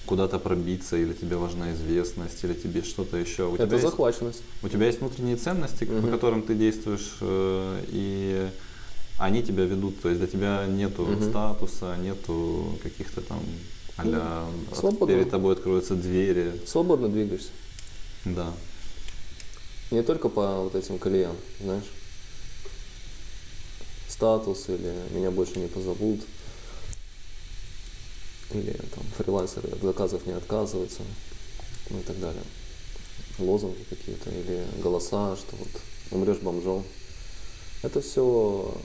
куда-то 0.06 0.40
пробиться, 0.40 0.98
или 0.98 1.14
тебе 1.14 1.36
важна 1.36 1.74
известность, 1.74 2.44
или 2.44 2.54
тебе 2.54 2.82
что-то 2.82 3.18
еще. 3.18 3.48
У 3.48 3.56
Это 3.56 3.66
тебя 3.68 3.76
есть- 3.78 3.86
захваченность. 3.90 4.42
У 4.64 4.70
тебя 4.70 4.88
есть 4.88 5.02
внутренние 5.02 5.36
ценности, 5.36 5.84
по 5.84 5.92
Мгм. 5.94 6.10
которым 6.12 6.42
ты 6.42 6.56
действуешь, 6.56 7.12
э, 7.22 7.84
и 7.90 8.50
они 9.22 9.44
тебя 9.44 9.66
ведут. 9.66 10.02
То 10.02 10.10
есть 10.10 10.20
для 10.20 10.28
тебя 10.28 10.66
нету 10.66 11.04
Мгм. 11.04 11.30
статуса, 11.30 11.96
нету 11.98 12.78
каких-то 12.82 13.22
там 13.22 13.40
а 13.98 14.50
свободно. 14.74 15.16
перед 15.16 15.30
тобой 15.30 15.54
откроются 15.54 15.96
двери. 15.96 16.60
Свободно 16.66 17.08
двигаешься. 17.08 17.52
Да. 18.26 18.52
Не 19.92 20.02
только 20.02 20.28
по 20.28 20.62
вот 20.62 20.74
этим 20.74 20.98
колеям, 20.98 21.36
знаешь. 21.62 21.84
Статус 24.08 24.70
или 24.70 24.94
меня 25.12 25.30
больше 25.30 25.60
не 25.60 25.68
позовут. 25.68 26.22
Или 28.52 28.72
там 28.72 29.04
фрилансеры 29.18 29.70
от 29.70 29.82
заказов 29.82 30.26
не 30.26 30.34
отказываются. 30.34 31.04
Ну 31.92 32.00
и 32.00 32.04
так 32.04 32.20
далее. 32.20 32.44
Лозунги 33.38 33.84
какие-то 33.90 34.32
или 34.32 34.66
голоса, 34.82 35.36
что 35.36 35.56
вот 35.58 35.70
умрешь 36.10 36.40
бомжом. 36.40 36.84
Это 37.84 38.02
все 38.02 38.76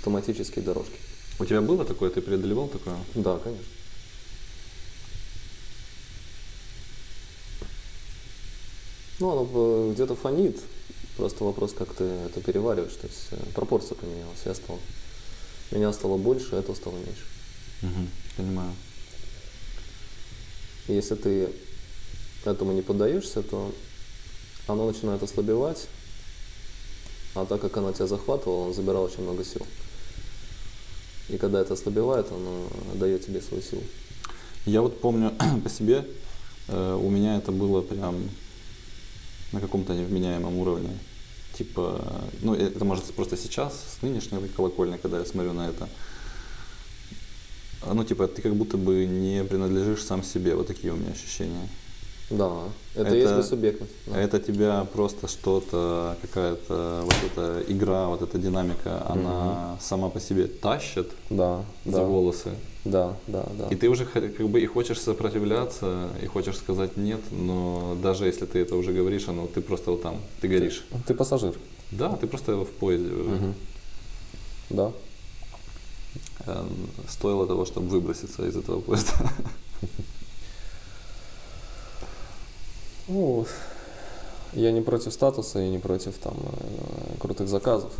автоматические 0.00 0.64
дорожки. 0.64 0.96
У 1.38 1.44
тебя 1.44 1.60
было 1.60 1.84
такое, 1.84 2.10
ты 2.10 2.22
преодолевал 2.22 2.68
такое? 2.68 2.96
Да, 3.14 3.38
конечно. 3.38 3.64
Ну, 9.18 9.30
оно 9.30 9.50
э, 9.52 9.92
где-то 9.92 10.16
фонит. 10.16 10.58
Просто 11.18 11.44
вопрос, 11.44 11.74
как 11.74 11.92
ты 11.94 12.04
это 12.04 12.40
перевариваешь. 12.40 12.94
То 12.94 13.06
есть 13.06 13.28
э, 13.32 13.36
пропорция 13.54 13.94
поменялась. 13.94 14.40
Я 14.46 14.54
стал, 14.54 14.78
меня 15.70 15.92
стало 15.92 16.16
больше, 16.16 16.56
этого 16.56 16.74
стало 16.74 16.94
меньше. 16.94 17.26
Мгм, 17.82 18.08
Понимаю. 18.38 18.72
Если 20.88 21.14
ты 21.14 21.50
этому 22.46 22.72
не 22.72 22.80
поддаешься, 22.80 23.42
то 23.42 23.70
оно 24.66 24.86
начинает 24.86 25.22
ослабевать. 25.22 25.88
А 27.34 27.44
так 27.44 27.60
как 27.60 27.76
оно 27.76 27.92
тебя 27.92 28.06
захватывало, 28.06 28.68
он 28.68 28.74
забирал 28.74 29.04
очень 29.04 29.22
много 29.22 29.44
сил. 29.44 29.66
И 31.30 31.38
когда 31.38 31.60
это 31.60 31.74
ослабевает, 31.74 32.26
оно 32.30 32.68
дает 32.94 33.24
тебе 33.24 33.40
свою 33.40 33.62
силу. 33.62 33.82
Я 34.66 34.82
вот 34.82 35.00
помню 35.00 35.32
по 35.64 35.70
себе, 35.70 36.04
Э, 36.70 36.98
у 37.00 37.10
меня 37.10 37.36
это 37.36 37.52
было 37.52 37.82
прям 37.82 38.28
на 39.52 39.60
каком-то 39.60 39.94
невменяемом 39.94 40.56
уровне. 40.56 40.96
Типа, 41.54 42.00
ну 42.42 42.54
это 42.54 42.84
может 42.84 43.04
просто 43.14 43.36
сейчас, 43.36 43.74
с 43.98 44.02
нынешней 44.02 44.48
колокольни, 44.48 44.96
когда 44.96 45.18
я 45.18 45.24
смотрю 45.24 45.52
на 45.52 45.68
это. 45.68 45.88
Ну 47.92 48.04
типа 48.04 48.28
ты 48.28 48.40
как 48.40 48.54
будто 48.54 48.76
бы 48.76 49.04
не 49.04 49.42
принадлежишь 49.44 50.04
сам 50.04 50.22
себе, 50.22 50.54
вот 50.54 50.68
такие 50.68 50.92
у 50.92 50.96
меня 50.96 51.10
ощущения. 51.10 51.68
Да, 52.30 52.62
это, 52.94 53.08
это 53.08 53.16
есть 53.16 53.48
субъектность. 53.48 53.92
Да. 54.06 54.20
Это 54.20 54.38
тебя 54.38 54.86
просто 54.92 55.26
что-то, 55.26 56.16
какая-то 56.22 57.02
вот 57.02 57.14
эта 57.26 57.64
игра, 57.66 58.06
вот 58.06 58.22
эта 58.22 58.38
динамика, 58.38 59.02
угу. 59.04 59.12
она 59.12 59.76
сама 59.80 60.10
по 60.10 60.20
себе 60.20 60.46
тащит 60.46 61.10
да, 61.28 61.64
за 61.84 61.98
да. 61.98 62.04
волосы. 62.04 62.50
Да, 62.84 63.16
да, 63.26 63.44
да. 63.58 63.66
И 63.68 63.74
ты 63.74 63.88
уже 63.88 64.06
как 64.06 64.48
бы 64.48 64.60
и 64.60 64.66
хочешь 64.66 65.00
сопротивляться, 65.00 66.08
и 66.22 66.26
хочешь 66.26 66.56
сказать 66.56 66.96
нет, 66.96 67.20
но 67.32 67.96
даже 68.00 68.26
если 68.26 68.46
ты 68.46 68.60
это 68.60 68.76
уже 68.76 68.92
говоришь, 68.92 69.28
оно 69.28 69.46
ты 69.48 69.60
просто 69.60 69.90
вот 69.90 70.02
там, 70.02 70.16
ты 70.40 70.48
горишь. 70.48 70.84
Ты, 70.90 70.98
ты 71.08 71.14
пассажир. 71.14 71.54
Да, 71.90 72.16
ты 72.16 72.28
просто 72.28 72.56
в 72.56 72.70
поезде 72.70 73.12
уже. 73.12 73.34
Угу. 73.34 73.54
Да. 74.70 74.92
Э, 76.46 76.64
стоило 77.08 77.46
того, 77.46 77.66
чтобы 77.66 77.88
выброситься 77.88 78.46
из 78.46 78.56
этого 78.56 78.80
поезда. 78.80 79.14
Ну, 83.10 83.44
я 84.52 84.70
не 84.70 84.80
против 84.80 85.12
статуса 85.12 85.60
и 85.60 85.68
не 85.68 85.78
против 85.78 86.16
там 86.18 86.36
э, 86.38 87.18
крутых 87.18 87.48
заказов. 87.48 87.92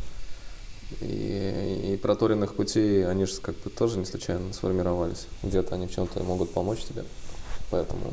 И, 1.01 1.93
и 1.93 1.97
проторенных 1.97 2.55
путей, 2.55 3.07
они 3.07 3.25
же 3.25 3.41
как 3.41 3.57
бы 3.59 3.71
тоже 3.71 3.99
не 3.99 4.05
случайно 4.05 4.53
сформировались. 4.53 5.27
Где-то 5.43 5.75
они 5.75 5.87
в 5.87 5.95
чем-то 5.95 6.23
могут 6.23 6.53
помочь 6.53 6.85
тебе. 6.85 7.05
Поэтому 7.71 8.13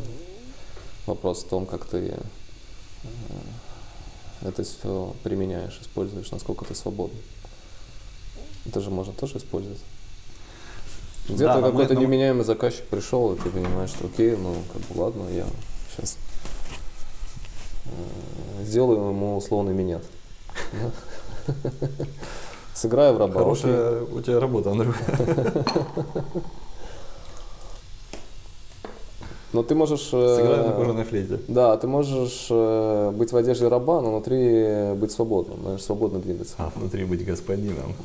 вопрос 1.06 1.44
в 1.44 1.50
том, 1.50 1.68
как 1.68 1.86
ты 1.86 1.98
э, 1.98 3.08
это 4.42 4.64
все 4.64 5.16
применяешь, 5.24 5.80
используешь, 5.82 6.32
насколько 6.32 6.66
ты 6.66 6.74
свободен. 6.74 7.18
Это 8.66 8.82
же 8.82 8.90
можно 8.90 9.14
тоже 9.14 9.38
использовать. 9.38 9.80
Где-то 11.28 11.62
да, 11.62 11.62
какой-то 11.62 11.94
мы, 11.94 12.02
неменяемый 12.02 12.44
заказчик 12.44 12.86
пришел, 12.86 13.34
и 13.34 13.38
ты 13.38 13.50
понимаешь, 13.50 13.90
что 13.90 14.08
окей, 14.08 14.36
ну 14.36 14.56
как 14.74 14.82
бы 14.82 15.02
ладно, 15.02 15.28
я 15.30 15.46
сейчас 15.96 16.18
сделаю 18.62 19.10
ему 19.10 19.38
условный 19.38 19.74
минет. 19.74 20.04
Сыграю 22.74 23.14
в 23.16 23.18
раба. 23.18 23.34
Хорошая 23.34 24.04
у 24.04 24.22
тебя 24.22 24.40
работа, 24.40 24.72
Андрюх. 24.72 24.96
Но 29.54 29.64
ты 29.64 29.76
можешь... 29.76 30.10
Э, 30.12 30.36
Сыграю 30.36 30.68
на 30.68 30.74
кожаной 30.74 31.04
флейте. 31.04 31.40
Да, 31.48 31.78
ты 31.78 31.88
можешь 31.88 32.48
э, 32.50 33.12
быть 33.16 33.32
в 33.32 33.38
одежде 33.38 33.68
раба, 33.68 34.02
но 34.02 34.12
внутри 34.12 34.94
быть 34.94 35.12
свободным, 35.12 35.62
знаешь, 35.62 35.82
свободно 35.82 36.20
двигаться. 36.20 36.56
А 36.58 36.72
внутри 36.76 37.06
быть 37.06 37.26
господином. 37.26 37.96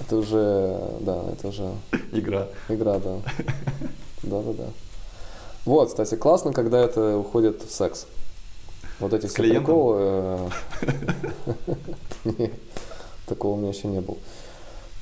Это 0.00 0.16
уже, 0.16 0.78
да, 1.00 1.24
это 1.32 1.48
уже... 1.48 1.72
Игра. 2.12 2.48
Игра, 2.68 2.98
да. 2.98 3.16
Да, 4.22 4.42
да, 4.42 4.52
да. 4.52 4.66
Вот, 5.64 5.88
кстати, 5.88 6.14
классно, 6.14 6.52
когда 6.52 6.80
это 6.82 7.16
уходит 7.16 7.62
в 7.62 7.72
секс. 7.72 8.06
Вот 9.00 9.12
эти 9.12 9.26
все 9.26 9.36
приколы. 9.36 9.96
Э, 10.00 10.48
такого 13.26 13.54
у 13.54 13.56
меня 13.56 13.70
еще 13.70 13.88
не 13.88 14.00
было. 14.00 14.18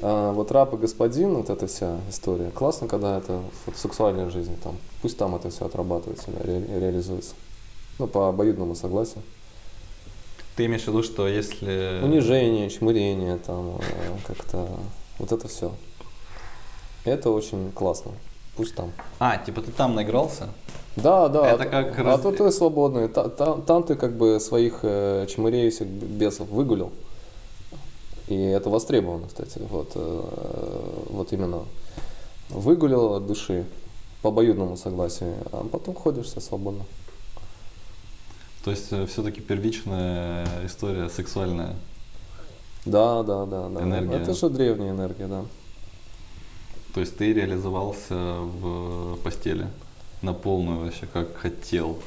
А, 0.01 0.33
вот 0.33 0.51
раб 0.51 0.75
и 0.75 0.77
господин, 0.77 1.35
вот 1.35 1.51
эта 1.51 1.67
вся 1.67 2.01
история. 2.09 2.51
Классно, 2.51 2.89
когда 2.89 3.19
это 3.19 3.41
в 3.67 3.79
сексуальной 3.79 4.31
жизни, 4.31 4.57
там, 4.63 4.77
пусть 5.01 5.17
там 5.17 5.35
это 5.35 5.51
все 5.51 5.67
отрабатывается, 5.67 6.31
ре, 6.43 6.65
реализуется. 6.81 7.35
Ну, 7.99 8.07
по 8.07 8.29
обоюдному 8.29 8.75
согласию. 8.75 9.23
Ты 10.57 10.67
имеешь 10.67 10.83
в 10.83 10.89
виду, 10.89 11.03
что 11.03 11.29
если... 11.29 12.01
Унижение, 12.03 12.69
чмырение, 12.69 13.39
там, 13.39 13.79
э, 13.79 14.17
как-то, 14.27 14.69
вот 15.19 15.33
это 15.33 15.49
все. 15.49 15.73
Это 17.05 17.31
очень 17.31 17.71
классно. 17.73 18.13
Пусть 18.57 18.75
там. 18.75 18.93
А, 19.19 19.39
типа 19.39 19.63
ты 19.63 19.73
там 19.73 19.95
наигрался? 19.95 20.49
Да, 20.97 21.29
да. 21.29 21.53
Это 21.53 21.65
как 21.65 21.99
а, 21.99 22.03
раз... 22.03 22.21
а 22.21 22.23
то 22.23 22.33
ты 22.33 22.51
свободный. 22.51 23.09
Там, 23.09 23.63
там 23.63 23.83
ты 23.83 23.95
как 23.95 24.17
бы 24.17 24.39
своих 24.41 24.81
э, 24.83 25.27
чмыреющих 25.29 25.87
бесов 25.87 26.49
выгулил. 26.49 26.93
И 28.29 28.37
это 28.37 28.69
востребовано, 28.69 29.29
кстати. 29.29 29.59
Вот, 29.71 29.93
э, 29.95 30.23
вот 31.11 31.33
именно 31.33 31.65
выгулил 32.51 33.15
от 33.15 33.27
души 33.27 33.65
по 34.21 34.29
обоюдному 34.29 34.77
согласию, 34.77 35.35
а 35.51 35.67
потом 35.71 35.95
ходишь 35.95 36.27
все 36.27 36.41
свободно. 36.41 36.85
То 38.65 38.71
есть 38.71 38.93
э, 38.93 39.07
все-таки 39.07 39.41
первичная 39.41 40.47
история 40.65 41.09
сексуальная. 41.09 41.75
Да, 42.85 43.23
да, 43.23 43.47
да, 43.47 43.69
да. 43.69 43.83
Энергия. 43.83 44.17
Это 44.19 44.35
же 44.35 44.51
древняя 44.51 44.91
энергия, 44.91 45.27
да. 45.27 45.45
То 46.95 47.01
есть 47.01 47.17
ты 47.17 47.33
реализовался 47.33 48.15
в 48.15 49.17
постели 49.25 49.67
на 50.21 50.35
полную 50.35 50.81
вообще, 50.81 51.07
как 51.13 51.37
хотел. 51.37 51.99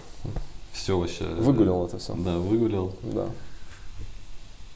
Все 0.71 0.97
вообще. 0.97 1.25
Выгулял 1.25 1.86
это 1.88 1.97
все. 1.97 2.13
Да, 2.15 2.38
выгулял. 2.38 2.93
Да. 3.01 3.27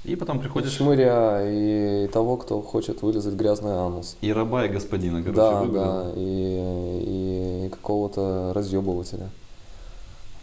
И 0.05 0.15
потом 0.15 0.39
приходишь... 0.39 0.71
Шмыря 0.71 1.41
и 1.43 2.07
того, 2.07 2.37
кто 2.37 2.61
хочет 2.61 3.01
вылезать 3.01 3.33
грязный 3.35 3.73
анус. 3.73 4.15
И 4.21 4.31
раба, 4.31 4.65
и 4.65 4.69
господина, 4.69 5.21
короче, 5.21 5.35
Да, 5.35 5.61
выгулял. 5.61 6.03
да, 6.05 6.11
и, 6.15 7.65
и 7.65 7.69
какого-то 7.69 8.53
разъебывателя. 8.55 9.29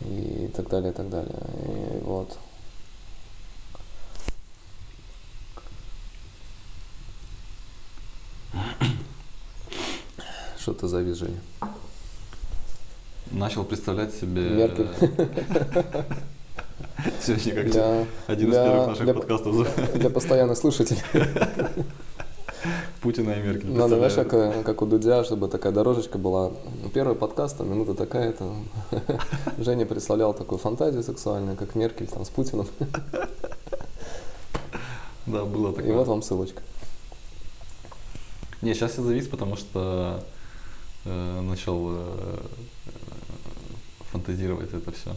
И 0.03 0.51
так 0.55 0.69
далее, 0.69 0.93
и 0.93 0.95
так 0.95 1.09
далее. 1.09 1.41
И 1.65 2.05
вот. 2.05 2.37
Что 10.67 10.75
ты 10.75 10.89
завис, 10.89 11.19
Женя? 11.19 11.39
Начал 13.31 13.63
представлять 13.63 14.13
себе... 14.13 14.51
Меркель. 14.51 14.89
Сегодня 17.23 17.55
как 17.55 17.71
для, 17.71 18.07
один 18.27 18.49
из 18.49 18.55
первых 18.55 18.87
наших 18.89 19.05
для, 19.05 19.15
подкастов. 19.15 19.95
Для 19.95 20.11
постоянных 20.11 20.59
слушателей. 20.59 21.01
Путина 23.01 23.31
и 23.31 23.43
Меркель. 23.43 23.71
Надо, 23.71 23.95
знаешь, 23.95 24.15
как, 24.15 24.65
как 24.65 24.83
у 24.83 24.87
Дудя, 24.87 25.23
чтобы 25.23 25.47
такая 25.47 25.71
дорожечка 25.73 26.19
была. 26.19 26.51
Первый 26.93 27.15
подкаст, 27.15 27.59
там, 27.59 27.71
минута 27.71 27.95
такая-то. 27.95 28.53
Женя 29.59 29.87
представлял 29.87 30.35
такую 30.35 30.59
фантазию 30.59 31.05
сексуальную, 31.05 31.57
как 31.57 31.77
Меркель 31.77 32.09
там 32.09 32.25
с 32.25 32.29
Путиным. 32.29 32.67
Да, 35.27 35.45
было 35.45 35.73
такое. 35.73 35.93
И 35.93 35.95
вот 35.95 36.09
вам 36.09 36.23
ссылочка. 36.23 36.61
Не, 38.63 38.75
сейчас 38.75 38.99
я 38.99 39.05
завис, 39.05 39.29
потому 39.29 39.55
что 39.55 40.25
э, 41.07 41.41
начал 41.41 41.89
э, 41.91 42.39
фантазировать 44.11 44.73
это 44.73 44.93
все. 44.93 45.15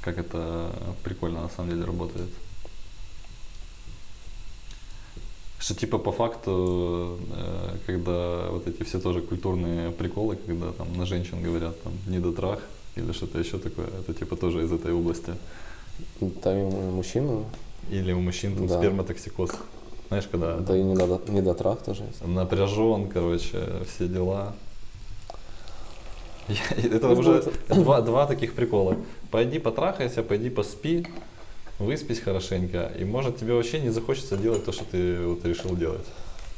Как 0.00 0.18
это 0.18 0.72
прикольно 1.04 1.42
на 1.42 1.48
самом 1.48 1.70
деле 1.70 1.84
работает. 1.84 2.30
Что 5.58 5.74
типа 5.74 5.98
по 5.98 6.12
факту, 6.12 7.18
э, 7.30 7.76
когда 7.86 8.50
вот 8.50 8.66
эти 8.66 8.84
все 8.84 9.00
тоже 9.00 9.20
культурные 9.20 9.90
приколы, 9.90 10.36
когда 10.36 10.72
там 10.72 10.96
на 10.96 11.04
женщин 11.04 11.42
говорят 11.42 11.82
там 11.82 11.92
недотрах 12.06 12.60
или 12.96 13.12
что-то 13.12 13.38
еще 13.38 13.58
такое, 13.58 13.88
это 13.88 14.14
типа 14.14 14.36
тоже 14.36 14.64
из 14.64 14.72
этой 14.72 14.92
области. 14.92 15.34
Там 16.42 16.56
и 16.56 16.62
у 16.62 16.90
мужчин. 16.90 17.44
Или 17.90 18.12
у 18.12 18.20
мужчин 18.20 18.56
там 18.56 18.66
да. 18.66 18.78
сперматоксикоз. 18.78 19.50
Знаешь, 20.08 20.28
когда... 20.30 20.56
Да 20.56 20.76
и 20.76 20.82
недотрах 20.82 21.82
тоже 21.82 22.04
есть. 22.04 22.26
Напряжен, 22.26 23.08
короче, 23.08 23.60
все 23.86 24.08
дела. 24.08 24.54
Это 26.76 27.08
уже 27.10 27.44
два, 27.68 28.00
два 28.00 28.26
таких 28.26 28.54
прикола. 28.54 28.96
Пойди 29.30 29.58
потрахайся, 29.58 30.22
пойди 30.22 30.48
поспи, 30.48 31.06
выспись 31.78 32.20
хорошенько, 32.20 32.90
и 32.98 33.04
может 33.04 33.36
тебе 33.38 33.52
вообще 33.52 33.80
не 33.80 33.90
захочется 33.90 34.36
делать 34.36 34.64
то, 34.64 34.72
что 34.72 34.84
ты 34.84 35.18
вот 35.26 35.44
решил 35.44 35.76
делать. 35.76 36.06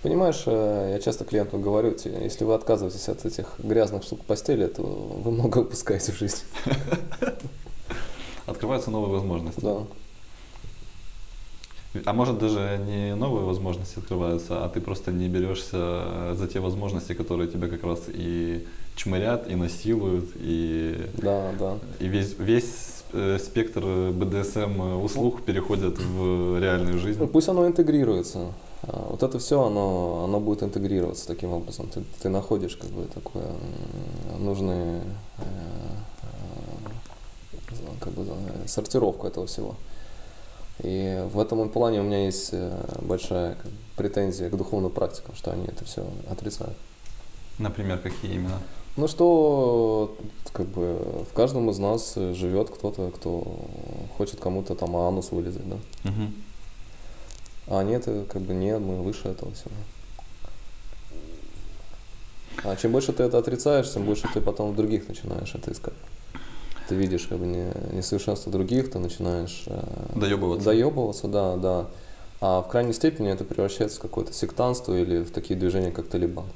Понимаешь, 0.02 0.44
э, 0.46 0.92
я 0.92 1.00
часто 1.00 1.24
клиенту 1.24 1.58
говорю, 1.58 1.94
если 2.04 2.44
вы 2.44 2.54
отказываетесь 2.54 3.08
от 3.08 3.26
этих 3.26 3.46
грязных 3.58 4.02
штук 4.02 4.24
постели, 4.24 4.66
то 4.66 4.82
вы 4.82 5.30
много 5.30 5.58
упускаете 5.58 6.12
в 6.12 6.18
жизни. 6.18 6.40
Открываются 8.46 8.90
новые 8.90 9.12
возможности. 9.12 9.60
Да. 9.60 9.82
А 12.04 12.12
может 12.12 12.38
даже 12.38 12.80
не 12.86 13.14
новые 13.16 13.44
возможности 13.44 13.98
открываются, 13.98 14.64
а 14.64 14.68
ты 14.68 14.80
просто 14.80 15.10
не 15.10 15.28
берешься 15.28 16.34
за 16.34 16.46
те 16.46 16.60
возможности, 16.60 17.14
которые 17.14 17.48
тебя 17.48 17.68
как 17.68 17.82
раз 17.82 18.02
и 18.08 18.64
чмырят, 18.94 19.50
и 19.50 19.56
насилуют, 19.56 20.30
и, 20.36 21.08
да, 21.14 21.50
да. 21.58 21.78
и 21.98 22.06
весь, 22.06 22.36
весь 22.38 23.02
э, 23.12 23.38
спектр 23.38 23.80
БДСМ 24.12 25.02
услуг 25.02 25.42
переходит 25.42 25.98
в 25.98 26.60
реальную 26.60 26.98
жизнь. 26.98 27.18
Ну, 27.18 27.26
пусть 27.26 27.48
оно 27.48 27.66
интегрируется. 27.66 28.52
А, 28.82 29.06
Вот 29.10 29.22
это 29.22 29.38
все, 29.38 29.62
оно, 29.62 30.24
оно 30.24 30.40
будет 30.40 30.62
интегрироваться 30.62 31.26
таким 31.26 31.52
образом. 31.52 31.88
Ты, 31.88 32.02
ты 32.22 32.28
находишь 32.28 32.76
как 32.76 32.90
бы 32.90 33.04
такое 33.04 33.44
э, 33.44 35.00
э, 35.38 35.42
как 38.00 38.12
бы, 38.12 38.22
э, 38.22 38.68
сортировку 38.68 39.26
этого 39.26 39.46
всего. 39.46 39.76
И 40.82 41.22
в 41.32 41.38
этом 41.38 41.68
плане 41.68 42.00
у 42.00 42.04
меня 42.04 42.24
есть 42.24 42.50
э, 42.52 42.98
большая 43.02 43.56
претензия 43.96 44.48
к 44.48 44.56
духовным 44.56 44.90
практикам, 44.90 45.34
что 45.34 45.50
они 45.50 45.66
это 45.66 45.84
все 45.84 46.06
отрицают. 46.30 46.76
Например, 47.58 47.98
какие 47.98 48.34
именно? 48.34 48.58
Ну 48.96 49.06
что, 49.06 50.16
как 50.52 50.66
бы 50.66 51.24
в 51.30 51.34
каждом 51.34 51.70
из 51.70 51.78
нас 51.78 52.14
живет 52.14 52.70
кто-то, 52.70 53.10
кто 53.10 53.60
хочет 54.16 54.40
кому-то 54.40 54.74
там 54.74 54.96
анус 54.96 55.30
вылезать, 55.32 55.68
да? 55.68 55.76
Мгм. 56.04 56.34
А 57.66 57.82
нет, 57.82 58.04
э, 58.06 58.24
как 58.28 58.42
бы 58.42 58.54
нет, 58.54 58.80
мы 58.80 59.02
выше 59.02 59.28
этого 59.28 59.52
всего. 59.52 59.70
А 62.64 62.76
чем 62.76 62.92
больше 62.92 63.12
ты 63.12 63.22
это 63.22 63.38
отрицаешь, 63.38 63.92
тем 63.92 64.04
больше 64.04 64.28
ты 64.32 64.40
потом 64.40 64.72
в 64.72 64.76
других 64.76 65.08
начинаешь 65.08 65.54
это 65.54 65.72
искать. 65.72 65.94
Ты 66.90 66.96
видишь 66.96 67.28
как 67.28 67.38
бы 67.38 67.46
не, 67.46 67.70
несовершенство 67.92 68.50
других, 68.50 68.90
ты 68.90 68.98
начинаешь 68.98 69.62
э, 69.66 69.80
Доебываться. 70.16 70.64
доебываться, 70.64 71.28
да, 71.28 71.56
да. 71.56 71.86
А 72.40 72.62
в 72.62 72.68
крайней 72.68 72.92
степени 72.92 73.30
это 73.30 73.44
превращается 73.44 73.98
в 73.98 74.00
какое-то 74.00 74.32
сектанство 74.32 74.92
или 74.98 75.22
в 75.22 75.30
такие 75.30 75.56
движения, 75.56 75.92
как 75.92 76.08
Талибан. 76.08 76.46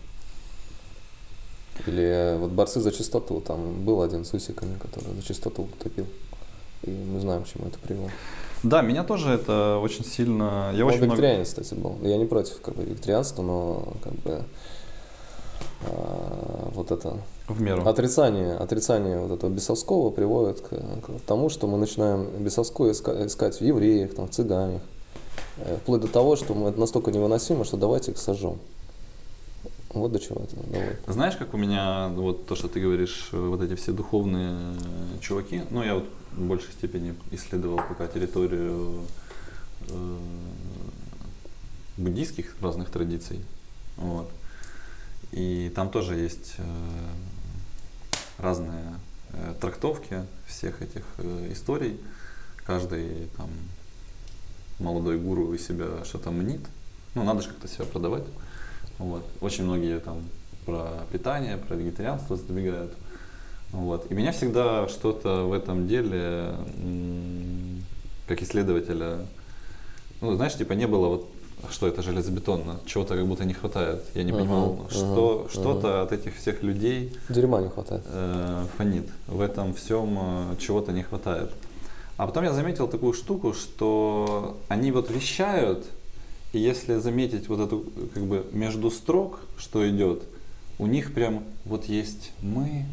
Или 1.86 2.02
э, 2.02 2.36
вот 2.36 2.50
борцы 2.50 2.80
за 2.80 2.90
чистоту, 2.90 3.40
там 3.42 3.84
был 3.84 4.02
один 4.02 4.24
с 4.24 4.34
усиками, 4.34 4.76
который 4.82 5.14
за 5.14 5.22
чистоту 5.22 5.68
топил. 5.80 6.06
И 6.82 6.90
мы 6.90 7.20
знаем, 7.20 7.44
к 7.44 7.46
чему 7.46 7.68
это 7.68 7.78
привело. 7.78 8.10
Да, 8.64 8.82
меня 8.82 9.04
тоже 9.04 9.30
это 9.30 9.78
очень 9.80 10.04
сильно... 10.04 10.72
Я 10.74 10.84
Он 10.84 10.90
очень 10.90 11.04
много... 11.04 11.14
вегетарианец, 11.14 11.50
кстати, 11.50 11.74
был. 11.74 11.96
Я 12.02 12.16
не 12.16 12.26
против 12.26 12.60
как 12.60 12.74
бы, 12.74 12.82
вегетарианства, 12.82 13.42
но 13.42 13.92
как 14.02 14.14
бы 14.14 14.42
а, 15.82 16.70
вот 16.74 16.90
это 16.90 17.18
В 17.48 17.60
меру. 17.60 17.86
отрицание, 17.86 18.54
отрицание 18.54 19.18
вот 19.18 19.32
этого 19.32 19.50
бесовского 19.50 20.10
приводит 20.10 20.60
к, 20.60 20.68
к 20.68 21.20
тому, 21.26 21.50
что 21.50 21.66
мы 21.66 21.78
начинаем 21.78 22.26
бесовское 22.42 22.92
иска- 22.92 23.26
искать 23.26 23.60
в 23.60 23.64
евреях, 23.64 24.14
там, 24.14 24.28
в 24.28 24.30
цыганах, 24.30 24.80
Э, 25.56 25.76
вплоть 25.80 26.00
до 26.00 26.08
того, 26.08 26.36
что 26.36 26.54
мы, 26.54 26.70
это 26.70 26.80
настолько 26.80 27.10
невыносимо, 27.12 27.64
что 27.64 27.76
давайте 27.76 28.12
их 28.12 28.18
сожжем. 28.18 28.58
Вот 29.90 30.10
до 30.10 30.18
чего 30.18 30.40
это 30.42 30.56
доводит. 30.56 31.00
Знаешь, 31.06 31.36
как 31.36 31.54
у 31.54 31.56
меня, 31.56 32.08
вот 32.08 32.46
то, 32.46 32.56
что 32.56 32.68
ты 32.68 32.80
говоришь, 32.80 33.28
э, 33.32 33.38
вот 33.38 33.62
эти 33.62 33.76
все 33.76 33.92
духовные 33.92 34.52
э, 34.52 35.20
чуваки, 35.20 35.62
ну, 35.70 35.82
я 35.82 35.94
вот 35.94 36.06
в 36.32 36.42
большей 36.42 36.72
степени 36.72 37.14
исследовал 37.30 37.76
пока 37.76 38.08
территорию 38.08 39.02
э, 39.88 40.16
буддийских 41.96 42.56
разных 42.60 42.90
традиций, 42.90 43.40
вот. 43.96 44.28
И 45.34 45.72
там 45.74 45.90
тоже 45.90 46.14
есть 46.14 46.54
э, 46.58 46.64
разные 48.38 48.94
э, 49.32 49.54
трактовки 49.60 50.22
всех 50.46 50.80
этих 50.80 51.02
э, 51.18 51.48
историй. 51.50 51.98
Каждый 52.64 53.28
там 53.36 53.50
молодой 54.78 55.18
гуру 55.18 55.52
из 55.52 55.66
себя 55.66 56.04
что-то 56.04 56.30
мнит. 56.30 56.60
Ну, 57.16 57.24
надо 57.24 57.42
же 57.42 57.48
как-то 57.48 57.66
себя 57.66 57.84
продавать. 57.84 58.22
Вот. 58.98 59.26
Очень 59.40 59.64
многие 59.64 59.98
там 59.98 60.22
про 60.66 61.04
питание, 61.10 61.58
про 61.58 61.74
вегетарианство 61.74 62.36
сдвигают. 62.36 62.94
Вот. 63.72 64.08
И 64.12 64.14
меня 64.14 64.30
всегда 64.30 64.86
что-то 64.86 65.48
в 65.48 65.52
этом 65.52 65.88
деле, 65.88 66.54
как 68.28 68.40
исследователя, 68.40 69.26
ну, 70.20 70.36
знаешь, 70.36 70.54
типа 70.56 70.74
не 70.74 70.86
было 70.86 71.08
вот 71.08 71.33
что 71.70 71.86
это 71.86 72.02
железобетонно, 72.02 72.80
чего-то 72.86 73.14
как 73.16 73.26
будто 73.26 73.44
не 73.44 73.54
хватает. 73.54 74.02
Я 74.14 74.24
не 74.24 74.32
понимал, 74.32 74.78
ага, 74.80 74.90
что, 74.90 75.40
ага. 75.40 75.52
что-то 75.52 76.02
от 76.02 76.12
этих 76.12 76.36
всех 76.36 76.62
людей 76.62 77.12
Дерьма 77.28 77.60
не 77.62 77.68
хватает. 77.68 78.02
э, 78.06 78.66
фонит. 78.76 79.08
В 79.26 79.40
этом 79.40 79.74
всем 79.74 80.18
э, 80.18 80.56
чего-то 80.60 80.92
не 80.92 81.02
хватает. 81.02 81.50
А 82.16 82.26
потом 82.26 82.44
я 82.44 82.52
заметил 82.52 82.86
такую 82.88 83.12
штуку, 83.12 83.52
что 83.54 84.56
они 84.68 84.92
вот 84.92 85.10
вещают, 85.10 85.84
и 86.52 86.58
если 86.58 86.98
заметить 86.98 87.48
вот 87.48 87.60
эту 87.60 87.84
как 88.14 88.22
бы 88.24 88.46
между 88.52 88.90
строк, 88.90 89.40
что 89.58 89.88
идет, 89.88 90.22
у 90.78 90.86
них 90.86 91.12
прям 91.12 91.42
вот 91.64 91.86
есть 91.86 92.30
мы, 92.42 92.86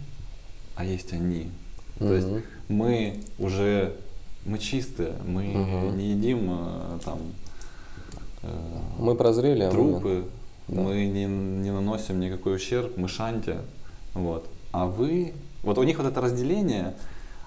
а 0.76 0.84
есть 0.86 1.14
они. 1.14 1.50
То 2.00 2.14
есть 2.14 2.28
мы 2.68 3.20
уже 3.38 3.94
мы 4.44 4.58
чистые, 4.58 5.14
мы 5.28 5.44
Мгм. 5.44 5.98
не 5.98 6.12
едим 6.14 6.48
э, 6.50 7.00
там 7.06 7.20
Мы 9.00 9.16
прозрели, 9.16 9.64
а 9.64 9.72
трупы, 9.72 10.24
Да. 10.68 10.82
мы 10.82 11.06
не, 11.06 11.26
не 11.26 11.72
наносим 11.72 12.20
никакой 12.20 12.56
ущерб, 12.56 12.98
мы 12.98 13.08
шанти. 13.08 13.56
Вот. 14.14 14.46
А 14.72 14.86
вы, 14.86 15.34
вот 15.64 15.78
у 15.78 15.84
них 15.84 15.98
вот 15.98 16.08
это 16.08 16.22
разделение, 16.22 16.94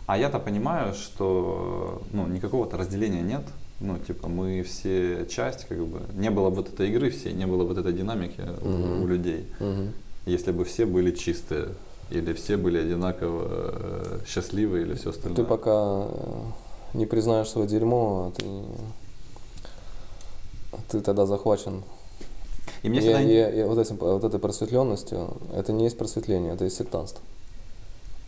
а 0.07 0.19
я-то 0.19 0.39
понимаю, 0.39 0.95
что 0.95 2.03
ну, 2.13 2.27
никакого-то 2.27 2.77
разделения 2.77 3.23
нет. 3.23 3.43
Ну, 3.81 3.99
типа, 3.99 4.29
мы 4.29 4.63
все 4.63 5.27
часть, 5.27 5.67
как 5.69 5.79
бы, 5.79 6.01
не 6.15 6.31
было 6.31 6.49
бы 6.51 6.57
вот 6.57 6.69
этой 6.73 6.89
игры 6.91 7.11
всей, 7.11 7.33
не 7.33 7.47
было 7.47 7.63
бы 7.63 7.69
вот 7.71 7.79
этой 7.79 7.93
динамики 7.93 8.41
у- 8.63 8.69
Мгм. 8.69 9.03
у 9.03 9.07
людей, 9.07 9.47
Мгм. 9.61 9.93
если 10.27 10.53
бы 10.53 10.65
все 10.65 10.87
были 10.87 11.11
чистые, 11.11 11.69
или 12.11 12.33
все 12.35 12.57
были 12.57 12.79
одинаково 12.79 13.43
э, 13.51 14.19
счастливы, 14.29 14.83
или 14.83 14.95
все 14.95 15.11
остальное. 15.11 15.37
Ты 15.37 15.45
пока 15.45 16.05
э, 16.07 16.41
не 16.95 17.07
признаешь 17.07 17.49
свое 17.49 17.67
дерьмо, 17.67 18.33
ты, 18.37 18.45
ты 20.89 21.01
тогда 21.01 21.27
захвачен. 21.27 21.83
И 22.83 22.89
мне 22.89 22.99
И- 22.99 23.03
всегда... 23.03 23.21
и- 23.21 23.61
и 23.61 23.63
вот, 23.65 23.79
этим, 23.79 23.97
вот 23.97 24.25
этой 24.25 24.39
просветленностью, 24.39 25.37
это 25.55 25.73
не 25.73 25.85
есть 25.85 25.97
просветление, 25.99 26.55
это 26.55 26.65
есть 26.65 26.77
сектантство. 26.77 27.23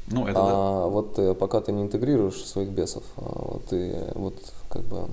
Ну, 0.09 0.25
это 0.25 0.35
да. 0.35 0.43
а 0.45 0.87
вот 0.89 1.19
э, 1.19 1.35
пока 1.35 1.61
ты 1.61 1.73
не 1.73 1.83
интегрируешь 1.83 2.45
своих 2.45 2.69
бесов, 2.69 3.03
а, 3.17 3.53
вот 3.55 3.65
ты 3.67 3.93
вот 4.15 4.35
как 4.69 4.83
бы 4.85 5.09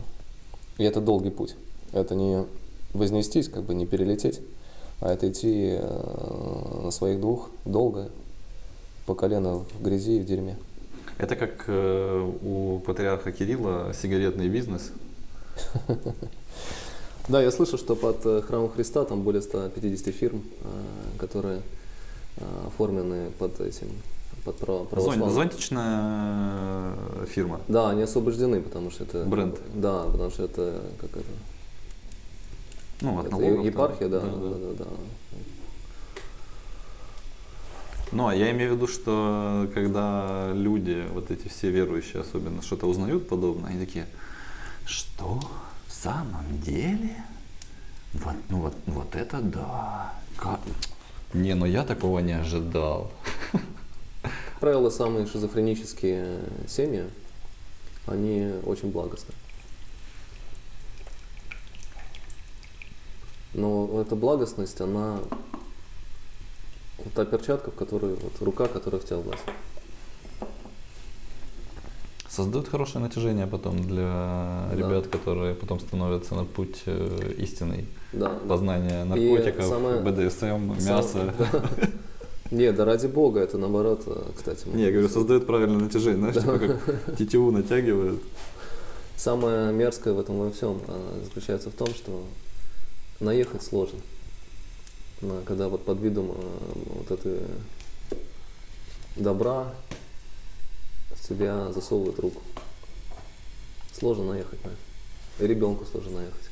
и 0.77 0.83
это 0.83 1.01
долгий 1.01 1.29
путь. 1.31 1.55
Это 1.91 2.15
не 2.15 2.45
вознестись, 2.93 3.49
как 3.49 3.63
бы 3.63 3.73
не 3.73 3.85
перелететь, 3.85 4.39
а 4.99 5.11
это 5.11 5.29
идти 5.29 5.77
э, 5.79 6.81
на 6.83 6.91
своих 6.91 7.19
двух 7.19 7.49
долго, 7.65 8.09
по 9.05 9.15
колено 9.15 9.59
в 9.59 9.81
грязи 9.83 10.17
и 10.17 10.19
в 10.19 10.25
дерьме. 10.25 10.57
Это 11.17 11.35
как 11.35 11.65
э, 11.67 12.31
у 12.43 12.79
патриарха 12.79 13.31
Кирилла 13.31 13.93
сигаретный 13.99 14.47
бизнес. 14.47 14.91
Да, 17.29 17.41
я 17.41 17.51
слышал, 17.51 17.77
что 17.79 17.95
под 17.95 18.25
э, 18.25 18.41
храмом 18.41 18.69
Христа 18.69 19.05
там 19.05 19.21
более 19.21 19.41
150 19.41 20.13
фирм, 20.13 20.43
э, 20.61 21.17
которые 21.19 21.61
э, 22.37 22.43
оформлены 22.67 23.31
под 23.39 23.61
этим, 23.61 23.87
под 24.43 24.57
право- 24.57 24.83
православным. 24.85 25.29
зонтичная 25.29 26.93
фирма. 27.27 27.61
Да, 27.69 27.89
они 27.91 28.01
освобождены, 28.01 28.61
потому 28.61 28.91
что 28.91 29.05
это... 29.05 29.23
Бренд. 29.23 29.57
Да, 29.73 30.03
потому 30.03 30.31
что 30.31 30.43
это 30.43 30.81
как 30.99 31.11
это... 31.11 31.25
Ну, 33.01 33.19
от 33.19 33.27
это 33.27 33.35
налогов. 33.37 33.65
епархия, 33.65 34.09
да, 34.09 34.19
Да, 34.19 34.27
да, 34.27 34.49
да. 34.49 34.57
да, 34.79 34.83
да. 34.83 34.89
Ну, 38.11 38.27
а 38.27 38.35
я 38.35 38.51
имею 38.51 38.73
в 38.73 38.75
виду, 38.75 38.87
что 38.87 39.67
когда 39.73 40.51
люди, 40.53 41.03
вот 41.13 41.31
эти 41.31 41.47
все 41.47 41.69
верующие 41.71 42.21
особенно, 42.21 42.61
что-то 42.61 42.85
узнают 42.85 43.27
подобное, 43.27 43.71
они 43.71 43.79
такие, 43.79 44.05
что 44.85 45.39
самом 46.03 46.59
деле? 46.59 47.15
Вот, 48.13 48.35
ну 48.49 48.59
вот, 48.59 48.75
вот 48.87 49.15
это 49.15 49.41
да. 49.41 50.13
Как? 50.35 50.59
Не, 51.33 51.55
ну 51.55 51.65
я 51.65 51.83
такого 51.83 52.19
не 52.19 52.33
ожидал. 52.33 53.11
Как 54.21 54.59
правило, 54.59 54.89
самые 54.89 55.25
шизофренические 55.27 56.39
семьи, 56.67 57.05
они 58.05 58.53
очень 58.65 58.91
благостны. 58.91 59.33
Но 63.53 64.01
эта 64.01 64.15
благостность, 64.15 64.81
она 64.81 65.19
вот 66.97 67.13
та 67.13 67.25
перчатка, 67.25 67.71
в 67.71 67.75
которой, 67.75 68.15
вот 68.15 68.41
рука, 68.41 68.67
которая 68.67 68.99
в 68.99 69.05
тебя 69.05 69.17
влазит. 69.17 69.41
Создает 72.35 72.67
хорошее 72.67 73.03
натяжение 73.05 73.45
потом 73.45 73.83
для 73.83 74.67
Да. 74.71 74.75
ребят, 74.75 75.05
которые 75.07 75.53
потом 75.53 75.79
становятся 75.79 76.33
на 76.33 76.45
путь 76.45 76.81
э, 76.87 77.33
истинный. 77.37 77.85
Да. 78.11 78.29
Познания 78.47 79.03
наркотиков, 79.03 79.65
самое- 79.65 80.01
БДСМ, 80.01 80.73
мяса. 80.83 81.31
Не, 82.51 82.71
да 82.71 82.85
ради 82.85 83.05
бога, 83.05 83.39
это 83.39 83.59
наоборот, 83.59 84.01
э, 84.07 84.31
кстати. 84.35 84.67
Не, 84.67 84.85
я 84.85 84.91
говорю, 84.91 85.09
создает 85.09 85.45
правильное 85.45 85.77
натяжение, 85.77 86.31
знаешь, 86.31 86.35
типа 86.35 86.57
как 86.57 87.15
тетиву 87.17 87.51
натягивают. 87.51 88.19
Самое 89.15 89.71
мерзкое 89.71 90.15
в 90.15 90.19
этом 90.19 90.39
во 90.39 90.49
всем 90.49 90.81
а, 90.87 91.19
заключается 91.25 91.69
в 91.69 91.73
том, 91.73 91.87
что 91.89 92.23
наехать 93.19 93.61
сложно. 93.61 93.99
Когда 95.45 95.69
вот 95.69 95.85
под 95.85 95.99
видом 96.01 96.31
вот 96.95 97.11
этой 97.11 97.41
добра 99.15 99.71
в 101.23 101.27
тебя 101.27 101.71
засовывают 101.71 102.19
руку. 102.19 102.41
Сложно 103.97 104.25
наехать 104.25 104.63
на 104.65 104.69
это. 104.69 105.47
Ребенку 105.47 105.85
сложно 105.85 106.19
наехать. 106.19 106.49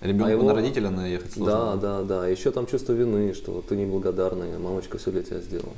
Ребенку 0.00 0.26
А 0.26 0.30
его- 0.30 0.42
на 0.44 0.54
родителя 0.54 0.90
наехать 0.90 1.34
сложно. 1.34 1.76
Да, 1.76 1.76
да, 1.76 2.02
да. 2.02 2.28
Еще 2.28 2.50
там 2.50 2.66
чувство 2.66 2.92
вины, 2.92 3.34
что 3.34 3.62
ты 3.66 3.76
неблагодарная, 3.76 4.58
мамочка 4.58 4.98
все 4.98 5.10
для 5.10 5.22
тебя 5.22 5.40
сделала. 5.40 5.74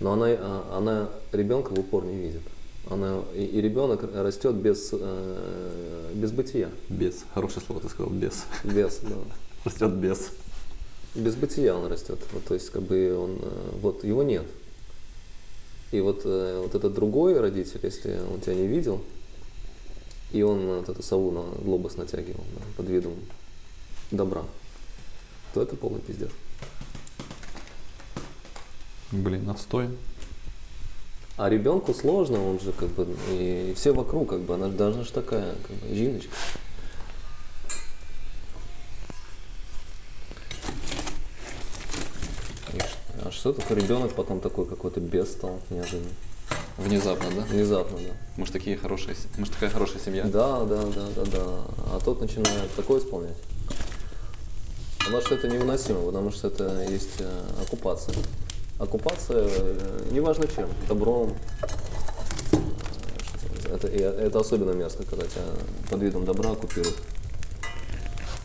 Но 0.00 0.12
она, 0.12 0.26
а, 0.28 0.76
она 0.78 1.08
ребенка 1.32 1.70
в 1.70 1.78
упор 1.78 2.04
не 2.04 2.16
видит. 2.16 2.42
Она, 2.88 3.22
и, 3.34 3.44
и 3.44 3.60
ребенок 3.60 4.04
растет 4.14 4.54
без, 4.54 4.90
э, 4.92 6.12
без 6.14 6.30
бытия. 6.30 6.70
Без. 6.88 7.24
Хорошее 7.34 7.64
слово 7.66 7.80
ты 7.82 7.88
сказал, 7.88 8.12
без. 8.12 8.44
Без, 8.64 8.98
да. 8.98 9.16
Растет 9.64 9.92
без. 9.92 10.30
Без 11.14 11.34
бытия 11.34 11.74
он 11.74 11.90
растет. 11.90 12.18
Вот, 12.32 12.44
то 12.44 12.54
есть, 12.54 12.70
как 12.70 12.82
бы 12.82 13.16
он, 13.18 13.38
э, 13.42 13.70
вот 13.80 14.04
его 14.04 14.22
нет. 14.22 14.44
И 15.92 16.00
вот, 16.00 16.22
э, 16.24 16.60
вот 16.62 16.74
этот 16.74 16.94
другой 16.94 17.38
родитель, 17.40 17.80
если 17.82 18.18
он 18.32 18.40
тебя 18.40 18.54
не 18.54 18.66
видел, 18.66 19.02
и 20.32 20.42
он 20.42 20.66
вот 20.66 20.88
эту 20.88 21.02
сову 21.02 21.30
на 21.30 21.42
глобус 21.62 21.96
натягивал 21.96 22.44
да, 22.54 22.62
под 22.76 22.88
видом 22.88 23.14
добра, 24.10 24.42
то 25.54 25.62
это 25.62 25.76
полный 25.76 26.00
пиздец. 26.00 26.30
Блин, 29.12 29.48
отстой. 29.48 29.88
А 31.36 31.48
ребенку 31.48 31.94
сложно, 31.94 32.42
он 32.42 32.58
же 32.58 32.72
как 32.72 32.88
бы, 32.88 33.06
и 33.30 33.72
все 33.76 33.92
вокруг, 33.92 34.30
как 34.30 34.40
бы, 34.40 34.54
она 34.54 34.68
же 34.68 34.72
должна 34.72 35.04
же 35.04 35.12
такая, 35.12 35.54
как 35.66 35.76
бы, 35.76 35.94
жиночка. 35.94 36.30
И 42.72 42.78
ш- 42.78 43.15
А 43.26 43.32
что 43.32 43.52
такое 43.52 43.76
ребенок 43.76 44.12
потом 44.12 44.38
такой 44.38 44.66
какой-то 44.66 45.00
бес 45.00 45.32
стал 45.32 45.58
неожиданно? 45.70 46.10
Внезапно, 46.78 47.28
да? 47.34 47.42
Внезапно, 47.42 47.98
да. 47.98 48.12
Мы 48.36 48.46
же 48.46 48.52
такие 48.52 48.76
хорошие, 48.76 49.16
мы 49.36 49.46
же 49.46 49.50
такая 49.50 49.68
хорошая 49.68 49.98
семья. 49.98 50.22
Да, 50.26 50.60
да, 50.60 50.82
да, 50.84 51.06
да, 51.16 51.24
да. 51.24 51.44
А 51.92 51.98
тот 52.04 52.20
начинает 52.20 52.72
такое 52.76 53.00
исполнять. 53.00 53.34
Потому 54.98 55.20
что 55.22 55.34
это 55.34 55.48
невыносимо, 55.48 56.06
потому 56.06 56.30
что 56.30 56.46
это 56.46 56.84
есть 56.88 57.16
э, 57.18 57.42
оккупация. 57.60 58.14
Оккупация, 58.78 59.48
э, 59.48 60.08
неважно 60.12 60.46
чем, 60.46 60.68
добром. 60.86 61.34
Это, 63.72 63.88
это 63.88 64.38
особенно 64.38 64.70
мерзко, 64.70 65.02
когда 65.02 65.26
тебя 65.26 65.42
под 65.90 66.00
видом 66.00 66.24
добра 66.24 66.52
оккупируют. 66.52 66.96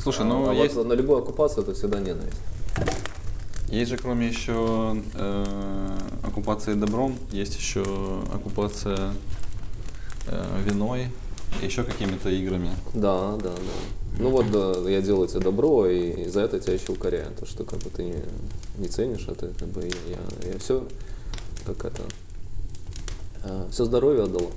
Слушай, 0.02 0.22
а, 0.22 0.26
ну 0.26 0.50
а 0.50 0.56
есть, 0.56 0.74
вот 0.74 0.88
на 0.88 0.94
любую 0.94 1.20
оккупацию 1.20 1.62
это 1.62 1.76
всегда 1.76 2.00
ненависть. 2.00 2.40
Есть 3.72 3.90
же 3.90 3.98
кроме 3.98 4.28
еще 4.28 5.02
э, 5.14 5.98
оккупации 6.24 6.74
добром, 6.74 7.18
есть 7.32 7.56
еще 7.58 7.82
оккупация 8.34 9.14
э, 10.28 10.64
виной, 10.66 11.08
еще 11.62 11.84
какими-то 11.84 12.30
играми. 12.30 12.72
Да, 12.94 13.38
да, 13.38 13.52
да. 13.52 14.20
Ну 14.20 14.30
вот 14.30 14.52
да, 14.52 14.90
я 14.90 15.02
делаю 15.02 15.28
тебе 15.28 15.40
добро, 15.40 15.88
и 15.88 16.28
за 16.28 16.42
это 16.42 16.60
тебя 16.60 16.74
еще 16.74 16.92
укоряю. 16.92 17.32
То, 17.40 17.46
что 17.46 17.64
как 17.64 17.80
бы 17.80 17.90
ты 17.90 18.04
не, 18.04 18.16
не 18.78 18.88
ценишь, 18.88 19.28
это 19.28 19.48
как 19.58 19.70
бы 19.70 19.90
я, 20.08 20.52
я, 20.52 20.60
все 20.60 20.86
как 21.66 21.86
это 21.86 22.04
все 23.72 23.86
здоровье 23.86 24.24
отдала. 24.24 24.52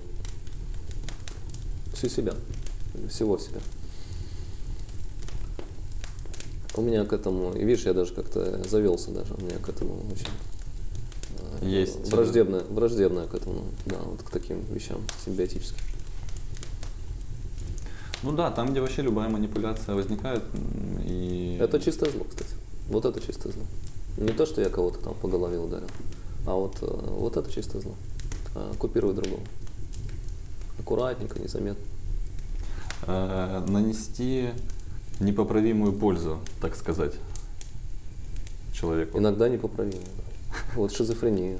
Всю 1.94 2.08
себя. 2.08 2.34
Всего 3.08 3.38
себя. 3.38 3.60
У 6.76 6.82
меня 6.82 7.04
к 7.04 7.12
этому, 7.12 7.52
и 7.54 7.64
видишь, 7.64 7.86
я 7.86 7.94
даже 7.94 8.12
как-то 8.14 8.66
завелся 8.68 9.10
даже, 9.12 9.34
у 9.34 9.40
меня 9.40 9.58
к 9.58 9.68
этому 9.68 9.94
очень 10.10 10.26
э, 11.60 11.68
Есть, 11.68 12.08
э, 12.08 12.10
враждебное, 12.10 12.62
враждебное 12.68 13.26
к 13.26 13.34
этому, 13.34 13.62
да, 13.86 13.96
вот 14.04 14.22
к 14.22 14.30
таким 14.30 14.60
вещам 14.72 15.00
симбиотическим. 15.24 15.78
Ну 18.24 18.32
да, 18.32 18.50
там, 18.50 18.70
где 18.72 18.80
вообще 18.80 19.02
любая 19.02 19.28
манипуляция 19.28 19.94
возникает, 19.94 20.42
и... 21.04 21.58
Это 21.60 21.78
чистое 21.78 22.10
зло, 22.10 22.24
кстати. 22.28 22.50
Вот 22.88 23.04
это 23.04 23.20
чистое 23.20 23.52
зло. 23.52 23.62
Не 24.16 24.32
то, 24.32 24.44
что 24.46 24.60
я 24.60 24.68
кого-то 24.68 24.98
там 24.98 25.14
по 25.14 25.28
голове 25.28 25.58
ударил, 25.58 25.88
а 26.46 26.54
вот, 26.54 26.78
э, 26.82 26.86
вот 26.86 27.36
это 27.36 27.52
чистое 27.52 27.82
зло. 27.82 27.94
А, 28.56 28.72
Купируй 28.78 29.14
другого. 29.14 29.42
Аккуратненько, 30.80 31.38
незаметно. 31.40 31.84
э, 33.06 33.64
нанести 33.68 34.50
непоправимую 35.20 35.92
пользу, 35.92 36.40
так 36.60 36.76
сказать, 36.76 37.14
человеку. 38.72 39.18
Иногда 39.18 39.48
непоправимо. 39.48 40.02
да. 40.02 40.58
Вот 40.76 40.92
шизофрения. 40.92 41.58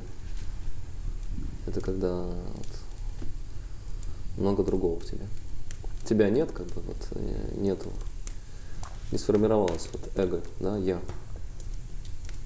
Это 1.66 1.80
когда 1.80 2.24
вот 2.24 2.66
много 4.36 4.62
другого 4.62 5.00
в 5.00 5.04
тебе. 5.04 5.26
Тебя 6.04 6.28
нет, 6.28 6.52
как 6.52 6.66
бы, 6.66 6.82
вот 6.82 7.08
э, 7.12 7.54
нету. 7.56 7.90
Не 9.12 9.18
сформировалось 9.18 9.88
вот 9.92 10.10
эго, 10.16 10.42
да, 10.60 10.76
я. 10.76 11.00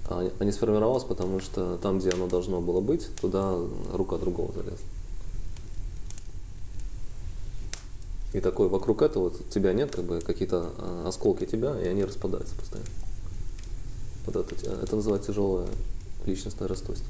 А, 0.08 0.30
а 0.38 0.44
не 0.44 0.52
сформировалось, 0.52 1.04
потому 1.04 1.40
что 1.40 1.76
там, 1.78 1.98
где 1.98 2.10
оно 2.10 2.28
должно 2.28 2.60
было 2.60 2.80
быть, 2.80 3.08
туда 3.16 3.56
рука 3.92 4.16
другого 4.16 4.52
залезла. 4.52 4.78
И 8.34 8.40
такой 8.40 8.68
вокруг 8.68 9.02
этого 9.02 9.32
тебя 9.50 9.72
нет, 9.72 9.94
как 9.94 10.04
бы 10.04 10.20
какие-то 10.20 10.72
а, 10.78 11.08
осколки 11.08 11.46
тебя, 11.46 11.80
и 11.80 11.86
они 11.88 12.04
распадаются 12.04 12.54
постоянно. 12.56 12.90
Вот 14.26 14.36
это, 14.36 14.54
те- 14.54 14.66
это 14.66 14.96
называется 14.96 15.32
тяжелое 15.32 15.68
личностное 16.26 16.68
расстройство. 16.68 17.08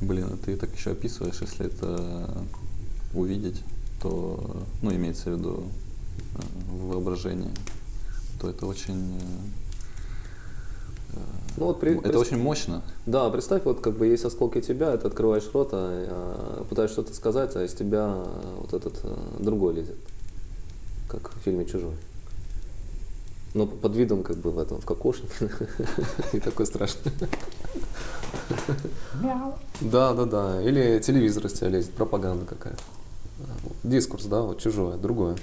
Блин, 0.00 0.28
а 0.32 0.36
ты 0.36 0.56
так 0.56 0.72
еще 0.76 0.92
описываешь, 0.92 1.40
если 1.40 1.66
это 1.66 2.44
увидеть, 3.14 3.60
то, 4.00 4.62
ну, 4.80 4.94
имеется 4.94 5.30
в 5.30 5.38
виду 5.38 5.64
э, 6.36 6.40
воображение, 6.70 7.50
то 8.40 8.48
это 8.48 8.66
очень, 8.66 9.16
э, 9.16 9.20
Ну 11.56 11.66
вот 11.66 11.80
при- 11.80 11.98
это 11.98 12.10
прис- 12.10 12.16
очень 12.18 12.38
мощно. 12.38 12.82
Да, 13.06 13.28
представь, 13.30 13.64
вот 13.64 13.80
как 13.80 13.96
бы 13.96 14.06
есть 14.06 14.24
осколки 14.24 14.60
тебя, 14.60 14.96
ты 14.96 15.08
открываешь 15.08 15.48
рот, 15.52 15.70
а, 15.72 16.60
а, 16.60 16.64
пытаешься 16.64 16.94
что-то 17.02 17.14
сказать, 17.14 17.56
а 17.56 17.64
из 17.64 17.72
тебя 17.74 18.04
а, 18.06 18.56
вот 18.60 18.72
этот 18.74 19.00
а, 19.02 19.18
другой 19.40 19.74
лезет, 19.74 19.96
как 21.08 21.32
в 21.34 21.38
фильме 21.40 21.64
«Чужой». 21.64 21.94
Но 23.54 23.66
под 23.66 23.96
видом 23.96 24.22
как 24.22 24.36
бы 24.36 24.50
в 24.50 24.58
этом, 24.58 24.80
в 24.80 24.84
кокошнике. 24.84 25.50
И 26.34 26.38
такой 26.38 26.66
страшный. 26.66 27.10
Да, 29.80 30.12
да, 30.12 30.24
да. 30.26 30.62
Или 30.62 31.00
телевизор 31.00 31.46
из 31.46 31.54
тебя 31.54 31.68
лезет, 31.68 31.92
пропаганда 31.92 32.44
какая-то. 32.44 32.82
Дискурс, 33.82 34.24
да, 34.26 34.42
вот 34.42 34.60
чужое, 34.60 34.96
другое. 34.96 35.36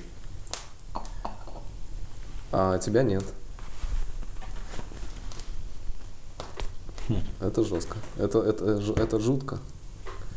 А 2.51 2.78
тебя 2.78 3.03
нет. 3.03 3.24
Это 7.39 7.64
жестко. 7.64 7.97
Это, 8.18 8.39
это, 8.39 8.66
это 8.95 9.20
жутко. 9.20 9.60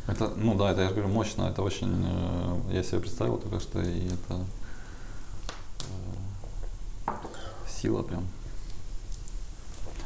Это, 0.07 0.31
ну 0.35 0.55
да, 0.55 0.71
это 0.71 0.81
я 0.81 0.89
говорю, 0.89 1.07
мощно, 1.07 1.43
это 1.43 1.61
очень, 1.61 2.03
э, 2.03 2.73
я 2.73 2.83
себе 2.83 2.99
представил 2.99 3.37
только 3.37 3.59
что, 3.59 3.79
и 3.79 4.07
это 4.07 4.45
э, 7.07 7.11
сила 7.67 8.01
прям. 8.01 8.25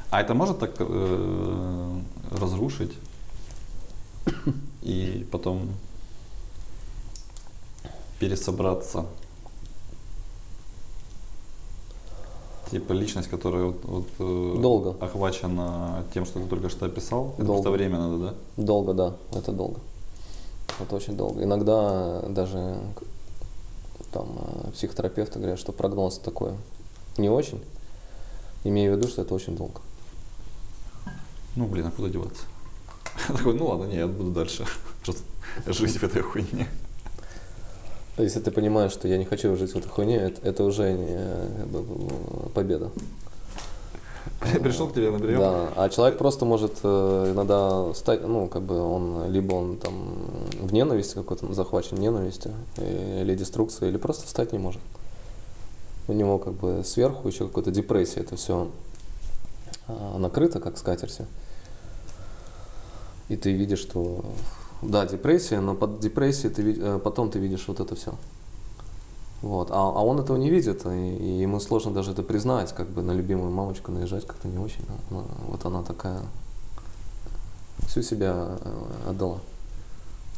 А 0.09 0.21
это 0.21 0.33
может 0.33 0.59
так 0.59 0.75
э, 0.77 1.99
разрушить 2.31 2.93
и 4.81 5.25
потом 5.31 5.69
пересобраться? 8.19 9.05
Типа 12.71 12.93
личность, 12.93 13.29
которая 13.29 13.65
вот, 13.65 13.83
вот, 13.83 14.07
э, 14.19 14.55
Долго. 14.59 14.95
охвачена 15.03 16.03
тем, 16.13 16.25
что 16.25 16.39
ты 16.39 16.47
только 16.47 16.69
что 16.69 16.85
описал, 16.85 17.33
это 17.37 17.45
Долго. 17.45 17.61
просто 17.61 17.71
время 17.71 17.99
надо, 17.99 18.17
да? 18.17 18.33
Долго, 18.57 18.93
да, 18.93 19.13
это 19.33 19.51
долго. 19.51 19.79
Это 20.79 20.95
очень 20.95 21.15
долго. 21.15 21.43
Иногда 21.43 22.21
даже 22.29 22.77
там 24.11 24.27
э, 24.37 24.71
психотерапевты 24.71 25.39
говорят, 25.39 25.59
что 25.59 25.71
прогноз 25.71 26.17
такой 26.19 26.53
не 27.17 27.29
очень, 27.29 27.61
имея 28.63 28.91
в 28.93 28.97
виду, 28.97 29.07
что 29.07 29.21
это 29.21 29.33
очень 29.33 29.55
долго. 29.55 29.81
Ну, 31.55 31.67
блин, 31.67 31.85
а 31.87 31.91
куда 31.91 32.09
деваться? 32.09 32.43
Такой, 33.27 33.53
ну 33.53 33.67
ладно, 33.67 33.85
не, 33.85 33.97
я 33.97 34.07
буду 34.07 34.31
дальше. 34.31 34.65
Жить 35.67 35.97
в 35.97 36.03
этой 36.03 36.21
хуйне. 36.21 36.67
Если 38.17 38.39
ты 38.39 38.51
понимаешь, 38.51 38.91
что 38.91 39.07
я 39.07 39.17
не 39.17 39.25
хочу 39.25 39.55
жить 39.55 39.71
в 39.71 39.75
этой 39.75 39.89
хуйне, 39.89 40.17
это, 40.17 40.47
это 40.47 40.63
уже 40.63 40.93
не, 40.93 41.07
э, 41.09 42.49
победа. 42.53 42.91
Пришел 44.61 44.87
к 44.87 44.93
тебе 44.93 45.09
на 45.09 45.17
прием? 45.17 45.39
Да, 45.39 45.69
а 45.75 45.89
человек 45.89 46.19
просто 46.19 46.45
может 46.45 46.73
э, 46.83 47.31
иногда 47.33 47.91
стать, 47.95 48.21
ну, 48.27 48.47
как 48.47 48.61
бы 48.61 48.79
он, 48.79 49.31
либо 49.31 49.55
он 49.55 49.77
там 49.77 50.15
в 50.59 50.71
ненависти 50.71 51.15
какой-то 51.15 51.51
захвачен 51.53 51.97
ненавистью 51.97 52.53
э, 52.77 53.21
или 53.23 53.35
деструкцией, 53.35 53.89
или 53.89 53.97
просто 53.97 54.27
встать 54.27 54.51
не 54.51 54.59
может. 54.59 54.81
У 56.07 56.13
него 56.13 56.37
как 56.37 56.53
бы 56.53 56.83
сверху 56.85 57.27
еще 57.27 57.47
какая-то 57.47 57.71
депрессия, 57.71 58.19
это 58.19 58.35
все 58.35 58.69
накрыто, 60.17 60.59
как 60.59 60.77
скатертью. 60.77 61.25
И 63.29 63.37
ты 63.37 63.51
видишь, 63.53 63.79
что 63.79 64.23
да, 64.89 65.05
депрессия, 65.05 65.59
но 65.59 65.75
под 65.75 65.99
депрессией 65.99 66.53
ты, 66.53 66.75
э, 66.79 66.99
потом 67.03 67.29
ты 67.29 67.39
видишь 67.39 67.65
вот 67.67 67.79
это 67.79 67.95
все. 67.95 68.13
Вот. 69.41 69.71
А, 69.71 69.75
а 69.75 70.01
он 70.03 70.19
этого 70.19 70.37
не 70.37 70.49
видит, 70.49 70.85
и, 70.85 71.17
и 71.17 71.41
ему 71.41 71.59
сложно 71.59 71.91
даже 71.91 72.11
это 72.11 72.23
признать, 72.23 72.73
как 72.73 72.87
бы 72.87 73.01
на 73.01 73.11
любимую 73.11 73.51
мамочку 73.51 73.91
наезжать 73.91 74.25
как-то 74.25 74.47
не 74.47 74.57
очень. 74.57 74.85
Она- 75.09 75.23
вот 75.49 75.65
она 75.65 75.83
такая 75.83 76.21
всю 77.87 78.01
себя 78.01 78.57
э, 78.61 79.09
отдала. 79.09 79.39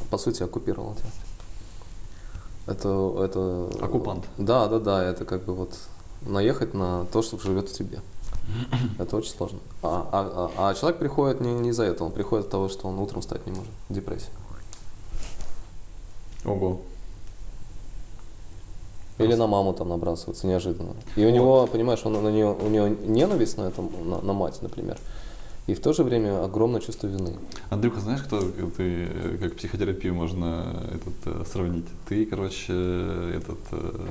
По 0.09 0.17
сути, 0.17 0.43
оккупировала 0.43 0.95
тебя. 0.95 1.09
Это, 2.67 3.15
это... 3.23 3.69
Оккупант. 3.79 4.25
Да, 4.37 4.67
да, 4.67 4.79
да, 4.79 5.03
это 5.03 5.23
как 5.23 5.45
бы 5.45 5.53
вот 5.53 5.77
наехать 6.21 6.73
на 6.73 7.05
то, 7.05 7.21
что 7.21 7.37
живет 7.37 7.69
в 7.69 7.73
тебе. 7.73 8.01
Это 8.99 9.17
очень 9.17 9.31
сложно. 9.31 9.59
А, 9.81 10.07
а- 10.11 10.51
а- 10.57 10.69
а 10.69 10.73
человек 10.75 10.99
приходит 10.99 11.41
не, 11.41 11.53
не 11.53 11.69
из-за 11.69 11.83
этого, 11.83 12.07
он 12.07 12.13
приходит 12.13 12.45
от 12.45 12.51
того, 12.51 12.69
что 12.69 12.87
он 12.87 12.99
утром 12.99 13.21
встать 13.21 13.45
не 13.45 13.51
может. 13.51 13.71
Депрессия. 13.89 14.31
Ого. 16.45 16.81
Или 19.17 19.33
на 19.35 19.47
маму 19.47 19.73
там 19.73 19.89
набрасывается 19.89 20.45
неожиданно. 20.45 20.93
И 21.15 21.25
у 21.25 21.29
него, 21.29 21.67
понимаешь, 21.67 22.01
он, 22.03 22.13
на 22.21 22.29
нее, 22.29 22.53
у 22.53 22.67
него 22.67 22.87
ненависть 22.87 23.57
на, 23.57 23.63
этом, 23.63 23.89
на, 24.03 24.19
на 24.21 24.33
мать, 24.33 24.61
например. 24.61 24.97
И 25.67 25.73
в 25.73 25.81
то 25.81 25.93
же 25.93 26.03
время 26.03 26.43
огромное 26.43 26.81
чувство 26.81 27.07
вины. 27.07 27.33
Андрюха, 27.69 27.99
знаешь, 27.99 28.21
кто 28.21 28.39
ты, 28.41 29.07
э, 29.09 29.37
как 29.41 29.55
психотерапию 29.55 30.13
можно 30.13 30.83
этот, 30.93 31.13
э, 31.41 31.43
сравнить? 31.51 31.85
Ты, 32.07 32.25
короче, 32.25 32.67
э, 32.69 33.37
этот 33.37 33.57
э, 33.71 34.07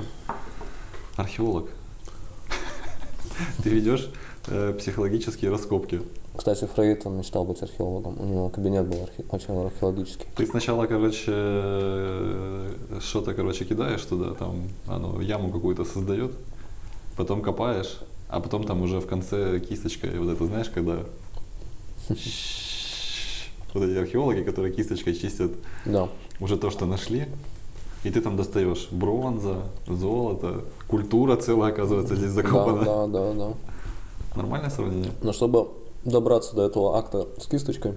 археолог. 1.16 1.68
Ты 3.62 3.70
ведешь 3.70 4.08
э, 4.48 4.72
психологические 4.78 5.50
раскопки. 5.50 6.00
Кстати, 6.36 6.66
Фрейд, 6.74 7.06
он 7.06 7.18
мечтал 7.18 7.44
быть 7.44 7.62
археологом. 7.62 8.20
У 8.20 8.24
него 8.24 8.48
кабинет 8.48 8.86
был 8.86 8.98
архе- 9.04 9.24
очень 9.30 9.54
археологический. 9.66 10.26
Ты 10.36 10.46
сначала, 10.46 10.86
короче, 10.86 11.24
э, 11.28 12.70
что-то, 13.00 13.34
короче, 13.34 13.64
кидаешь 13.64 14.02
туда, 14.02 14.34
там 14.34 14.62
оно 14.86 15.20
яму 15.20 15.50
какую-то 15.50 15.84
создает, 15.84 16.32
потом 17.16 17.40
копаешь, 17.42 17.98
а 18.28 18.40
потом 18.40 18.64
там 18.64 18.82
уже 18.82 18.98
в 19.00 19.06
конце 19.06 19.60
кисточкой, 19.60 20.18
вот 20.18 20.28
это 20.32 20.44
знаешь, 20.46 20.68
когда 20.68 20.98
вот 23.74 23.82
эти 23.84 23.98
археологи, 23.98 24.42
которые 24.42 24.72
кисточкой 24.74 25.14
чистят 25.14 25.50
Да. 25.84 26.08
уже 26.40 26.56
то, 26.56 26.70
что 26.70 26.86
нашли, 26.86 27.26
и 28.04 28.10
ты 28.10 28.20
там 28.20 28.36
достаешь 28.36 28.88
бронза, 28.90 29.62
золото, 29.88 30.64
культура 30.86 31.36
целая, 31.36 31.72
оказывается, 31.72 32.14
здесь 32.14 32.30
закопана. 32.30 32.84
Да, 32.84 33.06
да, 33.06 33.32
да, 33.32 33.32
да. 33.32 33.54
Нормальное 34.36 34.70
сравнение? 34.70 35.10
Но 35.22 35.32
чтобы 35.32 35.68
добраться 36.04 36.54
до 36.54 36.66
этого 36.66 36.98
акта 36.98 37.26
с 37.38 37.46
кисточкой, 37.46 37.94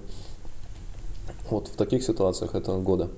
вот 1.50 1.68
в 1.68 1.76
таких 1.76 2.02
ситуациях 2.02 2.54
это 2.54 2.76
годы. 2.78 3.08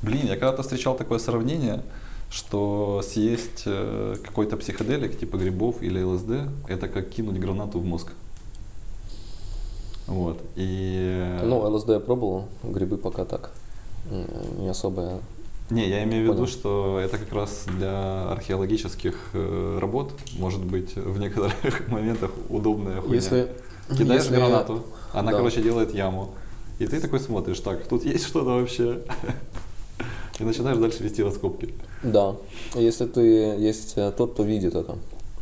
Блин, 0.00 0.26
я 0.26 0.36
когда-то 0.36 0.62
встречал 0.62 0.96
такое 0.96 1.18
сравнение, 1.18 1.82
что 2.30 3.02
съесть 3.04 3.64
э, 3.66 4.16
какой-то 4.24 4.56
психоделик, 4.56 5.18
типа 5.18 5.36
грибов 5.36 5.82
или 5.82 6.02
ЛСД, 6.02 6.48
это 6.68 6.88
как 6.88 7.10
кинуть 7.10 7.38
гранату 7.38 7.80
в 7.80 7.84
мозг. 7.84 8.12
Вот. 10.06 10.38
И... 10.56 11.38
Ну, 11.42 11.58
ЛСД 11.68 11.90
я 11.90 12.00
пробовал, 12.00 12.46
грибы 12.62 12.96
пока 12.96 13.24
так. 13.24 13.50
Не 14.58 14.68
особо 14.68 15.20
Не, 15.70 15.88
я 15.88 16.04
имею 16.04 16.30
в 16.30 16.34
виду, 16.34 16.46
что 16.46 16.98
это 17.02 17.16
как 17.18 17.32
раз 17.32 17.64
для 17.78 18.30
археологических 18.32 19.14
э, 19.32 19.78
работ 19.80 20.12
может 20.38 20.62
быть 20.64 20.94
в 20.96 21.18
некоторых 21.18 21.88
моментах 21.88 22.30
удобная 22.50 23.00
хуйня. 23.00 23.14
Если, 23.16 23.48
Кидаешь 23.96 24.22
если- 24.24 24.36
гранату, 24.36 24.82
она, 25.12 25.30
Да. 25.30 25.38
короче, 25.38 25.62
делает 25.62 25.94
яму. 25.94 26.30
И 26.78 26.86
ты 26.86 27.00
такой 27.00 27.20
смотришь, 27.20 27.60
так, 27.60 27.86
тут 27.86 28.04
есть 28.04 28.26
что-то 28.26 28.50
вообще. 28.60 29.02
И 30.40 30.44
начинаешь 30.44 30.78
дальше 30.78 31.02
вести 31.02 31.22
раскопки. 31.22 31.74
Да. 32.02 32.34
Если 32.74 33.06
ты 33.06 33.20
есть 33.20 33.94
э, 33.96 34.12
тот, 34.16 34.32
кто 34.34 34.42
видит 34.42 34.74
это. 34.74 34.96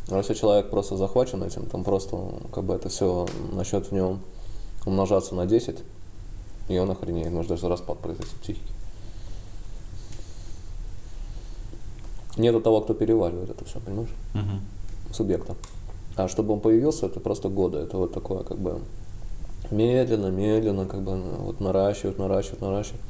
Если 0.08 0.34
человек 0.34 0.70
просто 0.70 0.96
захвачен 0.96 1.42
этим, 1.42 1.66
там 1.66 1.84
просто 1.84 2.16
как 2.52 2.64
бы 2.64 2.74
это 2.74 2.88
все 2.88 3.26
начнет 3.52 3.86
в 3.86 3.92
нем 3.92 4.20
умножаться 4.84 5.34
на 5.34 5.46
10, 5.46 5.78
и 6.68 6.78
он 6.78 6.90
охренеет, 6.90 7.30
может 7.32 7.50
даже 7.50 7.68
распад 7.68 7.98
произойти 8.00 8.30
психики. 8.42 8.72
Нету 12.36 12.60
того, 12.60 12.80
кто 12.80 12.94
переваривает 12.94 13.50
это 13.50 13.64
все, 13.64 13.80
понимаешь? 13.80 14.10
Мгм. 14.34 14.60
субъекта. 15.12 15.56
А 16.16 16.28
чтобы 16.28 16.54
он 16.54 16.60
появился, 16.60 17.06
это 17.06 17.20
просто 17.20 17.48
годы. 17.48 17.78
Это 17.78 17.96
вот 17.96 18.12
такое 18.12 18.42
как 18.42 18.58
бы 18.58 18.80
медленно, 19.70 20.28
медленно, 20.28 20.86
как 20.86 21.02
бы 21.02 21.20
вот 21.38 21.60
наращивать, 21.60 22.18
наращивать, 22.18 22.60
наращивать. 22.60 23.00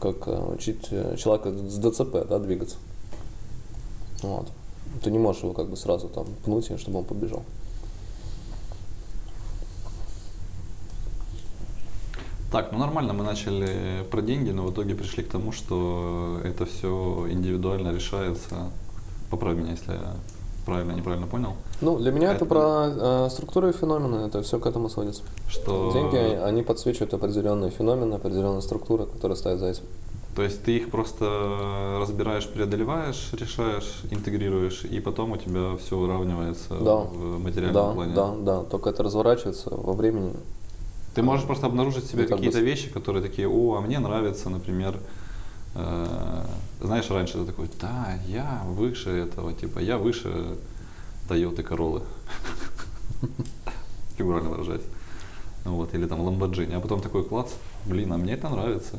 Как 0.00 0.26
э, 0.28 0.52
учить 0.54 0.88
э, 0.90 1.16
человека 1.16 1.52
с 1.52 1.78
ДЦП, 1.78 2.26
да, 2.28 2.38
двигаться. 2.38 2.76
Вот. 4.22 4.48
Ты 5.02 5.10
не 5.10 5.18
можешь 5.18 5.42
его 5.42 5.52
как 5.52 5.68
бы 5.68 5.76
сразу 5.76 6.08
там 6.08 6.26
пнуть, 6.44 6.70
чтобы 6.78 6.98
он 6.98 7.04
побежал. 7.04 7.42
Так, 12.50 12.72
ну 12.72 12.78
нормально, 12.78 13.12
мы 13.12 13.22
начали 13.22 14.04
про 14.10 14.22
деньги, 14.22 14.50
но 14.50 14.64
в 14.64 14.72
итоге 14.72 14.94
пришли 14.96 15.22
к 15.22 15.28
тому, 15.28 15.52
что 15.52 16.38
это 16.44 16.64
все 16.66 17.26
индивидуально 17.30 17.92
решается. 17.92 18.70
Поправь 19.30 19.56
меня, 19.56 19.70
если 19.70 19.92
я 19.92 20.14
правильно, 20.66 20.92
неправильно 20.92 21.26
понял. 21.28 21.52
Ну, 21.80 21.98
для 21.98 22.10
меня 22.10 22.32
это, 22.32 22.44
Это- 22.44 22.46
про 22.46 23.26
э, 23.26 23.28
структуру 23.30 23.68
и 23.68 23.72
феномены, 23.72 24.26
это 24.26 24.42
все 24.42 24.58
к 24.58 24.66
этому 24.66 24.88
сводится. 24.88 25.22
Что... 25.48 25.92
Деньги, 25.92 26.16
они 26.16 26.62
подсвечивают 26.62 27.14
определенные 27.14 27.70
феномены, 27.70 28.14
определенные 28.14 28.62
структуры, 28.62 29.06
которые 29.06 29.36
стоят 29.36 29.60
за 29.60 29.66
этим. 29.66 29.84
То 30.34 30.42
есть 30.42 30.62
ты 30.64 30.76
их 30.76 30.90
просто 30.90 31.96
разбираешь, 32.00 32.48
преодолеваешь, 32.48 33.30
решаешь, 33.32 34.00
интегрируешь, 34.10 34.84
и 34.84 35.00
потом 35.00 35.32
у 35.32 35.36
тебя 35.36 35.76
все 35.76 35.96
уравнивается 35.96 36.74
Да. 36.80 36.96
в 36.96 37.38
материальном 37.42 37.74
Да, 37.74 37.92
плане. 37.92 38.14
да, 38.14 38.34
да. 38.40 38.62
Только 38.64 38.90
это 38.90 39.02
разворачивается 39.04 39.70
во 39.72 39.92
времени. 39.92 40.32
Ты 41.14 41.22
можешь 41.22 41.44
просто 41.46 41.66
обнаружить 41.66 42.04
в 42.04 42.08
себе 42.10 42.22
Ну, 42.22 42.28
как 42.28 42.36
какие-то 42.38 42.58
бы 42.58 42.64
вещи, 42.64 42.88
которые 42.88 43.22
такие, 43.22 43.48
о, 43.48 43.76
а 43.76 43.80
мне 43.80 43.98
нравится, 43.98 44.48
например, 44.48 44.96
э, 45.74 46.44
знаешь, 46.80 47.10
раньше 47.10 47.38
ты 47.38 47.44
такой, 47.44 47.68
да, 47.80 48.14
я 48.28 48.62
выше 48.66 49.10
этого, 49.10 49.52
типа, 49.52 49.80
я 49.80 49.98
выше 49.98 50.56
Тойоты 51.28 51.62
Королы. 51.62 52.02
Фигурально 54.16 54.50
выражаясь. 54.50 54.82
Ну 55.64 55.74
Вот, 55.76 55.94
или 55.94 56.06
там 56.06 56.20
Ламборджини. 56.20 56.74
А 56.74 56.80
потом 56.80 57.00
такой 57.00 57.24
класс, 57.24 57.54
блин, 57.86 58.12
а 58.12 58.16
мне 58.16 58.34
это 58.34 58.48
нравится. 58.48 58.96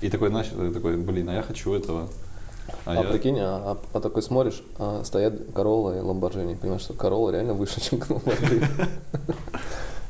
И 0.00 0.10
такой, 0.10 0.28
знаешь, 0.28 0.48
такой, 0.74 0.96
блин, 0.96 1.28
а 1.28 1.34
я 1.34 1.42
хочу 1.42 1.72
этого. 1.72 2.08
А, 2.84 2.94
я- 2.94 3.02
прикинь, 3.02 3.38
а, 3.40 3.72
а- 3.72 3.96
а 3.96 4.00
такой 4.00 4.22
смотришь, 4.22 4.62
а 4.78 5.02
стоят 5.02 5.34
Королла 5.54 5.96
и 5.96 6.00
Ламборджини. 6.00 6.54
Понимаешь, 6.54 6.82
что 6.82 6.92
Королла 6.94 7.32
реально 7.32 7.54
выше, 7.54 7.80
чем 7.80 8.00
Ламборджини. 8.08 8.66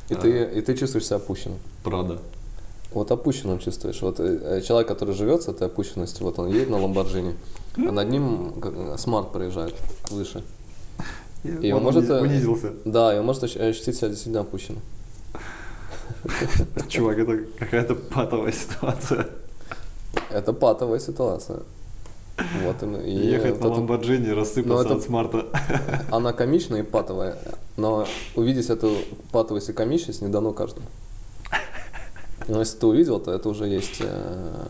И 0.09 0.15
ты, 0.15 0.43
и 0.59 0.61
ты 0.61 0.75
чувствуешь 0.75 1.05
себя 1.05 1.17
опущенным. 1.17 1.59
Правда. 1.83 2.19
Вот 2.91 3.11
опущенным 3.11 3.59
чувствуешь. 3.59 4.01
Вот 4.01 4.19
э, 4.19 4.61
человек, 4.65 4.87
который 4.87 5.13
живет 5.13 5.43
с 5.43 5.47
этой 5.47 5.67
опущенностью, 5.67 6.25
вот 6.25 6.39
он 6.39 6.47
едет 6.47 6.69
на 6.69 6.77
Ламборджини, 6.81 7.35
а 7.77 7.91
над 7.91 8.09
ним 8.09 8.53
э, 8.63 8.95
смарт 8.97 9.31
проезжает 9.31 9.75
выше. 10.09 10.43
И 11.43 11.71
он 11.71 11.83
может, 11.83 12.09
э, 12.09 12.19
унизился. 12.19 12.73
Да, 12.85 13.15
и 13.15 13.19
он 13.19 13.25
может 13.25 13.43
ощ- 13.43 13.57
ощутить 13.57 13.95
себя 13.95 14.09
действительно 14.09 14.41
опущенным. 14.41 14.81
Чувак, 16.87 17.19
это 17.19 17.37
какая-то 17.59 17.95
патовая 17.95 18.51
ситуация. 18.51 19.27
Это 20.31 20.53
патовая 20.53 20.99
ситуация. 20.99 21.59
Вот 22.63 22.83
им- 22.83 22.95
и 22.97 23.11
Ехать 23.11 23.53
вот 23.57 23.61
на 23.61 23.69
Ламборджини, 23.75 24.27
Ну, 24.29 24.35
рассыпаться 24.35 24.85
это- 24.85 24.95
от 24.95 25.03
смарта. 25.03 25.45
Она 26.11 26.33
комичная 26.33 26.81
и 26.81 26.83
патовая, 26.83 27.37
но 27.77 28.05
увидеть 28.35 28.69
эту 28.69 28.95
патовость 29.31 29.69
и 29.69 29.73
комичность 29.73 30.21
не 30.21 30.27
дано 30.29 30.51
каждому. 30.53 30.85
Но 32.47 32.59
если 32.59 32.77
ты 32.79 32.87
увидел, 32.87 33.19
то 33.19 33.31
это 33.31 33.47
уже 33.49 33.65
есть, 33.67 33.97
э, 33.99 34.65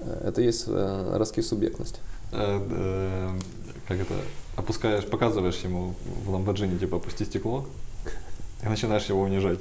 э, 0.00 0.20
это 0.28 0.40
есть 0.42 0.64
э, 0.68 1.16
раскид 1.16 1.44
субъектности. 1.46 2.00
Как 2.30 3.98
это? 3.98 4.14
Опускаешь, 4.56 5.06
показываешь 5.06 5.56
ему 5.64 5.94
в 6.24 6.30
Ламборджини, 6.30 6.78
типа, 6.78 6.96
опусти 6.98 7.24
стекло, 7.24 7.64
и 8.62 8.68
начинаешь 8.68 9.06
его 9.06 9.22
унижать. 9.22 9.58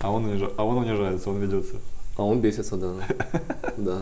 А 0.00 0.10
он, 0.10 0.24
унижа- 0.26 0.52
а 0.56 0.64
он 0.64 0.78
унижается, 0.78 1.28
он 1.30 1.38
ведется. 1.38 1.76
А 2.16 2.24
он 2.24 2.40
бесится, 2.40 2.76
да. 2.76 2.92
Да. 3.76 3.98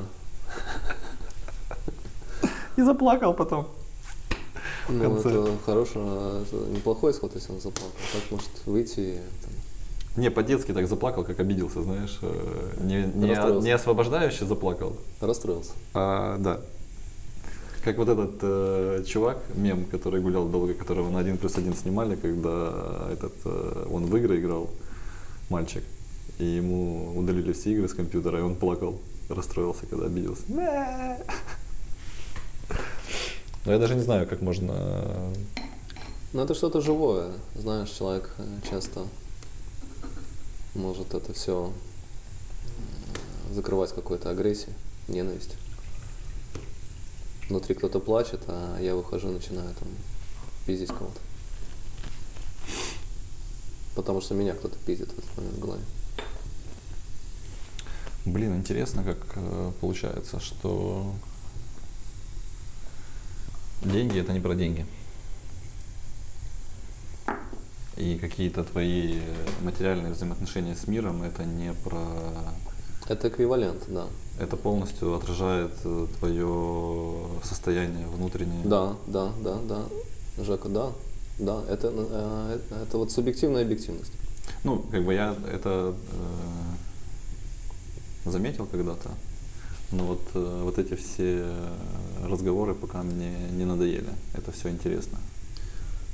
И 2.76 2.82
заплакал 2.82 3.34
потом. 3.34 3.66
Ну, 4.88 5.00
конце. 5.14 5.30
это 5.30 5.50
хороший, 5.64 6.00
это 6.42 6.56
неплохой 6.70 7.12
исход, 7.12 7.34
если 7.34 7.52
он 7.52 7.60
заплакал. 7.60 7.90
Так 8.12 8.30
может 8.30 8.50
выйти 8.66 9.00
и 9.00 9.14
там, 9.42 10.22
Не, 10.22 10.30
по-детски 10.30 10.72
так 10.72 10.86
заплакал, 10.88 11.24
как 11.24 11.40
обиделся, 11.40 11.82
знаешь. 11.82 12.18
э, 12.22 12.74
Не, 12.82 13.02
не, 13.14 13.62
не 13.62 13.70
освобождающе 13.72 14.44
заплакал. 14.46 14.96
расстроился. 15.20 15.72
А, 15.94 16.36
да. 16.38 16.60
Как 17.84 17.98
вот 17.98 18.08
этот 18.08 18.38
э, 18.42 19.04
чувак, 19.06 19.38
мем, 19.54 19.84
который 19.84 20.20
гулял 20.20 20.46
долго, 20.46 20.74
которого 20.74 21.08
на 21.10 21.18
один 21.20 21.36
плюс 21.38 21.56
один 21.56 21.74
снимали, 21.74 22.16
когда 22.16 23.08
этот, 23.12 23.32
э, 23.44 23.86
он 23.90 24.06
в 24.06 24.16
игры 24.16 24.38
играл, 24.40 24.68
мальчик. 25.50 25.82
и 26.38 26.44
ему 26.44 27.16
удалили 27.16 27.52
все 27.52 27.72
игры 27.72 27.88
с 27.88 27.94
компьютера, 27.94 28.38
и 28.38 28.42
он 28.42 28.54
плакал, 28.56 29.00
расстроился, 29.28 29.86
когда 29.86 30.06
обиделся. 30.06 30.42
Но 33.66 33.72
я 33.72 33.78
даже 33.80 33.96
не 33.96 34.00
знаю, 34.00 34.28
как 34.28 34.42
можно... 34.42 35.32
Ну 36.32 36.42
это 36.42 36.54
что-то 36.54 36.80
живое. 36.80 37.32
Знаешь, 37.56 37.90
человек 37.90 38.32
э, 38.38 38.44
часто 38.70 39.04
может 40.74 41.14
это 41.14 41.32
все 41.32 41.72
закрывать 43.52 43.92
какой-то 43.92 44.30
агрессией, 44.30 44.72
ненавистью. 45.08 45.58
Внутри 47.48 47.74
кто-то 47.74 47.98
плачет, 47.98 48.40
а 48.46 48.78
я 48.80 48.94
выхожу 48.94 49.30
и 49.30 49.34
начинаю 49.34 49.74
там 49.74 49.88
пиздить 50.64 50.90
кого-то. 50.90 51.18
Потому 53.96 54.20
что 54.20 54.34
меня 54.34 54.54
кто-то 54.54 54.76
пиздит 54.86 55.10
в 55.10 55.18
этот 55.18 55.36
момент 55.36 55.56
в 55.56 55.60
голове. 55.60 55.82
Блин, 58.26 58.54
интересно, 58.56 59.02
как 59.02 59.18
э, 59.34 59.72
получается, 59.80 60.38
что 60.38 61.12
деньги 63.86 64.18
это 64.20 64.32
не 64.32 64.40
про 64.40 64.54
деньги. 64.54 64.84
И 67.96 68.18
какие-то 68.18 68.62
твои 68.64 69.20
материальные 69.62 70.12
взаимоотношения 70.12 70.74
с 70.74 70.86
миром 70.86 71.22
это 71.22 71.44
не 71.44 71.72
про... 71.72 72.02
Это 73.08 73.28
эквивалент, 73.28 73.84
да. 73.88 74.06
Это 74.38 74.56
полностью 74.56 75.14
отражает 75.14 75.72
э, 75.84 76.06
твое 76.18 77.22
состояние 77.42 78.06
внутреннее. 78.08 78.64
Да, 78.64 78.96
да, 79.06 79.32
да, 79.42 79.58
да. 79.66 79.84
Жека, 80.42 80.68
да. 80.68 80.92
Да, 81.38 81.62
это, 81.68 81.92
э, 81.94 82.58
это 82.82 82.98
вот 82.98 83.12
субъективная 83.12 83.62
объективность. 83.62 84.12
Ну, 84.64 84.78
как 84.90 85.04
бы 85.04 85.14
я 85.14 85.34
это 85.50 85.94
э, 88.26 88.30
заметил 88.30 88.66
когда-то, 88.66 89.10
но 89.92 90.04
вот, 90.04 90.20
э, 90.34 90.62
вот 90.64 90.78
эти 90.78 90.94
все 90.94 91.46
разговоры 92.24 92.74
пока 92.74 93.02
мне 93.02 93.32
не 93.52 93.64
надоели. 93.64 94.10
Это 94.34 94.52
все 94.52 94.70
интересно. 94.70 95.18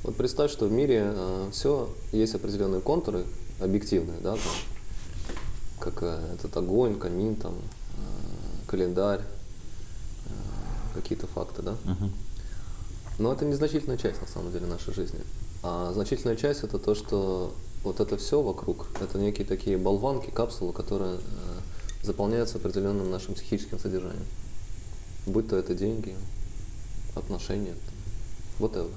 Вот 0.03 0.15
представь, 0.15 0.51
что 0.51 0.65
в 0.65 0.71
мире 0.71 1.03
э, 1.05 1.49
все 1.51 1.89
есть 2.11 2.35
определенные 2.35 2.81
контуры 2.81 3.25
объективные, 3.59 4.19
да, 4.19 4.33
там, 4.33 4.41
как 5.79 6.03
э, 6.03 6.35
этот 6.35 6.55
огонь, 6.57 6.99
камин, 6.99 7.35
там, 7.35 7.53
э, 7.53 8.67
календарь, 8.67 9.21
э, 9.21 10.29
какие-то 10.93 11.27
факты, 11.27 11.61
да. 11.61 11.77
Мгм. 11.85 12.11
Но 13.19 13.31
это 13.31 13.45
незначительная 13.45 13.97
часть, 13.97 14.21
на 14.21 14.27
самом 14.27 14.51
деле, 14.51 14.65
нашей 14.65 14.93
жизни. 14.93 15.19
А 15.61 15.93
значительная 15.93 16.35
часть 16.35 16.63
это 16.63 16.79
то, 16.79 16.95
что 16.95 17.53
вот 17.83 17.99
это 17.99 18.17
все 18.17 18.41
вокруг, 18.41 18.87
это 18.99 19.17
некие 19.17 19.45
такие 19.45 19.77
болванки, 19.77 20.29
капсулы, 20.29 20.73
которые 20.73 21.15
э, 21.15 21.19
заполняются 22.03 22.57
определенным 22.57 23.09
нашим 23.09 23.33
психическим 23.33 23.79
содержанием. 23.79 24.25
Будь 25.25 25.47
то 25.47 25.55
это 25.55 25.73
деньги, 25.73 26.15
отношения, 27.15 27.75
whatever. 28.59 28.91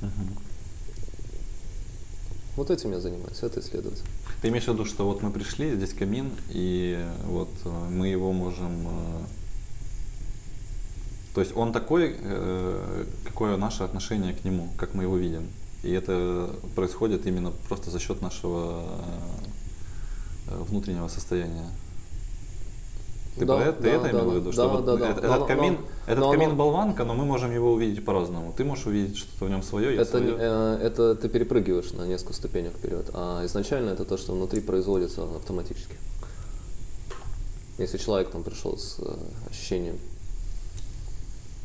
Мгм. 0.00 0.36
Вот 2.56 2.70
этим 2.70 2.92
я 2.92 3.00
занимаюсь, 3.00 3.42
это 3.42 3.60
исследовать. 3.60 4.02
Ты 4.42 4.48
имеешь 4.48 4.64
в 4.64 4.68
виду, 4.68 4.84
что 4.84 5.06
вот 5.06 5.22
мы 5.22 5.30
пришли, 5.30 5.74
здесь 5.76 5.92
камин, 5.92 6.32
и 6.48 7.02
вот 7.26 7.50
э, 7.64 7.88
мы 7.90 8.08
его 8.08 8.32
можем... 8.32 8.88
э, 8.88 9.24
То 11.34 11.40
есть 11.42 11.56
он 11.56 11.72
такой, 11.72 12.16
э, 12.18 13.04
какое 13.24 13.56
наше 13.56 13.84
отношение 13.84 14.34
к 14.34 14.44
нему, 14.44 14.68
как 14.76 14.94
мы 14.94 15.04
его 15.04 15.16
видим. 15.16 15.48
И 15.82 15.92
это 15.92 16.54
происходит 16.74 17.26
именно 17.26 17.52
просто 17.68 17.90
за 17.90 17.98
счет 17.98 18.20
нашего 18.20 18.84
внутреннего 20.50 21.08
состояния. 21.08 21.66
Ты, 23.38 23.46
Да, 23.46 23.56
про 23.56 23.64
это, 23.66 23.76
ты 23.78 23.82
да, 23.84 23.88
это 23.90 24.02
да, 24.02 24.10
имел 24.10 24.24
в 24.24 24.28
да. 24.32 24.34
виду? 24.40 24.52
Что 24.52 24.62
Да, 24.62 24.68
вот 24.68 24.84
да, 24.84 24.96
да. 24.96 25.06
Но 25.06 25.10
этот 25.12 25.24
оно- 25.24 25.46
камин, 25.46 25.72
но- 25.74 26.12
этот 26.12 26.18
но 26.24 26.30
камин 26.32 26.48
оно- 26.48 26.56
болванка, 26.56 27.04
но 27.04 27.14
мы 27.14 27.24
можем 27.24 27.52
его 27.54 27.72
увидеть 27.72 28.04
по-разному. 28.04 28.52
Ты 28.56 28.64
можешь 28.64 28.86
увидеть 28.86 29.16
что-то 29.16 29.44
в 29.46 29.50
нем 29.50 29.62
свое, 29.62 29.94
Это, 29.96 30.04
свое. 30.18 30.36
э, 30.38 30.78
это 30.82 31.14
ты 31.14 31.28
перепрыгиваешь 31.28 31.92
на 31.92 32.06
несколько 32.06 32.32
ступенек 32.34 32.72
вперед, 32.74 33.08
а 33.14 33.46
изначально 33.46 33.90
это 33.90 34.04
то, 34.04 34.16
что 34.18 34.32
внутри 34.32 34.60
производится 34.60 35.22
автоматически. 35.36 35.94
Если 37.78 37.96
человек 37.98 38.30
там 38.30 38.42
пришел 38.42 38.76
с 38.76 38.96
э, 38.98 39.14
ощущением, 39.48 39.98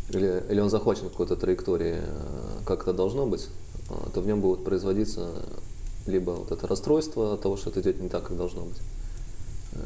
или, 0.10 0.44
или 0.50 0.60
он 0.60 0.70
захвачен 0.70 1.10
какой-то 1.10 1.36
траекторией, 1.36 1.98
э, 1.98 2.60
как 2.66 2.84
это 2.84 2.94
должно 2.94 3.26
быть, 3.26 3.48
э, 3.90 3.94
то 4.14 4.22
в 4.22 4.28
нем 4.28 4.40
будет 4.40 4.64
производиться 4.64 5.30
либо 6.08 6.32
вот 6.32 6.52
это 6.52 6.68
расстройство 6.68 7.34
от 7.34 7.42
того, 7.42 7.58
что 7.58 7.70
это 7.70 7.82
идет 7.82 8.00
не 8.02 8.10
так, 8.10 8.24
как 8.28 8.38
должно 8.38 8.62
быть. 8.64 8.78
Э, 9.74 9.80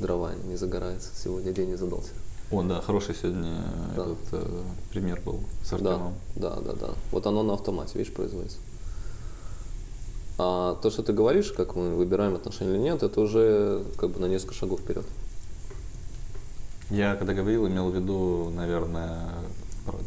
Дрова 0.00 0.32
не 0.44 0.56
загорается, 0.56 1.10
сегодня 1.14 1.52
день 1.52 1.70
не 1.70 1.76
задался. 1.76 2.10
О, 2.50 2.62
да, 2.62 2.80
хороший 2.82 3.14
сегодня 3.14 3.64
Да. 3.96 4.02
этот 4.02 4.18
э, 4.32 4.62
пример 4.90 5.20
был 5.24 5.40
с 5.64 5.70
Да, 5.70 5.76
Артемом. 5.76 6.14
да, 6.36 6.56
да, 6.60 6.72
да. 6.74 6.90
Вот 7.10 7.26
оно 7.26 7.42
на 7.42 7.54
автомате, 7.54 7.98
видишь, 7.98 8.12
производится. 8.12 8.58
А 10.38 10.74
то, 10.82 10.90
что 10.90 11.02
ты 11.02 11.12
говоришь, 11.12 11.52
как 11.52 11.76
мы 11.76 11.94
выбираем 11.94 12.34
отношения 12.34 12.72
или 12.72 12.78
нет, 12.78 13.02
это 13.02 13.20
уже 13.20 13.84
как 13.98 14.10
бы 14.10 14.20
на 14.20 14.26
несколько 14.26 14.54
шагов 14.54 14.80
вперед. 14.80 15.04
Я 16.90 17.16
когда 17.16 17.32
говорил, 17.32 17.66
имел 17.68 17.90
в 17.90 17.94
виду, 17.96 18.50
наверное, 18.54 19.28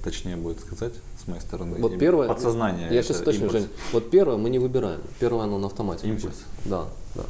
точнее 0.04 0.36
будет 0.36 0.60
сказать 0.60 0.94
с 1.24 1.28
моей 1.28 1.42
стороны. 1.42 1.78
Вот 1.80 1.98
первое. 1.98 2.28
Подсознание. 2.28 2.94
Я 2.94 3.04
сейчас 3.04 3.22
точно. 3.22 3.50
Жень. 3.50 3.68
Вот 3.92 4.10
первое 4.10 4.38
мы 4.38 4.50
не 4.50 4.60
выбираем. 4.60 5.02
Первое 5.20 5.44
оно 5.44 5.58
на 5.58 5.68
автомате. 5.68 6.08
Импульс. 6.08 6.44
Да, 6.66 6.86
да. 7.16 7.24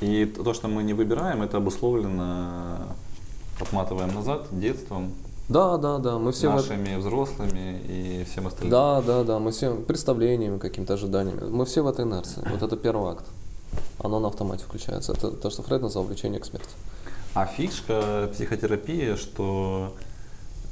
И 0.00 0.26
то, 0.26 0.52
что 0.52 0.68
мы 0.68 0.82
не 0.82 0.92
выбираем, 0.92 1.42
это 1.42 1.56
обусловлено, 1.56 2.88
отматываем 3.60 4.14
назад, 4.14 4.46
детством, 4.50 5.14
Да, 5.48 5.76
да, 5.78 5.98
да. 5.98 6.18
Мы 6.18 6.32
все 6.32 6.50
в 6.50 6.56
нашими 6.56 6.96
взрослыми 6.96 7.80
и 7.88 8.26
всем 8.30 8.46
остальным. 8.46 8.70
Да, 8.70 9.00
да, 9.00 9.22
да. 9.22 9.38
Мы 9.38 9.52
все 9.52 9.74
представлениями, 9.74 10.58
какими-то 10.58 10.94
ожиданиями. 10.94 11.44
Мы 11.48 11.64
все 11.64 11.82
в 11.82 11.86
этой 11.86 12.04
инерции. 12.04 12.42
Вот 12.50 12.62
это 12.62 12.76
первый 12.76 13.12
акт. 13.12 13.24
Оно 13.98 14.18
на 14.18 14.28
автомате 14.28 14.64
включается. 14.64 15.12
Это 15.12 15.30
то, 15.30 15.50
что 15.50 15.62
Фред 15.62 15.82
назвал 15.82 16.04
влечение 16.04 16.40
к 16.40 16.46
смерти. 16.46 16.70
А 17.34 17.46
фишка 17.46 18.30
психотерапии, 18.32 19.14
что 19.14 19.92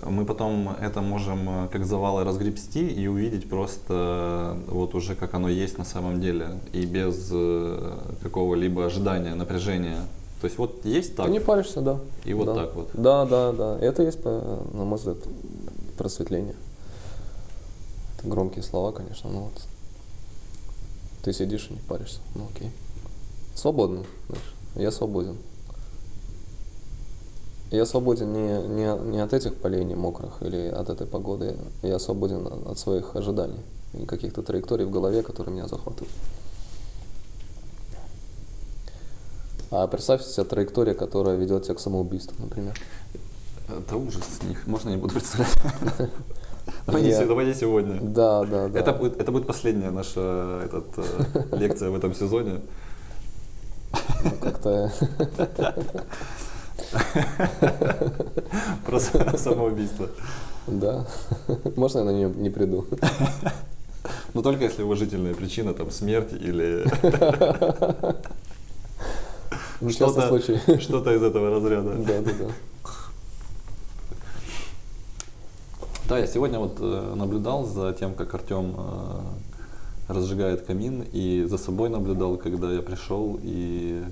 мы 0.02 0.24
потом 0.24 0.68
это 0.80 1.00
можем 1.00 1.48
э, 1.64 1.68
как 1.68 1.84
завалы 1.86 2.24
разгребсти 2.24 2.86
и 2.86 3.06
увидеть 3.06 3.48
просто 3.48 4.56
вот 4.68 4.94
уже 4.94 5.14
как 5.14 5.34
оно 5.34 5.48
есть 5.48 5.78
на 5.78 5.84
самом 5.84 6.20
деле 6.20 6.60
и 6.72 6.84
без 6.84 7.28
э, 7.32 7.98
какого-либо 8.22 8.84
ожидания, 8.86 9.34
напряжения. 9.34 10.06
То 10.40 10.46
есть 10.46 10.58
вот 10.58 10.84
есть 10.84 11.16
так, 11.16 11.26
Ты 11.26 11.32
не 11.32 11.40
паришься, 11.40 11.80
да. 11.80 11.98
и 12.24 12.34
вот 12.34 12.46
Да. 12.46 12.54
так 12.54 12.74
вот. 12.74 12.90
Да, 12.92 13.24
да, 13.24 13.52
да. 13.52 13.78
Это 13.80 14.02
есть, 14.02 14.22
на 14.24 14.84
мой 14.84 14.98
взгляд, 14.98 15.16
просветление. 15.96 16.54
Это 18.18 18.28
громкие 18.28 18.62
слова, 18.62 18.92
конечно, 18.92 19.30
но 19.30 19.44
вот 19.44 19.62
ты 21.22 21.32
сидишь 21.32 21.68
и 21.70 21.74
не 21.74 21.80
паришься. 21.80 22.20
Ну 22.34 22.46
окей. 22.54 22.70
Свободно, 23.54 24.02
знаешь. 24.28 24.54
Я 24.74 24.90
свободен. 24.90 25.36
Я 27.74 27.86
свободен 27.86 28.32
не, 28.32 28.62
не, 28.68 28.98
не 29.10 29.18
от 29.20 29.32
этих 29.32 29.56
полений 29.56 29.96
мокрых 29.96 30.42
или 30.42 30.68
от 30.68 30.88
этой 30.90 31.06
погоды. 31.08 31.56
Я 31.82 31.98
свободен 31.98 32.46
от- 32.66 32.78
своих 32.78 33.16
ожиданий 33.16 33.60
и 33.94 34.06
каких-то 34.06 34.42
траекторий 34.42 34.84
в 34.84 34.90
голове, 34.90 35.22
которые 35.22 35.54
меня 35.54 35.66
захватывают. 35.66 36.12
А 39.70 39.86
представь 39.88 40.22
себе 40.22 40.44
траектория, 40.44 40.94
которая 40.94 41.34
ведет 41.36 41.64
тебя 41.64 41.74
к 41.74 41.80
самоубийству, 41.80 42.36
например. 42.38 42.78
Это 43.68 43.96
ужас. 43.96 44.22
Их 44.48 44.66
можно 44.68 44.90
не 44.90 44.96
буду 44.96 45.14
представлять. 45.14 45.52
Я- 47.02 47.26
давайте 47.26 47.58
сегодня. 47.58 48.00
Да, 48.00 48.44
да, 48.44 48.68
да. 48.68 48.78
Это 48.78 48.92
будет, 48.92 49.20
это 49.20 49.32
будет 49.32 49.46
последняя 49.46 49.90
наша 49.90 50.62
этот, 50.64 50.86
э, 50.96 51.56
лекция 51.58 51.90
в 51.90 51.96
этом 51.96 52.14
сезоне. 52.14 52.60
Ну, 54.24 54.30
как-то 54.40 54.92
Про 58.86 59.00
самоубийство. 59.00 60.08
Да. 60.66 61.06
Можно 61.76 61.98
я 62.00 62.04
на 62.04 62.10
нее 62.10 62.28
не 62.30 62.50
приду? 62.50 62.86
Но 64.34 64.42
только 64.42 64.64
если 64.64 64.82
уважительная 64.82 65.34
причина, 65.34 65.74
там 65.74 65.90
смерть 65.90 66.32
или 66.32 66.84
Ну, 69.80 69.90
что-то 69.90 70.28
случае. 70.28 70.60
что-то 70.80 71.14
из 71.14 71.22
этого 71.22 71.50
разряда. 71.50 71.94
Да, 71.94 72.20
да, 72.20 72.30
да. 72.38 72.46
Да, 76.08 76.18
я 76.18 76.26
сегодня 76.26 76.58
вот 76.58 76.76
э, 76.80 77.14
наблюдал 77.16 77.64
за 77.64 77.92
тем, 77.94 78.14
как 78.14 78.34
Артем 78.34 78.76
разжигает 80.08 80.62
камин, 80.66 81.04
и 81.12 81.44
за 81.48 81.58
собой 81.58 81.88
наблюдал, 81.88 82.36
когда 82.36 82.70
я 82.72 82.82
пришел 82.82 83.38
и 83.42 84.02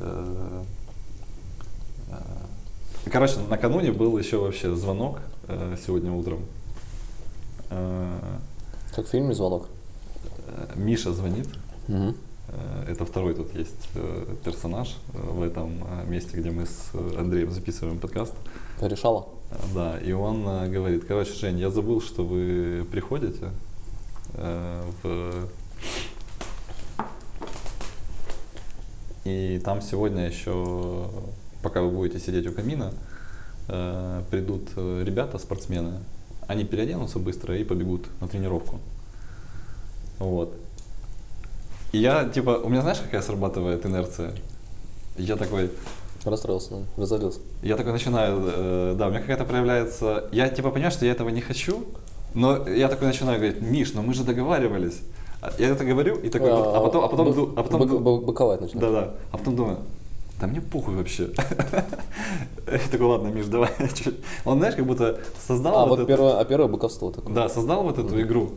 э, 0.00 0.62
Короче, 3.10 3.34
накануне 3.48 3.92
был 3.92 4.18
еще 4.18 4.36
вообще 4.38 4.74
звонок 4.74 5.20
э, 5.48 5.76
сегодня 5.84 6.12
утром. 6.12 6.40
Э, 7.70 8.18
Как 8.94 9.06
в 9.06 9.08
фильме 9.08 9.34
«Звонок». 9.34 9.68
э, 10.46 10.66
Миша 10.76 11.12
звонит. 11.14 11.48
Э, 11.88 12.12
Это 12.88 13.04
второй 13.06 13.34
тут 13.34 13.54
есть 13.54 13.88
э, 13.94 14.34
персонаж 14.44 14.96
э, 15.14 15.18
в 15.20 15.42
этом 15.42 15.84
э, 15.84 16.04
месте, 16.10 16.36
где 16.38 16.50
мы 16.50 16.66
с 16.66 16.90
э, 16.92 17.16
Андреем 17.18 17.50
записываем 17.50 17.98
подкаст. 17.98 18.34
Решала? 18.80 19.26
Э, 19.50 19.56
Да, 19.74 19.98
и 19.98 20.12
он 20.12 20.46
э, 20.46 20.68
говорит, 20.68 21.04
короче, 21.06 21.32
Жень, 21.32 21.58
я 21.58 21.70
забыл, 21.70 22.00
что 22.02 22.24
вы 22.24 22.86
приходите 22.90 23.50
э, 24.34 24.82
в... 25.02 25.48
И 29.24 29.60
там 29.64 29.82
сегодня 29.82 30.26
еще, 30.26 31.10
пока 31.62 31.82
вы 31.82 31.90
будете 31.90 32.18
сидеть 32.20 32.46
у 32.46 32.52
камина, 32.52 32.92
э, 33.68 34.22
придут 34.30 34.68
э, 34.76 35.02
ребята, 35.04 35.38
спортсмены. 35.38 35.94
Они 36.46 36.64
переоденутся 36.64 37.18
быстро 37.18 37.56
и 37.56 37.64
побегут 37.64 38.06
на 38.20 38.28
тренировку. 38.28 38.80
Вот. 40.18 40.54
И 41.92 41.98
я, 41.98 42.28
типа, 42.28 42.60
у 42.62 42.68
меня 42.68 42.82
знаешь, 42.82 42.98
какая 43.00 43.22
срабатывает 43.22 43.84
инерция? 43.86 44.32
Я 45.16 45.36
такой, 45.36 45.70
Расстроился, 46.24 46.82
разорился. 46.96 47.40
я 47.62 47.76
такой 47.76 47.92
начинаю, 47.92 48.42
э, 48.46 48.94
да, 48.98 49.06
у 49.06 49.10
меня 49.10 49.20
какая-то 49.20 49.44
проявляется, 49.44 50.28
я 50.32 50.48
типа 50.48 50.70
понимаю, 50.70 50.92
что 50.92 51.06
я 51.06 51.12
этого 51.12 51.28
не 51.28 51.40
хочу, 51.40 51.84
но 52.34 52.68
я 52.68 52.88
такой 52.88 53.06
начинаю 53.08 53.38
говорить, 53.38 53.60
Миш, 53.62 53.94
ну 53.94 54.02
мы 54.02 54.14
же 54.14 54.24
договаривались. 54.24 54.98
А 55.40 55.52
Я 55.58 55.68
это 55.68 55.84
говорю 55.84 56.16
и 56.16 56.28
такой, 56.28 56.50
вот, 56.50 56.74
а 56.74 56.80
потом, 56.80 57.04
а 57.04 57.08
потом, 57.08 57.32
б- 57.32 57.52
а 57.56 57.62
потом, 57.62 57.86
ду- 57.88 58.00
бык- 58.00 58.24
быковать 58.24 58.60
начинаешь. 58.60 58.92
да-да, 58.92 59.14
а 59.30 59.38
потом 59.38 59.54
думаю, 59.56 59.78
да 60.40 60.46
мне 60.46 60.60
похуй 60.60 60.94
вообще. 60.94 61.30
Я 62.66 62.78
такой, 62.90 63.06
ладно, 63.06 63.28
Миш, 63.28 63.46
давай. 63.46 63.70
чуть». 63.94 64.16
Он, 64.44 64.58
знаешь, 64.58 64.74
как 64.76 64.86
будто 64.86 65.18
создал 65.46 65.78
А 65.78 65.86
вот 65.86 65.98
вот 66.00 66.06
первое, 66.08 66.38
а 66.38 66.44
первое 66.44 66.68
быковство 66.68 67.12
такое. 67.12 67.34
да, 67.34 67.48
создал 67.48 67.82
вот 67.82 67.98
эту 67.98 68.20
игру. 68.20 68.50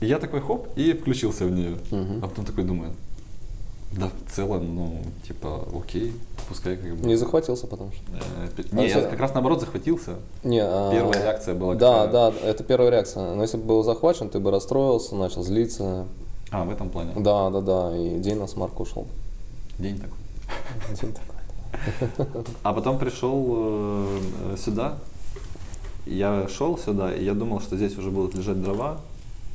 И 0.00 0.06
я 0.06 0.18
такой 0.18 0.40
хоп 0.40 0.68
и 0.76 0.92
включился 0.92 1.44
в 1.44 1.50
нее. 1.50 1.76
Мгм. 1.90 2.18
А 2.24 2.28
потом 2.28 2.44
такой 2.44 2.64
думаю, 2.64 2.92
да, 3.92 4.08
в 4.08 4.32
целом, 4.32 4.74
ну, 4.74 5.02
типа, 5.26 5.68
окей, 5.74 6.14
пускай 6.48 6.76
как 6.76 6.96
бы. 6.96 7.06
Не 7.06 7.14
захватился, 7.16 7.66
потому 7.66 7.92
что. 7.92 8.02
Э, 8.16 8.62
А 8.72 8.74
Не, 8.74 8.88
я 8.88 9.02
как 9.02 9.20
раз 9.20 9.34
наоборот 9.34 9.60
захватился. 9.60 10.16
Не, 10.44 10.60
а, 10.62 10.90
Первая 10.90 11.22
реакция 11.22 11.54
была 11.54 11.74
Да, 11.74 12.06
какая? 12.06 12.32
да, 12.32 12.38
это 12.48 12.64
первая 12.64 12.90
реакция. 12.90 13.34
Но 13.34 13.42
если 13.42 13.58
бы 13.58 13.64
был 13.64 13.82
захвачен, 13.84 14.28
ты 14.30 14.40
бы 14.40 14.50
расстроился, 14.50 15.14
начал 15.14 15.42
злиться. 15.42 16.06
А, 16.50 16.64
в 16.64 16.70
этом 16.70 16.88
плане. 16.88 17.12
Да, 17.16 17.50
да, 17.50 17.60
да, 17.60 17.96
и 17.96 18.18
день 18.18 18.38
на 18.38 18.46
смарку 18.46 18.82
ушел. 18.82 19.06
День 19.78 19.98
такой. 19.98 20.16
А 22.62 22.72
потом 22.72 22.98
пришел 22.98 23.46
э, 23.56 24.56
сюда. 24.58 24.98
Я 26.06 26.48
шел 26.48 26.76
сюда, 26.78 27.14
и 27.14 27.24
я 27.24 27.34
думал, 27.34 27.60
что 27.60 27.76
здесь 27.76 27.96
уже 27.96 28.10
будут 28.10 28.34
лежать 28.34 28.60
дрова, 28.62 29.00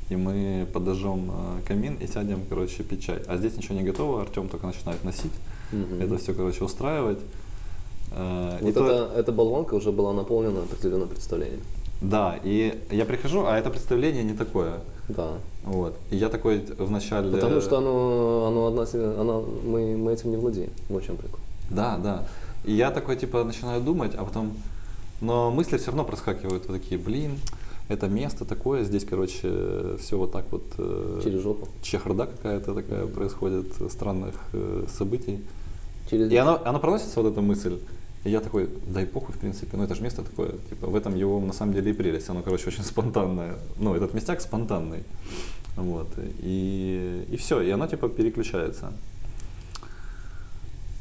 и 0.10 0.16
мы 0.16 0.66
подожжем 0.74 1.30
э, 1.30 1.68
камин 1.68 1.95
и 1.95 2.08
сядем, 2.08 2.39
короче, 2.50 2.84
пить 2.84 3.04
чай. 3.04 3.20
А 3.28 3.38
здесь 3.38 3.58
ничего 3.58 3.76
не 3.76 3.84
готово, 3.84 4.22
Артем 4.22 4.48
только 4.48 4.68
начинает 4.68 5.04
носить. 5.04 5.32
Это 6.02 6.18
все, 6.18 6.34
короче, 6.34 6.64
устраивать. 6.64 7.20
Э, 8.12 8.58
и 8.62 8.66
Вот 8.66 8.74
то- 8.74 8.86
это, 8.88 9.14
эта 9.20 9.32
болванка 9.32 9.74
уже 9.76 9.91
была 9.91 10.14
наполнена 10.14 10.60
определенным 10.62 11.10
представлением. 11.10 11.62
Да, 12.02 12.39
и 12.43 12.78
я 12.91 13.06
прихожу, 13.06 13.45
а 13.45 13.58
это 13.58 13.70
представление 13.70 14.24
не 14.24 14.34
такое. 14.34 14.74
Да. 15.10 15.34
Вот. 15.64 15.98
И 16.12 16.16
я 16.16 16.30
такой 16.30 16.64
вначале... 16.78 17.32
Потому 17.32 17.62
что 17.62 17.78
оно, 17.78 18.48
оно 18.48 18.68
одна, 18.68 18.84
она, 19.20 19.39
мы, 19.66 19.98
мы 19.98 20.14
этим 20.14 20.32
не 20.32 20.38
владеем. 20.38 20.70
Вот 20.89 21.04
в 21.04 21.06
чем 21.06 21.18
прикол. 21.18 21.39
Да, 21.70 21.98
да. 21.98 22.24
И 22.66 22.74
я 22.74 22.91
такой, 22.91 23.16
типа, 23.16 23.43
начинаю 23.43 23.82
думать, 23.82 24.14
а 24.16 24.24
потом... 24.26 24.54
Но 25.22 25.50
мысли 25.50 25.78
все 25.78 25.88
равно 25.88 26.04
проскакивают 26.04 26.68
вот 26.68 26.80
такие, 26.80 27.00
блин, 27.00 27.39
это 27.88 28.08
место 28.08 28.45
такое, 28.45 28.84
здесь, 28.84 29.06
короче, 29.06 29.98
все 30.00 30.18
вот 30.18 30.32
так 30.32 30.45
вот... 30.52 30.64
э, 30.78 31.22
Через 31.24 31.41
жопу. 31.41 31.68
Чехарда 31.82 32.28
какая-то 32.28 32.76
такая 32.76 33.08
происходит, 33.08 33.68
странных 33.91 34.36
э, 34.54 34.86
событий. 34.95 35.39
Через... 36.10 36.32
И 36.32 36.36
оно, 36.36 36.62
оно 36.64 36.80
проносится, 36.80 37.22
вот 37.22 37.32
эта 37.32 37.41
мысль, 37.41 37.80
и 38.28 38.30
я 38.30 38.41
такой, 38.41 38.69
да 38.88 39.01
и 39.01 39.05
похуй, 39.05 39.34
в 39.34 39.39
принципе, 39.39 39.78
ну 39.78 39.84
это 39.84 39.95
же 39.95 40.03
место 40.03 40.21
такое, 40.21 40.51
типа, 40.69 40.88
в 40.88 40.95
этом 40.95 41.15
его 41.15 41.39
на 41.39 41.53
самом 41.53 41.73
деле 41.73 41.91
и 41.91 41.93
прелесть, 41.93 42.30
оно, 42.30 42.41
короче, 42.41 42.67
очень 42.67 42.84
спонтанное, 42.93 43.55
ну, 43.80 43.95
этот 43.95 44.13
местяк 44.13 44.41
спонтанный, 44.41 45.03
вот, 45.78 46.09
и, 46.39 47.25
и 47.30 47.38
все, 47.38 47.61
и 47.61 47.69
оно, 47.69 47.88
типа, 47.88 48.09
переключается. 48.09 48.91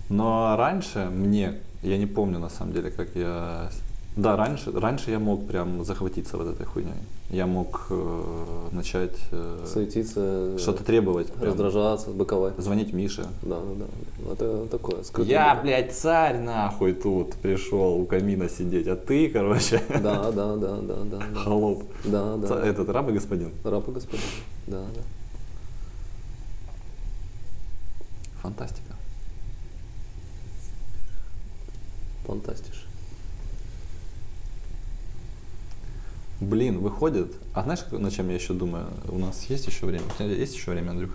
Но 0.09 0.55
раньше 0.57 1.11
мне, 1.11 1.55
я 1.83 1.99
не 1.99 2.07
помню, 2.07 2.39
на 2.39 2.49
самом 2.49 2.73
деле, 2.73 2.91
как 2.91 3.09
я... 3.17 3.71
Да, 4.17 4.35
раньше, 4.35 4.73
раньше 4.73 5.11
я 5.11 5.19
мог 5.19 5.47
прям 5.47 5.85
захватиться 5.85 6.39
вот 6.39 6.49
этой 6.49 6.65
хуйней. 6.65 6.95
Я 7.29 7.47
мог 7.47 7.87
э, 7.91 8.69
начать 8.73 9.15
э, 9.31 9.67
Суетиться, 9.71 10.59
что-то 10.59 10.85
требовать. 10.85 11.31
прям. 11.33 11.49
раздражаться, 11.51 12.11
быковать. 12.11 12.55
Звонить 12.57 12.95
Мише. 12.95 13.27
Да, 13.43 13.59
да, 13.61 13.85
да. 13.85 14.33
Это 14.33 14.67
такое. 14.69 15.03
скрытое 15.03 15.31
Я, 15.31 15.55
быкование. 15.57 15.83
блядь, 15.83 15.95
царь 15.95 16.39
нахуй 16.39 16.95
тут 16.95 17.35
пришел 17.35 18.01
у 18.01 18.07
камина 18.07 18.49
сидеть, 18.49 18.87
а 18.89 18.97
ты, 18.97 19.29
короче, 19.29 19.83
Да, 19.89 20.31
да, 20.33 20.57
да, 20.57 20.77
да, 20.81 20.97
да. 21.05 21.19
да. 21.35 21.41
холоп. 21.41 21.85
Да, 22.05 22.37
да. 22.39 22.67
Этот 22.67 22.89
раб 22.89 23.11
и 23.11 23.13
господин. 23.13 23.51
Раб 23.65 23.87
и 23.87 23.93
господин. 23.93 24.25
Да, 24.67 24.81
да. 24.95 25.01
Фантастика. 28.41 28.95
Фантастиш. 32.27 32.86
Блин, 36.41 36.81
выходит. 36.81 37.33
А 37.55 37.63
знаешь, 37.63 37.81
над 37.91 38.13
чем 38.13 38.29
я 38.29 38.35
еще 38.35 38.53
думаю? 38.53 38.87
У 39.09 39.19
нас 39.19 39.45
есть 39.45 39.67
еще 39.67 39.87
время? 39.87 40.05
У 40.07 40.15
тебя 40.19 40.27
есть 40.27 40.55
еще 40.55 40.71
время, 40.73 40.91
Андрюх? 40.91 41.11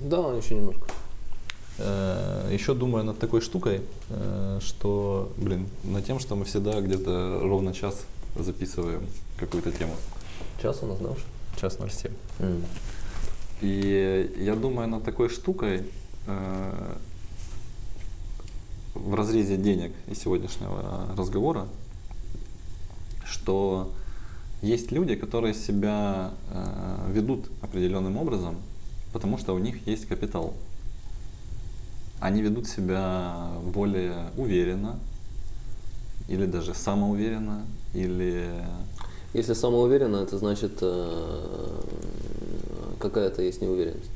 Да, 0.00 0.34
еще 0.34 0.54
немножко. 0.54 0.86
Еще 2.50 2.74
думаю 2.74 3.04
над 3.04 3.18
такой 3.18 3.40
штукой, 3.40 3.80
э, 4.10 4.58
что, 4.60 5.32
блин, 5.38 5.66
над 5.82 6.04
тем, 6.04 6.18
что 6.18 6.36
мы 6.36 6.44
всегда 6.44 6.78
где-то 6.78 7.40
ровно 7.42 7.72
час 7.72 8.02
записываем 8.36 9.06
какую-то 9.38 9.72
тему. 9.72 9.94
Час 10.60 10.80
у 10.82 10.86
нас, 10.86 10.98
да, 10.98 11.10
уже? 11.10 11.22
Час 11.58 11.78
07. 11.78 12.12
И 13.62 14.30
я 14.36 14.56
думаю 14.56 14.88
над 14.88 15.04
такой 15.04 15.30
штукой 15.30 15.84
э, 16.26 16.94
в 18.94 19.14
разрезе 19.14 19.56
денег 19.56 19.92
и 20.06 20.14
сегодняшнего 20.14 21.08
разговора, 21.16 21.66
что 23.30 23.90
есть 24.62 24.92
люди, 24.92 25.14
которые 25.14 25.54
себя 25.54 26.32
э, 26.50 27.10
ведут 27.12 27.46
определенным 27.62 28.16
образом, 28.18 28.56
потому 29.12 29.38
что 29.38 29.54
у 29.54 29.58
них 29.58 29.86
есть 29.86 30.06
капитал. 30.06 30.54
Они 32.20 32.42
ведут 32.42 32.66
себя 32.68 33.48
более 33.64 34.30
уверенно, 34.36 34.98
или 36.28 36.44
даже 36.46 36.74
самоуверенно, 36.74 37.64
или 37.94 38.52
Если 39.32 39.54
самоуверенно, 39.54 40.16
это 40.18 40.36
значит 40.36 40.78
э, 40.82 41.80
какая-то 42.98 43.42
есть 43.42 43.62
неуверенность. 43.62 44.10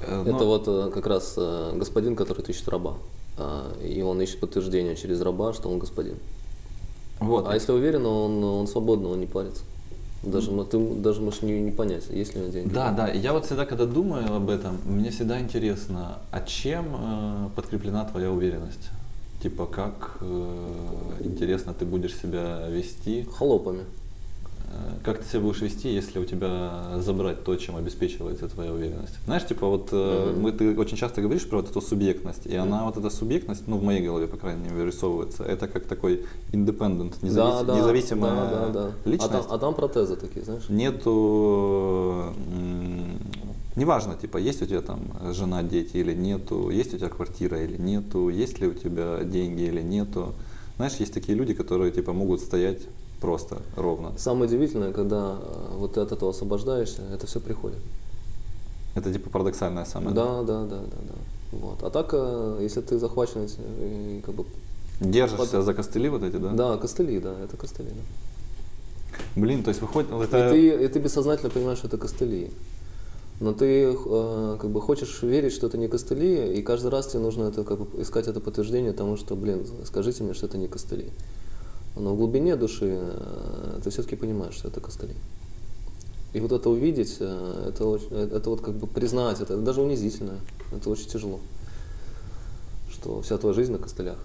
э, 0.00 0.22
Это 0.22 0.30
ну, 0.30 0.46
вот 0.46 0.68
э, 0.68 0.90
как 0.94 1.06
раз 1.06 1.34
э, 1.36 1.72
господин, 1.76 2.14
который 2.14 2.44
ищет 2.48 2.68
раба. 2.68 2.94
А, 3.38 3.72
И 3.82 4.00
он 4.02 4.20
ищет 4.20 4.40
подтверждение 4.40 4.96
через 4.96 5.20
раба, 5.20 5.52
что 5.52 5.68
он 5.68 5.78
господин. 5.78 6.16
вот. 7.20 7.46
А 7.48 7.54
если 7.54 7.72
уверенно, 7.72 8.08
он, 8.08 8.42
он 8.44 8.66
свободно, 8.66 9.08
он 9.10 9.20
не 9.20 9.26
парится. 9.26 9.62
Даже, 10.22 10.50
мо- 10.50 10.64
ты 10.64 10.78
даже 10.78 11.20
можешь 11.20 11.42
не, 11.42 11.60
не 11.60 11.70
понять, 11.70 12.08
есть 12.10 12.34
ли 12.34 12.40
у 12.40 12.44
него 12.44 12.52
деньги. 12.52 12.72
Да, 12.72 12.90
да. 12.90 13.08
Я 13.08 13.32
вот 13.32 13.44
всегда, 13.46 13.64
когда 13.66 13.86
думаю 13.86 14.34
об 14.34 14.48
этом, 14.50 14.78
мне 14.84 15.10
всегда 15.10 15.38
интересно, 15.40 16.18
а 16.32 16.40
чем 16.40 16.86
э, 16.98 17.48
подкреплена 17.54 18.04
твоя 18.06 18.32
уверенность? 18.32 18.88
Типа, 19.42 19.66
как 19.66 20.16
э, 20.20 21.20
интересно 21.20 21.74
ты 21.74 21.84
будешь 21.84 22.16
себя 22.16 22.66
вести? 22.68 23.24
Холопами. 23.36 23.84
Э, 24.68 24.98
Как 25.04 25.18
ты 25.18 25.28
себя 25.28 25.40
будешь 25.40 25.60
вести, 25.62 25.88
если 25.88 26.18
у 26.18 26.24
тебя 26.24 26.98
забрать 27.00 27.44
то, 27.44 27.54
чем 27.56 27.76
обеспечивается 27.76 28.48
твоя 28.48 28.72
уверенность? 28.72 29.14
Знаешь, 29.24 29.46
типа 29.46 29.66
вот 29.66 29.92
Мгм. 29.92 30.40
мы, 30.40 30.52
ты 30.52 30.76
очень 30.78 30.96
часто 30.96 31.22
говоришь 31.22 31.48
про 31.48 31.58
вот 31.58 31.70
эту 31.70 31.80
субъектность, 31.80 32.46
и 32.46 32.56
она, 32.56 32.84
вот 32.84 32.96
эта 32.96 33.08
субъектность, 33.10 33.62
ну 33.68 33.76
в 33.78 33.82
моей 33.84 34.04
голове, 34.04 34.26
по 34.26 34.36
крайней 34.36 34.62
мере, 34.64 34.74
вырисовывается, 34.74 35.44
это 35.44 35.68
как 35.68 35.84
такой 35.84 36.24
independent, 36.52 37.14
независ- 37.22 37.34
да, 37.34 37.62
да, 37.62 37.76
независимая 37.76 38.50
да, 38.50 38.50
да, 38.50 38.72
да. 38.72 38.90
А, 39.04 39.08
личность. 39.08 39.32
там, 39.32 39.44
а 39.48 39.58
там 39.58 39.74
протезы 39.74 40.16
такие, 40.16 40.44
знаешь? 40.44 40.68
нету, 40.68 42.34
неважно, 43.76 44.16
типа, 44.16 44.38
есть 44.38 44.62
у 44.62 44.66
тебя 44.66 44.80
там 44.80 45.00
жена, 45.32 45.62
дети 45.62 45.96
или 45.98 46.14
нету, 46.14 46.70
есть 46.70 46.94
у 46.94 46.98
тебя 46.98 47.08
квартира 47.08 47.62
или 47.62 47.76
нету, 47.76 48.28
есть 48.28 48.60
ли 48.60 48.66
у 48.66 48.74
тебя 48.74 49.22
деньги 49.24 49.62
или 49.62 49.82
нету. 49.82 50.34
Знаешь, 50.76 50.94
есть 50.96 51.14
такие 51.14 51.36
люди, 51.38 51.54
которые, 51.54 51.90
типа, 51.90 52.12
могут 52.12 52.40
стоять 52.40 52.80
просто 53.26 53.58
ровно. 53.76 54.12
Самое 54.18 54.44
удивительное, 54.44 54.92
когда 54.92 55.36
э, 55.40 55.76
вот 55.78 55.94
ты 55.94 56.00
от 56.00 56.12
этого 56.12 56.30
освобождаешься, 56.30 57.02
это 57.12 57.26
все 57.26 57.40
приходит. 57.40 57.80
Это, 58.94 59.12
типа, 59.12 59.30
парадоксальное 59.30 59.84
самое. 59.84 60.14
Да, 60.14 60.42
да, 60.42 60.64
да, 60.64 60.78
да, 60.78 60.98
да. 61.10 61.58
Вот. 61.58 61.82
А 61.82 61.90
так, 61.90 62.10
э, 62.12 62.58
если 62.62 62.82
ты 62.82 62.98
захвачен 62.98 63.42
этим, 63.42 63.62
и 63.80 64.22
как 64.24 64.34
бы 64.34 64.44
Держишься 65.00 65.52
Под- 65.52 65.64
за 65.64 65.74
костыли 65.74 66.08
вот 66.08 66.22
эти, 66.22 66.36
да? 66.36 66.52
Да, 66.52 66.76
костыли, 66.76 67.18
да, 67.18 67.34
это 67.44 67.56
костыли. 67.56 67.88
Да. 67.90 69.20
Блин, 69.40 69.62
то 69.62 69.70
есть 69.70 69.80
выходит, 69.80 70.10
ну, 70.10 70.22
И, 70.22 70.24
это... 70.24 70.50
ты, 70.50 70.84
и 70.84 70.88
ты 70.88 70.98
бессознательно 71.00 71.50
понимаешь, 71.50 71.78
что 71.78 71.88
это 71.88 71.98
костыли. 71.98 72.50
Но 73.40 73.52
ты 73.52 73.92
э, 73.92 74.56
как 74.60 74.70
бы 74.70 74.80
хочешь 74.80 75.22
верить, 75.22 75.52
что 75.52 75.66
это 75.66 75.76
не 75.76 75.88
костыли, 75.88 76.54
и 76.54 76.62
каждый 76.62 76.90
раз 76.90 77.08
тебе 77.08 77.20
нужно 77.20 77.44
это, 77.48 77.64
как 77.64 77.80
бы, 77.80 78.02
искать 78.02 78.28
это 78.28 78.40
подтверждение 78.40 78.92
тому, 78.92 79.16
что, 79.16 79.34
блин, 79.36 79.66
скажите 79.84 80.22
мне, 80.22 80.32
что 80.32 80.46
это 80.46 80.56
не 80.56 80.68
костыли. 80.68 81.10
Но 81.96 82.14
в 82.14 82.16
глубине 82.18 82.56
души 82.56 82.98
э, 83.00 83.80
ты 83.82 83.90
все-таки 83.90 84.16
понимаешь, 84.16 84.54
что 84.54 84.68
это 84.68 84.80
костыли. 84.80 85.14
И 86.34 86.40
вот 86.40 86.52
это 86.52 86.68
увидеть, 86.68 87.16
э, 87.20 87.68
это, 87.70 87.86
очень- 87.86 88.08
э, 88.10 88.28
это 88.36 88.50
вот 88.50 88.60
как 88.60 88.74
бы 88.74 88.86
признать, 88.86 89.40
это 89.40 89.56
даже 89.56 89.80
унизительно, 89.80 90.34
это 90.72 90.90
очень 90.90 91.08
тяжело. 91.08 91.40
Что 92.90 93.22
вся 93.22 93.38
твоя 93.38 93.54
жизнь 93.54 93.72
на 93.72 93.78
костылях. 93.78 94.18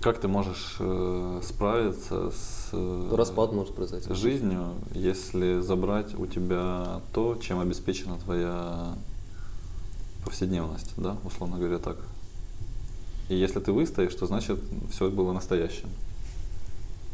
Как 0.00 0.20
ты 0.20 0.28
можешь 0.28 0.76
э, 0.80 1.40
справиться 1.44 2.30
с 2.30 2.68
э, 2.72 3.14
Распад 3.14 3.52
может 3.52 3.74
произойти. 3.74 4.12
жизнью, 4.12 4.70
если 4.92 5.60
забрать 5.60 6.14
у 6.18 6.26
тебя 6.26 7.00
то, 7.12 7.36
чем 7.36 7.60
обеспечена 7.60 8.16
твоя 8.18 8.94
повседневность, 10.24 10.92
да, 10.96 11.16
условно 11.24 11.58
говоря, 11.58 11.78
так. 11.78 11.96
И 13.28 13.34
если 13.34 13.60
ты 13.60 13.72
выстоишь, 13.72 14.14
то 14.14 14.26
значит 14.26 14.58
все 14.90 15.10
было 15.10 15.32
настоящим. 15.32 15.88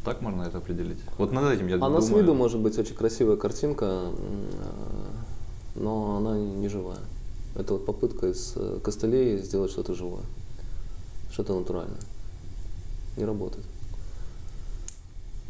Так 0.04 0.20
можно 0.20 0.42
это 0.42 0.58
определить? 0.58 0.98
Вот 1.16 1.32
над 1.32 1.52
этим 1.52 1.68
я 1.68 1.76
Она 1.76 1.86
думаю. 1.86 2.02
с 2.02 2.10
виду 2.10 2.34
может 2.34 2.60
быть 2.60 2.76
очень 2.76 2.94
красивая 2.94 3.36
картинка, 3.36 3.86
э, 3.86 5.12
но 5.76 6.16
она 6.16 6.36
не 6.36 6.68
живая. 6.68 6.98
Это 7.54 7.74
вот 7.74 7.86
попытка 7.86 8.28
из 8.28 8.54
э, 8.56 8.80
костылей 8.82 9.38
сделать 9.38 9.70
что-то 9.70 9.94
живое, 9.94 10.24
что-то 11.30 11.58
натуральное. 11.58 12.00
Не 13.16 13.24
работает. 13.24 13.64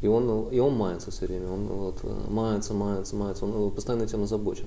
И 0.02 0.08
он, 0.08 0.48
и 0.50 0.58
он 0.58 0.74
мается 0.74 1.10
все 1.12 1.26
время, 1.26 1.48
он 1.48 1.66
вот 1.68 2.00
э, 2.02 2.24
мается, 2.28 2.74
мается, 2.74 3.16
мается, 3.16 3.46
он 3.46 3.70
постоянно 3.70 4.02
этим 4.02 4.22
озабочен. 4.24 4.66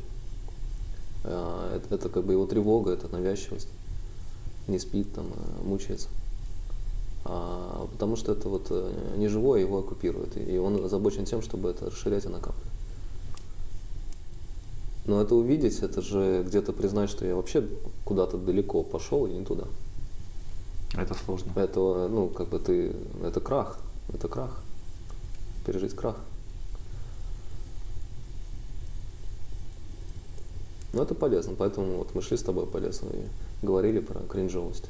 А, 1.26 1.76
Это, 1.76 1.96
это 1.96 2.10
как 2.10 2.24
бы 2.26 2.34
его 2.34 2.46
тревога, 2.48 2.92
это 2.92 3.08
навязчивость. 3.10 3.68
Не 4.68 4.80
спит, 4.80 5.14
там, 5.14 5.28
э, 5.28 5.64
мучается. 5.64 6.08
А, 7.24 7.88
потому 7.92 8.16
что 8.16 8.32
это 8.32 8.50
вот 8.50 8.68
э, 8.70 9.16
неживое 9.18 9.62
его 9.62 9.80
оккупирует, 9.80 10.38
и 10.38 10.58
он 10.58 10.84
озабочен 10.84 11.26
тем, 11.26 11.42
чтобы 11.42 11.70
это 11.70 11.88
расширять 11.88 12.26
и 12.26 12.30
накапливать. 12.30 12.72
Но 15.06 15.22
это 15.22 15.36
увидеть, 15.36 15.80
это 15.80 16.02
же 16.02 16.44
где-то 16.46 16.74
признать, 16.74 17.10
что 17.10 17.26
я 17.26 17.36
вообще 17.36 17.68
куда-то 18.04 18.38
далеко 18.38 18.84
пошел 18.84 19.28
и 19.28 19.34
не 19.34 19.46
туда. 19.46 19.66
Это 20.98 21.14
сложно. 21.14 21.52
Это, 21.56 22.08
ну, 22.10 22.28
как 22.30 22.50
бы 22.50 22.60
ты, 22.60 22.96
это 23.24 23.40
крах, 23.40 23.78
это 24.14 24.28
крах. 24.28 24.62
Пережить 25.66 25.94
крах. 25.94 26.18
Но 30.96 31.04
это 31.04 31.14
полезно, 31.14 31.54
поэтому 31.58 31.98
вот 31.98 32.16
мы 32.16 32.22
шли 32.22 32.38
с 32.38 32.42
тобой 32.42 32.66
по 32.66 32.78
лесу 32.78 33.06
и 33.14 33.66
говорили 33.66 34.00
про 34.00 34.22
кринжовость. 34.22 34.86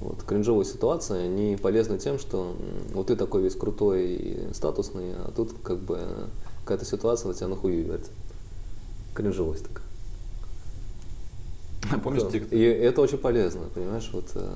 Вот, 0.00 0.22
кринжовые 0.22 0.64
ситуации, 0.64 1.20
они 1.26 1.56
полезны 1.60 1.98
тем, 1.98 2.18
что 2.18 2.56
вот 2.94 3.08
ты 3.08 3.16
такой 3.16 3.42
весь 3.42 3.54
крутой 3.54 4.14
и 4.14 4.54
статусный, 4.54 5.12
а 5.14 5.30
тут 5.36 5.52
как 5.62 5.78
бы 5.78 5.98
э, 6.00 6.26
какая-то 6.64 6.86
ситуация 6.86 7.28
на 7.28 7.34
тебя 7.34 7.48
нахуивает. 7.48 8.08
Кринжовость 9.14 9.66
такая. 9.68 9.84
Помнишь, 12.02 12.22
Да. 12.22 12.30
тик- 12.30 12.50
И 12.50 12.60
это 12.62 13.02
очень 13.02 13.18
полезно, 13.18 13.62
понимаешь, 13.74 14.08
вот, 14.14 14.24
э, 14.34 14.50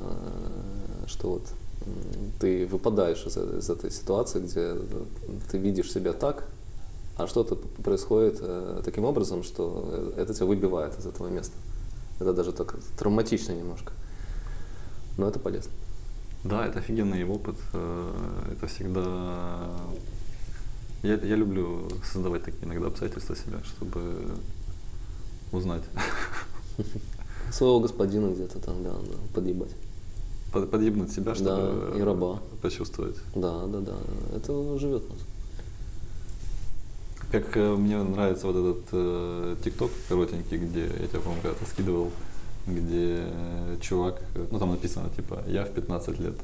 что 1.08 1.30
вот 1.32 1.42
ты 2.40 2.64
выпадаешь 2.66 3.26
из, 3.26 3.36
э- 3.36 3.58
из 3.58 3.68
этой 3.68 3.90
ситуации, 3.90 4.40
где 4.40 4.74
ты 5.50 5.58
видишь 5.58 5.92
себя 5.92 6.14
так, 6.14 6.48
а 7.16 7.26
что-то 7.26 7.56
происходит 7.82 8.38
э, 8.40 8.82
таким 8.84 9.04
образом, 9.04 9.42
что 9.42 9.88
э, 10.16 10.22
это 10.22 10.34
тебя 10.34 10.46
выбивает 10.46 10.98
из 10.98 11.06
этого 11.06 11.28
места. 11.28 11.54
Это 12.20 12.32
даже 12.32 12.52
так 12.52 12.76
травматично 12.98 13.52
немножко. 13.52 13.92
Но 15.16 15.28
это 15.28 15.38
полезно. 15.38 15.70
Да, 16.42 16.66
это 16.66 16.78
офигенный 16.80 17.24
опыт. 17.24 17.56
э, 17.72 18.12
Это 18.52 18.66
всегда... 18.66 19.70
Я, 21.02 21.14
я 21.14 21.36
люблю 21.36 21.88
создавать 22.04 22.44
такие 22.44 22.64
иногда 22.64 22.86
обстоятельства 22.88 23.36
себя, 23.36 23.58
чтобы 23.64 24.00
узнать, 25.52 25.82
Своего 27.52 27.78
господина 27.80 28.32
где-то 28.32 28.58
там, 28.58 28.82
да, 28.82 28.90
да, 28.92 29.16
подъебать. 29.34 29.70
под- 30.52 30.70
подъебнуть 30.70 31.12
себя, 31.12 31.34
чтобы 31.34 31.90
Да, 31.92 31.98
и 31.98 32.02
раба. 32.02 32.40
почувствовать. 32.62 33.16
Да, 33.36 33.66
да, 33.66 33.80
да. 33.80 33.96
Это 34.34 34.78
живет 34.78 35.08
нас. 35.10 35.18
Как 37.34 37.56
э, 37.56 37.74
мне 37.74 38.00
нравится 38.00 38.46
вот 38.46 38.54
этот 38.54 38.84
э, 38.92 39.56
тикток 39.64 39.90
коротенький, 40.08 40.56
где 40.56 40.82
я 40.82 41.08
тебе, 41.08 41.18
по-моему, 41.18 41.42
когда-то 41.42 41.64
скидывал, 41.68 42.12
где 42.64 43.22
э, 43.24 43.76
чувак, 43.80 44.22
ну 44.52 44.58
там 44.60 44.70
написано 44.70 45.08
типа 45.16 45.42
«Я 45.48 45.64
в 45.64 45.70
15 45.70 46.20
лет». 46.20 46.34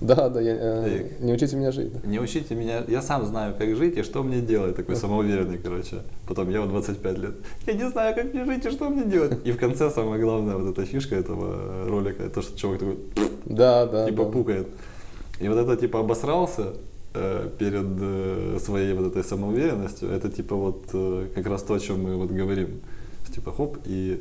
Да, 0.00 0.28
да, 0.28 0.40
я, 0.40 0.56
э, 0.56 1.08
не 1.18 1.32
учите 1.32 1.56
меня 1.56 1.72
жить. 1.72 2.04
Не 2.04 2.20
учите 2.20 2.54
меня, 2.54 2.84
я 2.86 3.02
сам 3.02 3.26
знаю, 3.26 3.52
как 3.58 3.74
жить 3.74 3.96
и 3.96 4.04
что 4.04 4.22
мне 4.22 4.40
делать, 4.40 4.76
такой 4.76 4.94
самоуверенный, 4.94 5.58
короче. 5.58 6.02
Потом 6.28 6.50
я 6.50 6.62
в 6.62 6.68
25 6.68 7.18
лет, 7.18 7.34
я 7.66 7.72
не 7.72 7.90
знаю, 7.90 8.14
как 8.14 8.32
мне 8.32 8.44
жить 8.44 8.64
и 8.64 8.70
что 8.70 8.90
мне 8.90 9.06
делать. 9.06 9.44
И 9.44 9.50
в 9.50 9.58
конце 9.58 9.90
самая 9.90 10.20
главная 10.20 10.54
вот 10.54 10.70
эта 10.70 10.86
фишка 10.86 11.16
этого 11.16 11.84
ролика, 11.88 12.30
то, 12.30 12.42
что 12.42 12.56
чувак 12.56 12.78
такой, 12.78 12.96
Да, 13.44 13.86
да, 13.86 14.06
типа 14.06 14.24
да. 14.24 14.30
пукает. 14.30 14.68
И 15.40 15.48
вот 15.48 15.58
это 15.58 15.76
типа 15.76 15.98
обосрался 15.98 16.74
перед 17.12 17.86
э, 18.00 18.58
своей 18.60 18.92
вот 18.94 19.06
этой 19.06 19.24
самоуверенностью, 19.24 20.10
это 20.10 20.28
типа 20.28 20.56
вот 20.56 20.84
э, 20.92 21.28
как 21.34 21.46
раз 21.46 21.62
то, 21.62 21.74
о 21.74 21.80
чем 21.80 22.02
мы 22.02 22.16
вот 22.16 22.30
говорим. 22.30 22.80
Типа 23.34 23.52
хоп, 23.52 23.78
и 23.84 24.20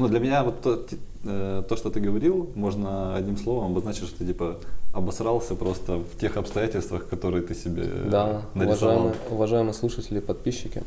ну, 0.00 0.08
для 0.08 0.18
меня 0.18 0.44
вот 0.44 0.62
то, 0.62 0.86
э, 1.24 1.62
то, 1.68 1.76
что 1.76 1.90
ты 1.90 2.00
говорил, 2.00 2.50
можно 2.54 3.14
одним 3.14 3.36
словом 3.36 3.72
обозначить, 3.72 4.06
что 4.08 4.18
ты 4.18 4.26
типа 4.26 4.58
обосрался 4.94 5.54
просто 5.54 5.98
в 5.98 6.18
тех 6.18 6.36
обстоятельствах, 6.36 7.06
которые 7.06 7.42
ты 7.42 7.54
себе 7.54 7.82
э, 7.84 8.08
Да, 8.10 8.42
нарисовал. 8.54 8.96
уважаемые, 8.96 9.14
уважаемые 9.30 9.74
слушатели 9.74 10.20
подписчики, 10.20 10.82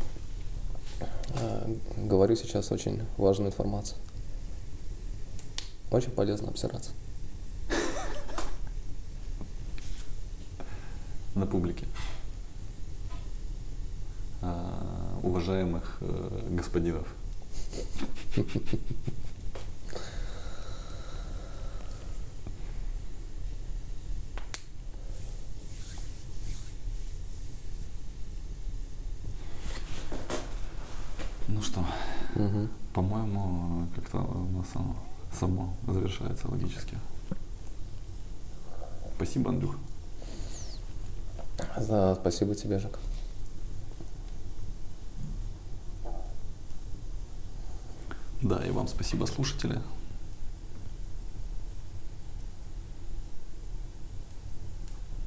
э, 1.39 1.75
говорю 1.97 2.35
сейчас 2.35 2.71
очень 2.71 3.01
важную 3.17 3.51
информацию. 3.51 3.97
Очень 5.91 6.11
полезно 6.11 6.49
обсираться. 6.49 6.89
На 11.35 11.45
публике. 11.45 11.85
А, 14.41 15.19
уважаемых 15.23 15.97
э, 16.01 16.47
господинов. 16.51 17.07
Ну 31.47 31.61
что, 31.61 31.85
Мгм. 32.35 32.69
по-моему, 32.93 33.87
как-то 33.95 34.19
оно 34.19 34.63
само 35.31 35.73
завершается 35.87 36.49
логически. 36.49 36.97
Спасибо, 39.15 39.51
Андрюх. 39.51 39.75
Да, 41.57 42.15
спасибо 42.15 42.55
тебе, 42.55 42.79
Жек. 42.79 42.99
Да, 48.41 48.57
и 48.65 48.71
вам 48.71 48.87
спасибо, 48.87 49.25
слушатели. 49.25 49.79